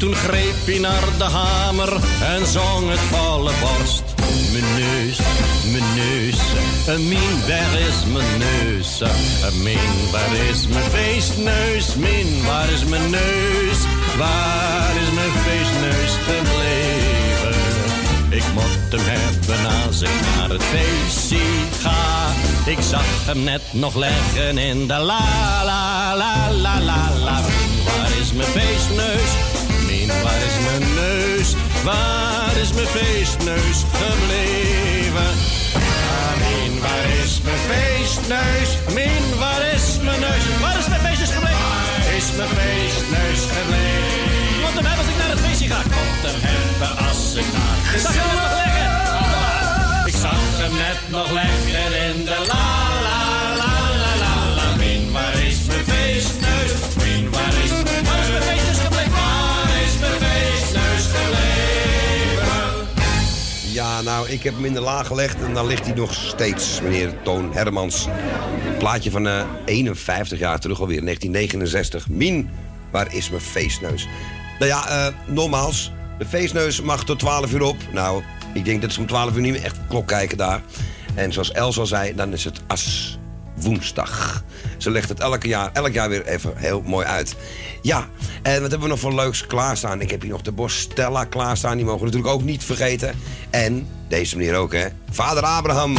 [0.00, 4.02] Toen greep hij naar de hamer en zong het volle borst.
[4.52, 5.18] Mijn neus,
[5.70, 6.38] mijn neus,
[7.08, 9.02] min, waar is mijn neus?
[9.62, 11.94] Min, waar is mijn feestneus?
[11.94, 13.78] Min, waar is mijn neus?
[14.18, 17.60] Waar is mijn feestneus gebleven?
[18.28, 21.44] Ik moet hem hebben als ik naar het feestje
[21.82, 22.30] ga.
[22.70, 27.40] Ik zag hem net nog leggen in de la la la la la la.
[27.84, 29.49] Waar is mijn feestneus?
[30.26, 31.48] Waar is mijn neus?
[31.84, 35.30] Waar is mijn feestneus gebleven?
[35.74, 38.70] Ah, Min, waar is mijn feestneus?
[38.98, 40.44] Min, waar is mijn neus?
[40.60, 41.66] Waar is mijn feestneus gebleven?
[41.72, 44.20] Waar is mijn feestneus gebleven?
[44.56, 45.78] Ik moet hem hebben als ik naar het feestje ga.
[45.78, 48.34] Ik moet hem hebben als ik naar het feestje ga.
[48.42, 48.88] nog leggen.
[50.10, 52.79] Ik zag hem net nog leggen in de la la la
[64.20, 67.22] nou, ik heb hem in de laag gelegd en dan ligt hij nog steeds, meneer
[67.22, 68.08] Toon Hermans.
[68.78, 72.08] Plaatje van eh 51 jaar terug alweer, 1969.
[72.08, 72.50] Mien,
[72.90, 74.08] waar is mijn feestneus?
[74.58, 77.76] Nou ja, eh nogmaals, de feestneus mag tot 12 uur op.
[77.92, 78.22] Nou,
[78.54, 80.62] ik denk dat ze om 12 uur niet meer echt klok kijken daar.
[81.14, 83.18] En zoals Els al zei, dan is het as
[83.60, 84.44] woensdag.
[84.78, 87.36] Ze legt het elke jaar, elk jaar weer even heel mooi uit.
[87.82, 88.08] Ja,
[88.42, 90.00] en wat hebben we nog voor leuks klaarstaan?
[90.00, 91.76] Ik heb hier nog de Bostella klaarstaan.
[91.76, 93.14] Die mogen we natuurlijk ook niet vergeten.
[93.50, 94.86] En deze meneer ook, hè?
[95.10, 95.96] Vader Abraham.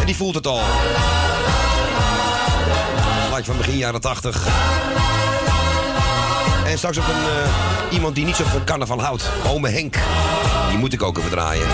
[0.00, 0.60] En die voelt het al.
[3.28, 4.46] Plaatje van begin jaren 80.
[6.66, 9.30] En straks ook een, eh, iemand die niet zo van carnaval houdt.
[9.46, 9.96] Ome Henk.
[10.68, 11.66] Die moet ik ook even draaien.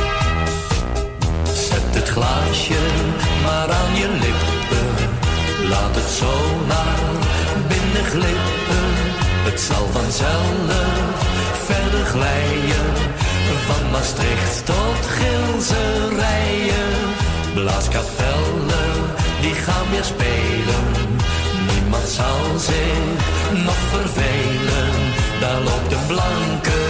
[1.95, 2.83] Het glaasje
[3.45, 4.89] maar aan je lippen.
[5.69, 6.33] Laat het zo
[6.67, 6.99] naar
[7.69, 8.87] binnen glippen.
[9.49, 11.17] Het zal vanzelf
[11.65, 12.87] verder glijden.
[13.67, 16.91] Van Maastricht tot Gilserijen.
[17.55, 18.95] Blaaskapellen,
[19.41, 20.85] die gaan weer spelen.
[21.73, 23.21] Niemand zal zich
[23.65, 24.93] nog vervelen.
[25.41, 26.81] Daar loopt een blanke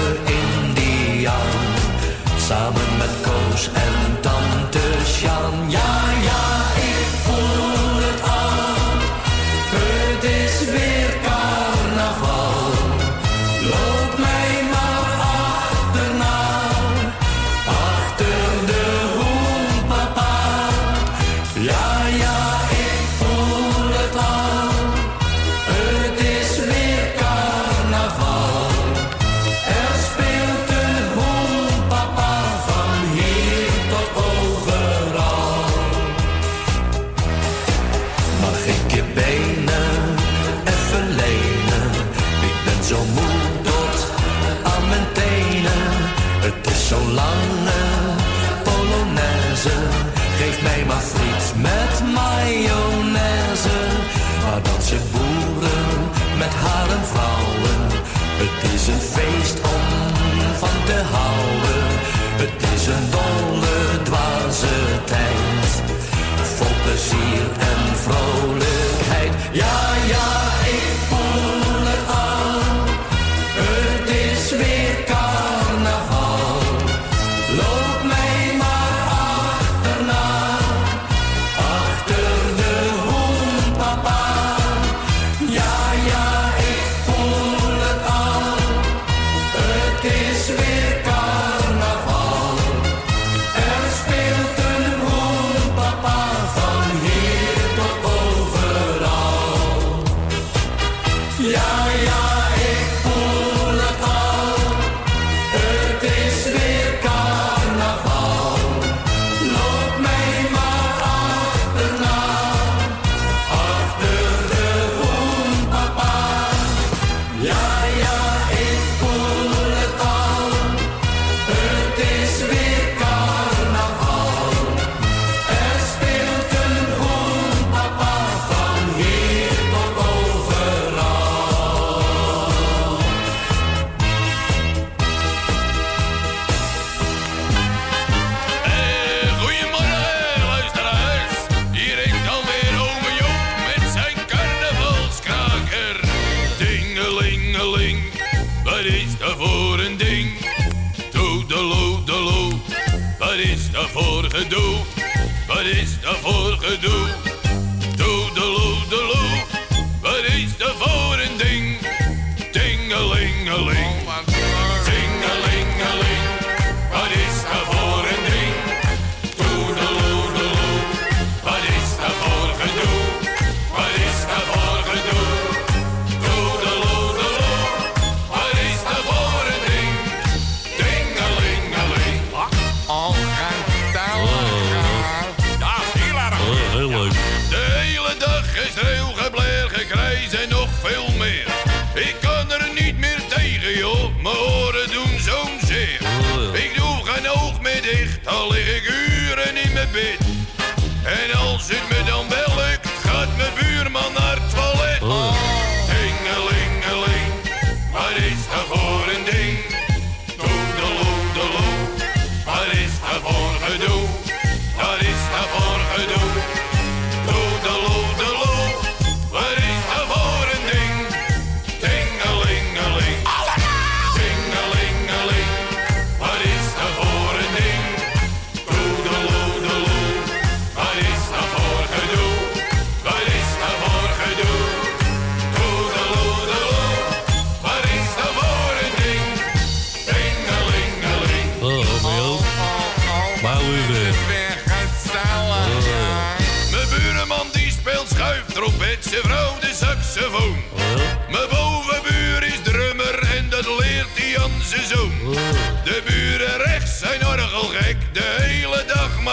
[0.41, 1.61] Indiaan.
[2.49, 4.21] Samen met Koos en
[4.73, 5.71] tante Sjaan.
[5.71, 5.81] Ja,
[6.25, 6.52] ja,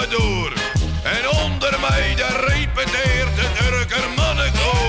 [0.09, 0.53] door.
[1.03, 4.88] En onder mij daar repeteert het Turker mannenkoor.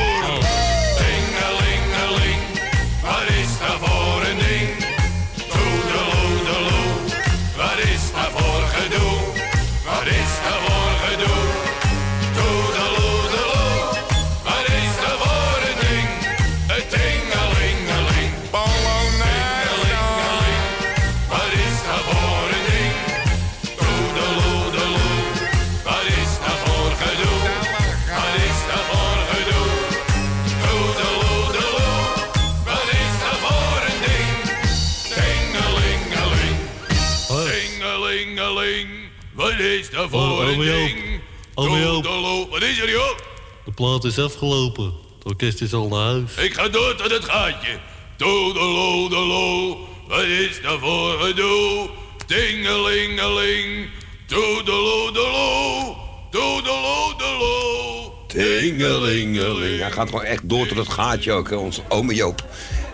[40.09, 41.21] Voor Oh, een ding?
[41.55, 43.19] Wat is er joh?
[43.65, 44.85] De plaat is afgelopen.
[44.85, 46.35] Het orkest is al naar huis.
[46.35, 47.79] Ik ga door tot het gaatje.
[48.17, 49.77] Toedeloe, deloe,
[50.09, 51.89] wat is dat voor gedoe?
[52.27, 53.89] Tingelingeling,
[54.27, 55.95] toedeloe, deloe,
[56.31, 58.11] toedeloe, deloe.
[58.27, 59.79] Tingelingeling.
[59.81, 62.45] Hij gaat gewoon echt door tot het gaatje ook, hè, onze ome Joop.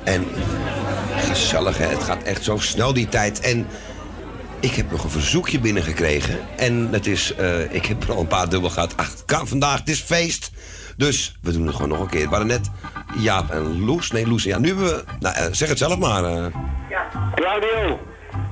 [0.04, 0.26] En
[1.16, 1.86] gezellig, hè.
[1.86, 3.40] Het gaat echt zo snel die tijd.
[3.40, 3.66] En
[4.66, 6.38] ik heb nog een verzoekje binnengekregen.
[6.56, 8.92] En het is, eh, ik heb er al een paar dubbel gehad.
[8.96, 10.50] Ach, het kan vandaag, het is feest.
[10.96, 12.20] Dus we doen het gewoon nog een keer.
[12.20, 12.70] Het waren net
[13.18, 14.10] Jaap en Loes.
[14.10, 14.42] Nee, Loes.
[14.44, 15.04] Ja, nu hebben we...
[15.20, 16.24] Nou, eh, zeg het zelf maar.
[16.24, 16.46] eh.
[17.34, 18.00] Claudio,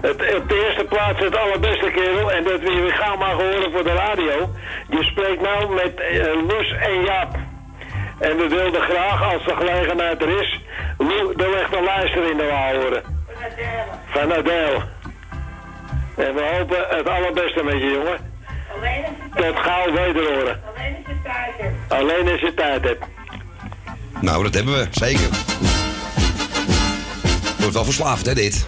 [0.00, 2.32] het, op de eerste plaats het allerbeste kerel.
[2.32, 4.50] En dat we je gaan maar horen voor de radio.
[4.90, 5.92] Je spreekt nou met
[6.48, 7.36] Loes en Jaap.
[8.18, 10.60] En we wilden graag, als de gelegenheid er is,
[10.98, 13.02] Lou de weg naar luisteren in de waal horen.
[14.10, 14.93] Van Adele.
[16.16, 18.32] En we hopen het allerbeste met je, jongen.
[19.34, 20.60] Tot gauw weder horen.
[21.88, 23.04] Alleen als je tijd hebt.
[24.20, 25.28] Nou, dat hebben we, zeker.
[27.58, 28.66] Wordt wel verslaafd, hè, dit.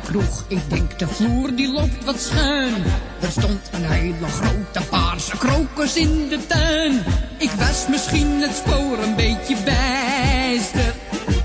[0.00, 2.74] De ik denk de vloer die loopt wat schuin.
[3.20, 7.04] Er stond een hele grote paarse krokus in de tuin.
[7.38, 10.94] Ik was misschien het spoor een beetje bijster.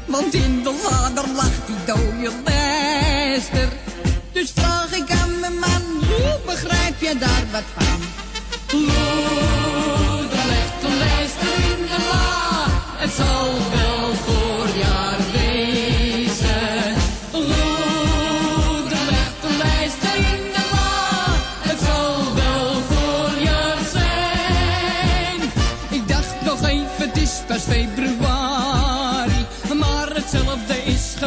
[0.06, 2.32] Want in de lader lag die dode.
[4.32, 8.00] Dus vraag ik aan mijn man, hoe begrijp je daar wat van?
[8.80, 12.66] Loe, de legt een lijster in de la.
[12.98, 13.77] Het zal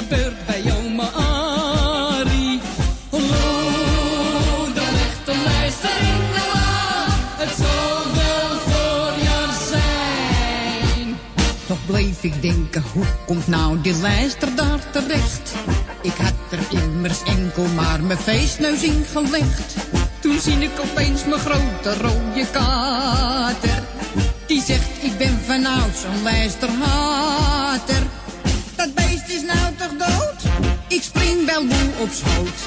[0.01, 2.61] gebeurt bij oma Ari.
[3.11, 7.07] Hallo, oh, dan echt een la.
[7.43, 11.17] Het zal wel voor jou zijn.
[11.67, 15.55] Toch bleef ik denken, hoe komt nou die lijster daar terecht?
[16.03, 19.75] Ik had er immers enkel maar mijn feestneus in gelegd.
[20.21, 23.83] Toen zie ik opeens mijn grote rode kater.
[24.47, 28.03] Die zegt, ik ben vanouds een lijsterhater.
[28.81, 29.70] Dat beest is nou
[30.91, 32.59] ik spring wel moe op schoot.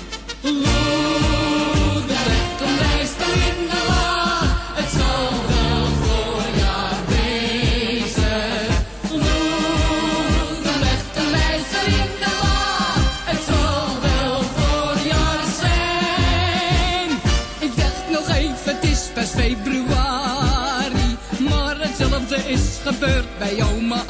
[0.42, 2.02] Loe,
[2.58, 4.40] de lijster in de la.
[4.74, 8.68] Het zal wel voorjaar wezen.
[9.10, 12.94] Loe, de echte lijster in de la.
[13.32, 17.10] Het zal wel voorjaar zijn.
[17.60, 21.18] Ik dacht nog even, het is pas februari.
[21.50, 24.04] Maar hetzelfde is gebeurd bij oma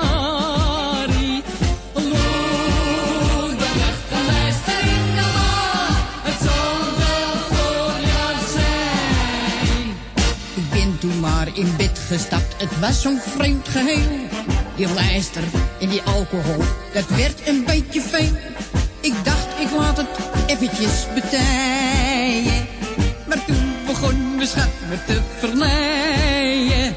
[12.13, 14.27] in bed gestapt, het was zo'n vreemd geheel.
[14.75, 15.43] Die lijster
[15.79, 18.37] en die alcohol, dat werd een beetje veel.
[19.01, 20.07] Ik dacht, ik laat het
[20.45, 22.67] eventjes betijen.
[23.27, 26.95] Maar toen begon mijn schat me te verleiden.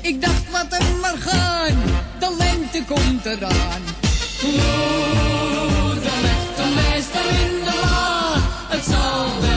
[0.00, 1.82] Ik dacht, laat hem maar gaan,
[2.18, 3.82] de lente komt eraan.
[4.44, 8.34] Oeh, de legt een lijster in de la,
[8.68, 9.53] het zal wel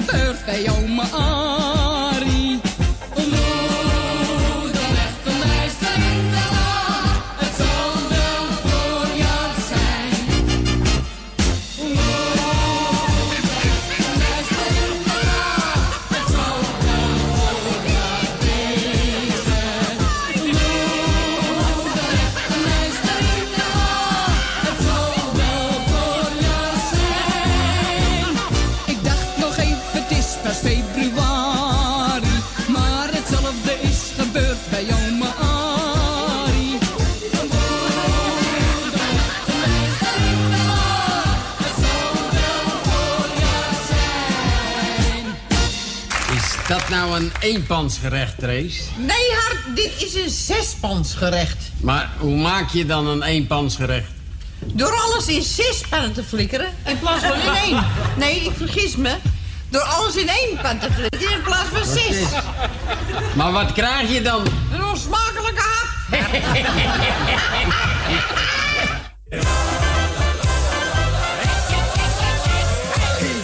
[0.00, 1.59] hetzelfde is gebeurd
[47.00, 48.80] nou een eenpansgerecht, Trace?
[48.96, 51.56] Nee, Hart, dit is een zespansgerecht.
[51.80, 54.10] Maar hoe maak je dan een eenpansgerecht?
[54.64, 57.84] Door alles in zes pannen te flikkeren in plaats van in één.
[58.16, 59.16] Nee, ik vergis me.
[59.68, 62.16] Door alles in één pan te flikkeren in plaats van zes.
[63.36, 64.46] Maar wat krijg je dan?
[64.72, 65.88] Een onsmakelijke hap.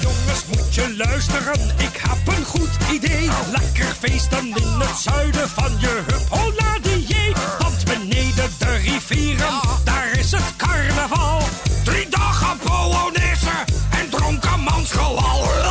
[0.00, 1.95] Jongens, moet je luisteren, ik
[2.28, 3.28] een goed idee.
[3.50, 7.36] Lekker feesten in het zuiden van je huppoladier.
[7.58, 11.42] Want beneden de rivieren, daar is het carnaval.
[11.84, 13.56] Drie dagen polonaise
[13.90, 15.65] en dronken mansgelal.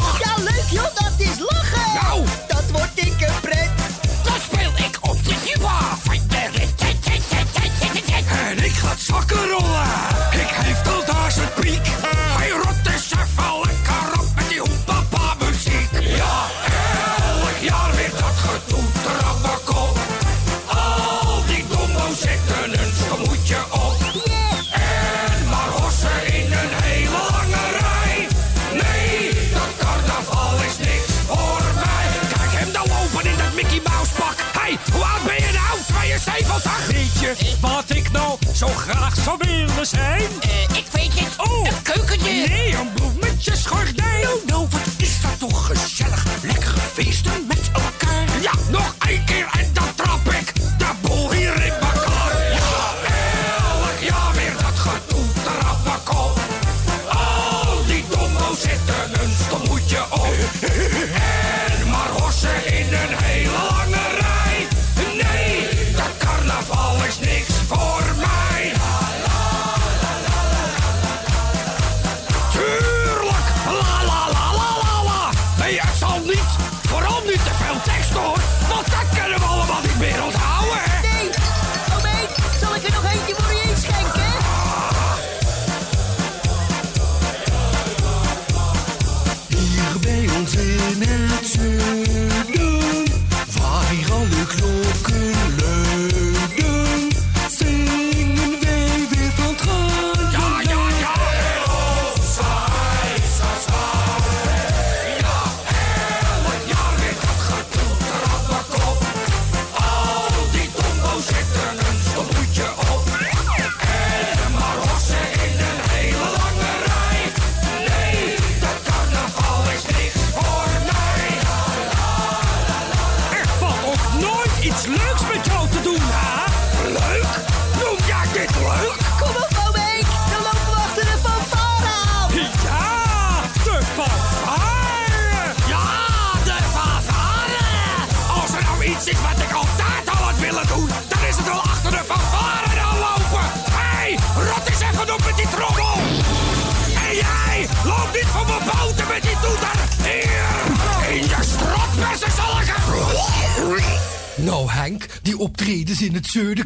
[38.67, 40.29] Zo graag zou willen zijn?
[40.73, 41.47] ik weet het.
[41.47, 42.47] Oh, een keukentje.
[42.47, 43.95] Nee, een bloemetjesgordijn.
[43.95, 44.04] Nou,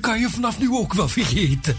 [0.09, 1.77] kan je vanaf nu ook wel vergeten.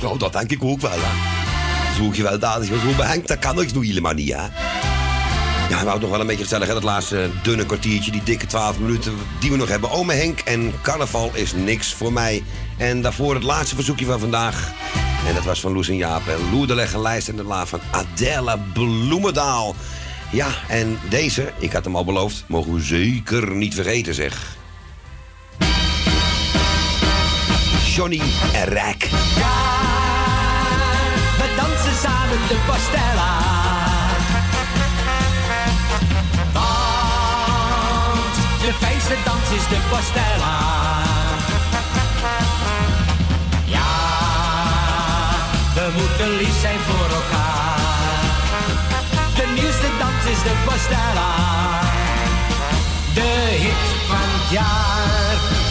[0.00, 1.94] Nou, dat denk ik ook wel, hè.
[1.96, 4.42] Zo gewelddadig, zo behenkt, dat kan ik doe helemaal niet, hè.
[4.42, 4.48] Ja,
[5.68, 8.78] we houden nog wel een beetje gezellig, hè, dat laatste dunne kwartiertje, die dikke 12
[8.78, 9.90] minuten die we nog hebben.
[9.90, 12.42] Ome Henk en carnaval is niks voor mij.
[12.76, 14.72] En daarvoor het laatste verzoekje van vandaag.
[15.26, 16.28] En dat was van Loes en Jaap.
[16.28, 19.74] En Loer de Leggenlijst en de la van Adela Bloemendaal.
[20.32, 24.49] Ja, en deze, ik had hem al beloofd, mogen we zeker niet vergeten, zeg.
[28.00, 28.22] Johnny
[28.52, 29.08] en Rijk.
[31.38, 33.32] We dansen samen de pastella.
[36.52, 40.58] Want de fijnste dans is de pastella.
[43.64, 43.92] Ja,
[45.74, 47.80] we moeten lief zijn voor elkaar.
[49.34, 51.30] De nieuwste dans is de pastella.
[53.14, 55.69] De hit van het jaar.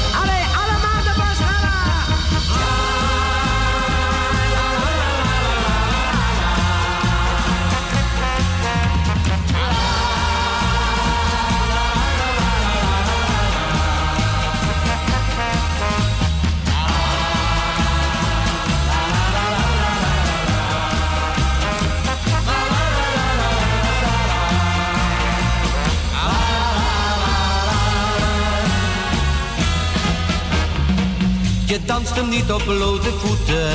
[31.90, 33.70] Danst hem niet op blote voeten,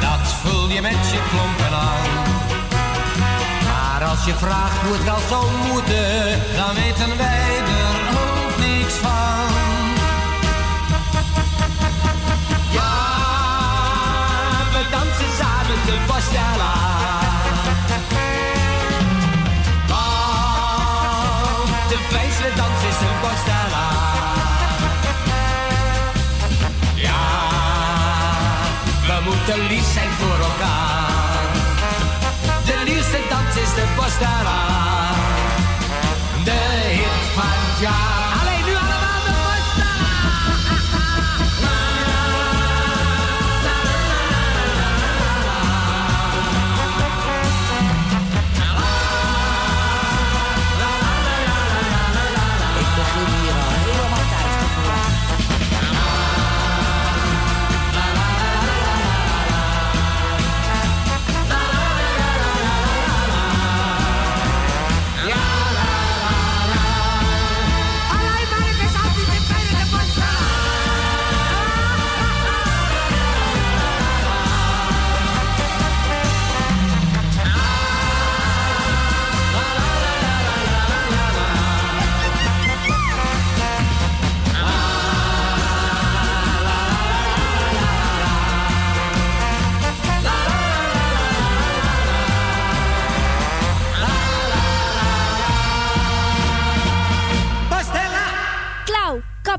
[0.00, 2.10] dat voel je met je klompen aan.
[3.68, 8.94] Maar als je vraagt hoe het wel zou moeten, dan weten wij er ook niks
[8.94, 9.48] van.
[12.70, 12.92] Ja,
[14.72, 16.74] we dansen samen de pastella.
[19.92, 23.63] Want de fijnste dans is de pastella.
[29.46, 31.52] Moeten lief zijn voor elkaar.
[32.64, 35.12] De liefste dans is de Postara.
[36.44, 38.13] De hit van jaar.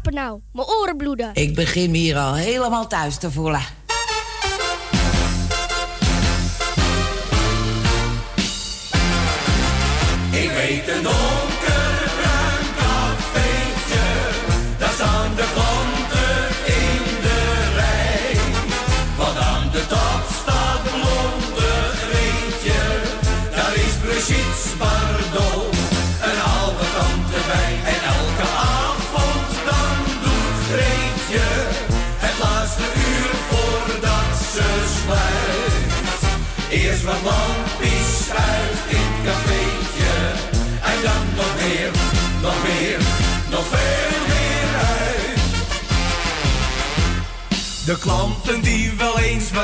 [0.06, 0.40] Kappen nou.
[0.51, 1.30] Mijn oren bloeden.
[1.34, 3.61] Ik begin me hier al helemaal thuis te voelen.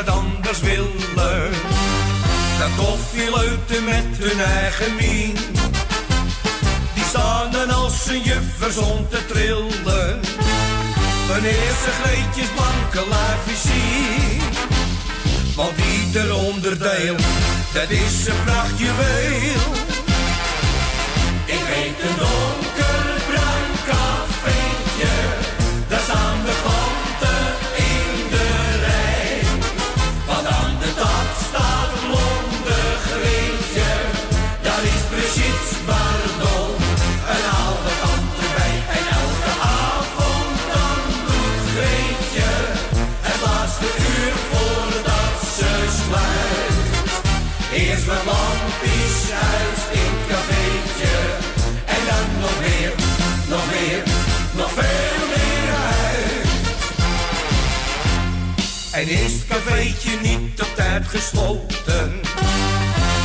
[0.10, 1.52] Anders willen.
[2.60, 5.36] Dat koffieleuten met hun eigen mien.
[6.94, 10.20] Die staan dan als een juffers om te trillen.
[11.28, 14.42] Wanneer ze Greetjes blanke lijfjes zien.
[15.56, 17.16] Want ieder onderdeel,
[17.74, 19.74] dat is een prachtjuweel.
[21.46, 22.71] Ik weet een donkerbruin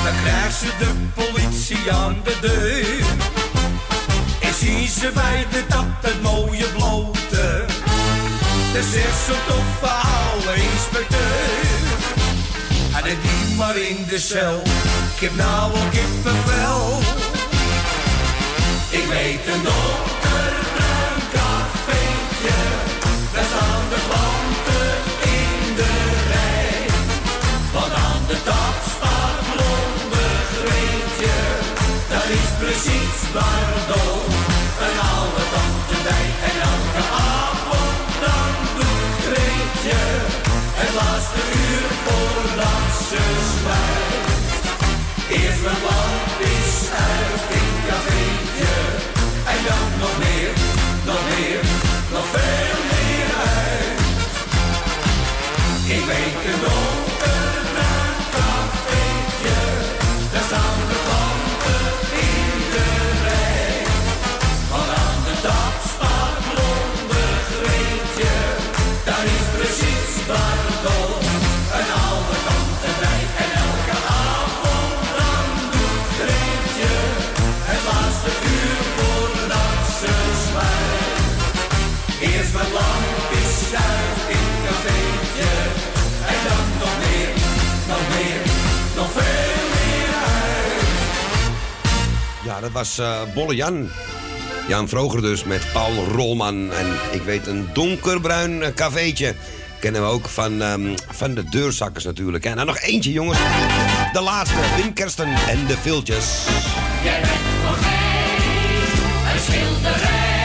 [0.03, 3.05] Dan krijgt ze de politie aan de deur.
[4.41, 7.65] En zien ze bij de tap het mooie blote.
[8.73, 11.67] Dan zegt ze toch oude inspecteur.
[12.97, 14.63] En het die maar in de cel.
[15.15, 16.99] Ik heb nou al kippenvel.
[18.91, 20.16] Ik weet een donkerbruin
[32.67, 34.33] precies Bardot.
[34.87, 36.27] Een oude tante bij.
[36.49, 37.03] En elke
[37.39, 40.01] avond dan doet Greetje.
[40.81, 43.23] Het laatste uur voordat ze
[43.53, 44.61] zwijgt.
[45.39, 46.73] Eerst mijn lampjes
[47.11, 48.75] uit in het cafeetje.
[49.53, 50.53] En dan nog meer,
[51.09, 51.61] nog meer,
[52.15, 54.01] nog veel meer uit.
[55.97, 56.86] Ik weet een donkerbruin
[92.61, 93.89] Dat was eh Bolle Jan.
[94.69, 96.73] Jan Vroger dus met Paul Rolman.
[96.73, 99.35] En ik weet een donkerbruin eh, cafeetje.
[99.81, 102.45] Kennen we ook van, ehm, van de deurzakkers natuurlijk.
[102.45, 103.39] En dan nog eentje, jongens.
[104.13, 106.45] De laatste, Wim Kersten en de Viltjes.
[107.05, 107.33] Jij bent
[107.65, 110.36] voor mij een schilderij.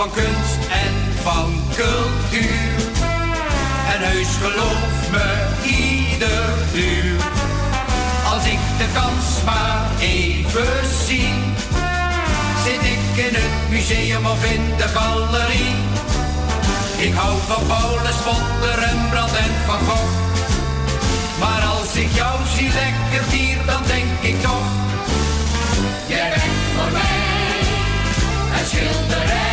[0.00, 2.74] Van kunst en van cultuur.
[3.92, 5.28] En heus geloof me
[5.64, 7.20] ieder uur.
[8.32, 11.34] Als ik de kans maar even zie.
[12.64, 15.74] Zit ik in het museum of in de galerie.
[17.06, 20.12] Ik hou van Paulus, Potter, Rembrandt en Van Gogh.
[21.40, 24.68] Maar als ik jou zie lekker hier, dan denk ik toch.
[26.06, 27.18] Jij bent voor mij
[28.58, 29.49] een schilderij.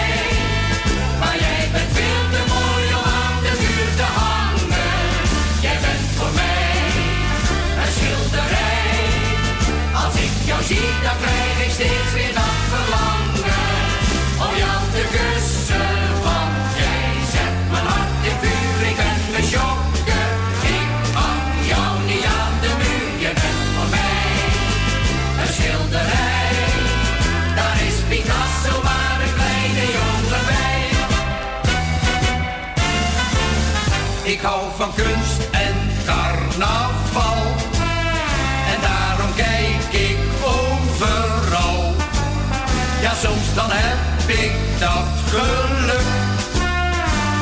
[45.29, 46.07] Geluk.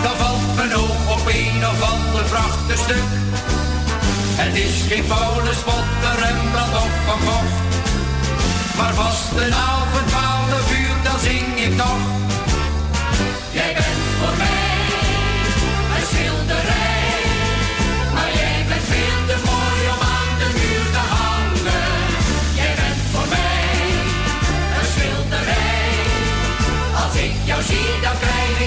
[0.04, 3.08] Dan valt mijn oog op een of ander prachtig stuk.
[4.42, 7.54] Het is geen Paulus, Potter, Rembrandt of Van Gogh.
[8.78, 12.15] Maar vast een avond, twaalf uur, dan zing ik nog.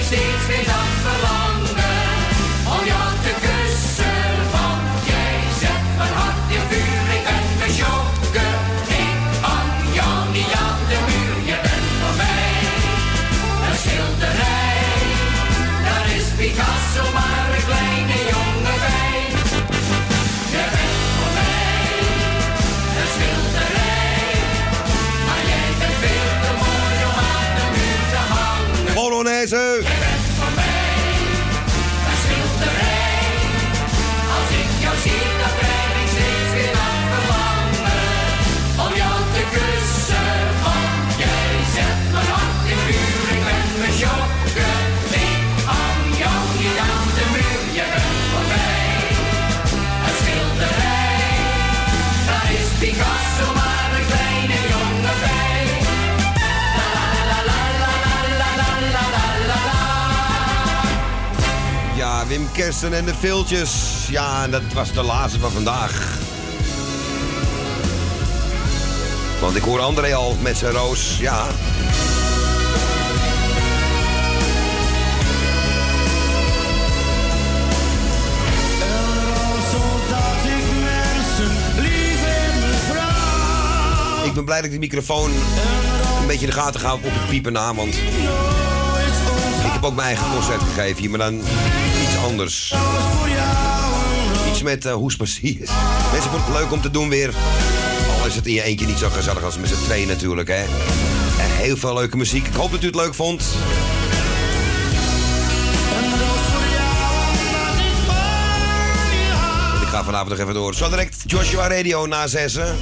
[0.09, 0.68] Krijg
[62.51, 63.71] Kersten en de Viltjes.
[64.09, 66.17] Ja, en dat was de laatste van vandaag.
[69.41, 71.17] Want ik hoor André al met zijn roos.
[71.19, 71.47] Ja.
[84.23, 85.31] Ik ben blij dat ik de microfoon
[86.21, 87.73] een beetje in de gaten ga op het piepen na.
[87.73, 91.41] Want ik heb ook mijn eigen concert gegeven hier, maar dan
[92.23, 92.73] anders.
[94.49, 94.95] Iets met uh.
[96.11, 97.33] Mensen vonden het leuk om te doen weer.
[98.19, 100.63] Al is het in je eentje niet zo gezellig als met z'n tweeën natuurlijk, hè.
[101.39, 102.47] En heel veel leuke muziek.
[102.47, 103.41] Ik hoop dat u het leuk vond.
[109.81, 110.75] Ik ga vanavond nog even door.
[110.75, 112.75] Zo direct Joshua Radio na zessen.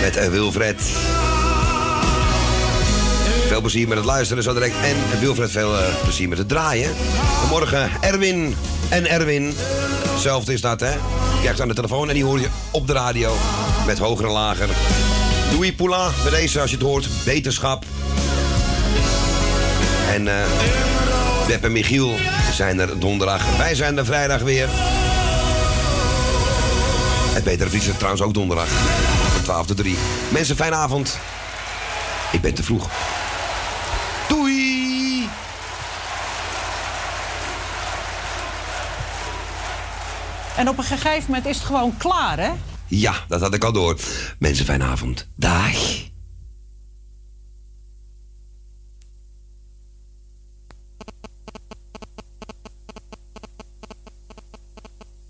[0.00, 0.80] Met eh, Wilfred.
[3.62, 4.74] Plezier met het luisteren zo direct.
[4.82, 6.94] En Wilfred veel eh, plezier met het draaien.
[7.40, 8.56] Vanmorgen Erwin
[8.88, 9.54] en Erwin.
[10.08, 10.90] Hetzelfde is dat, hè?
[10.90, 13.36] Je krijgt aan de telefoon en die hoor je op de radio.
[13.86, 14.68] Met hoger en lager.
[15.52, 17.84] Louis Poulain, bij deze, als je het hoort, beterschap.
[20.12, 20.28] En
[21.46, 22.14] Beb en Michiel
[22.52, 23.56] zijn er donderdag.
[23.56, 24.68] Wij zijn er vrijdag weer.
[27.34, 28.68] En Peter Vries trouwens ook donderdag.
[29.32, 29.96] Van 12 tot 3.
[30.28, 31.18] Mensen, fijne avond.
[32.32, 32.90] Ik ben te vroeg.
[34.32, 35.28] Doei!
[40.56, 42.50] En op een gegeven moment is het gewoon klaar, hè?
[42.86, 43.98] Ja, dat had ik al door.
[44.38, 45.28] Mensen, fijne avond.
[45.36, 46.01] Dag.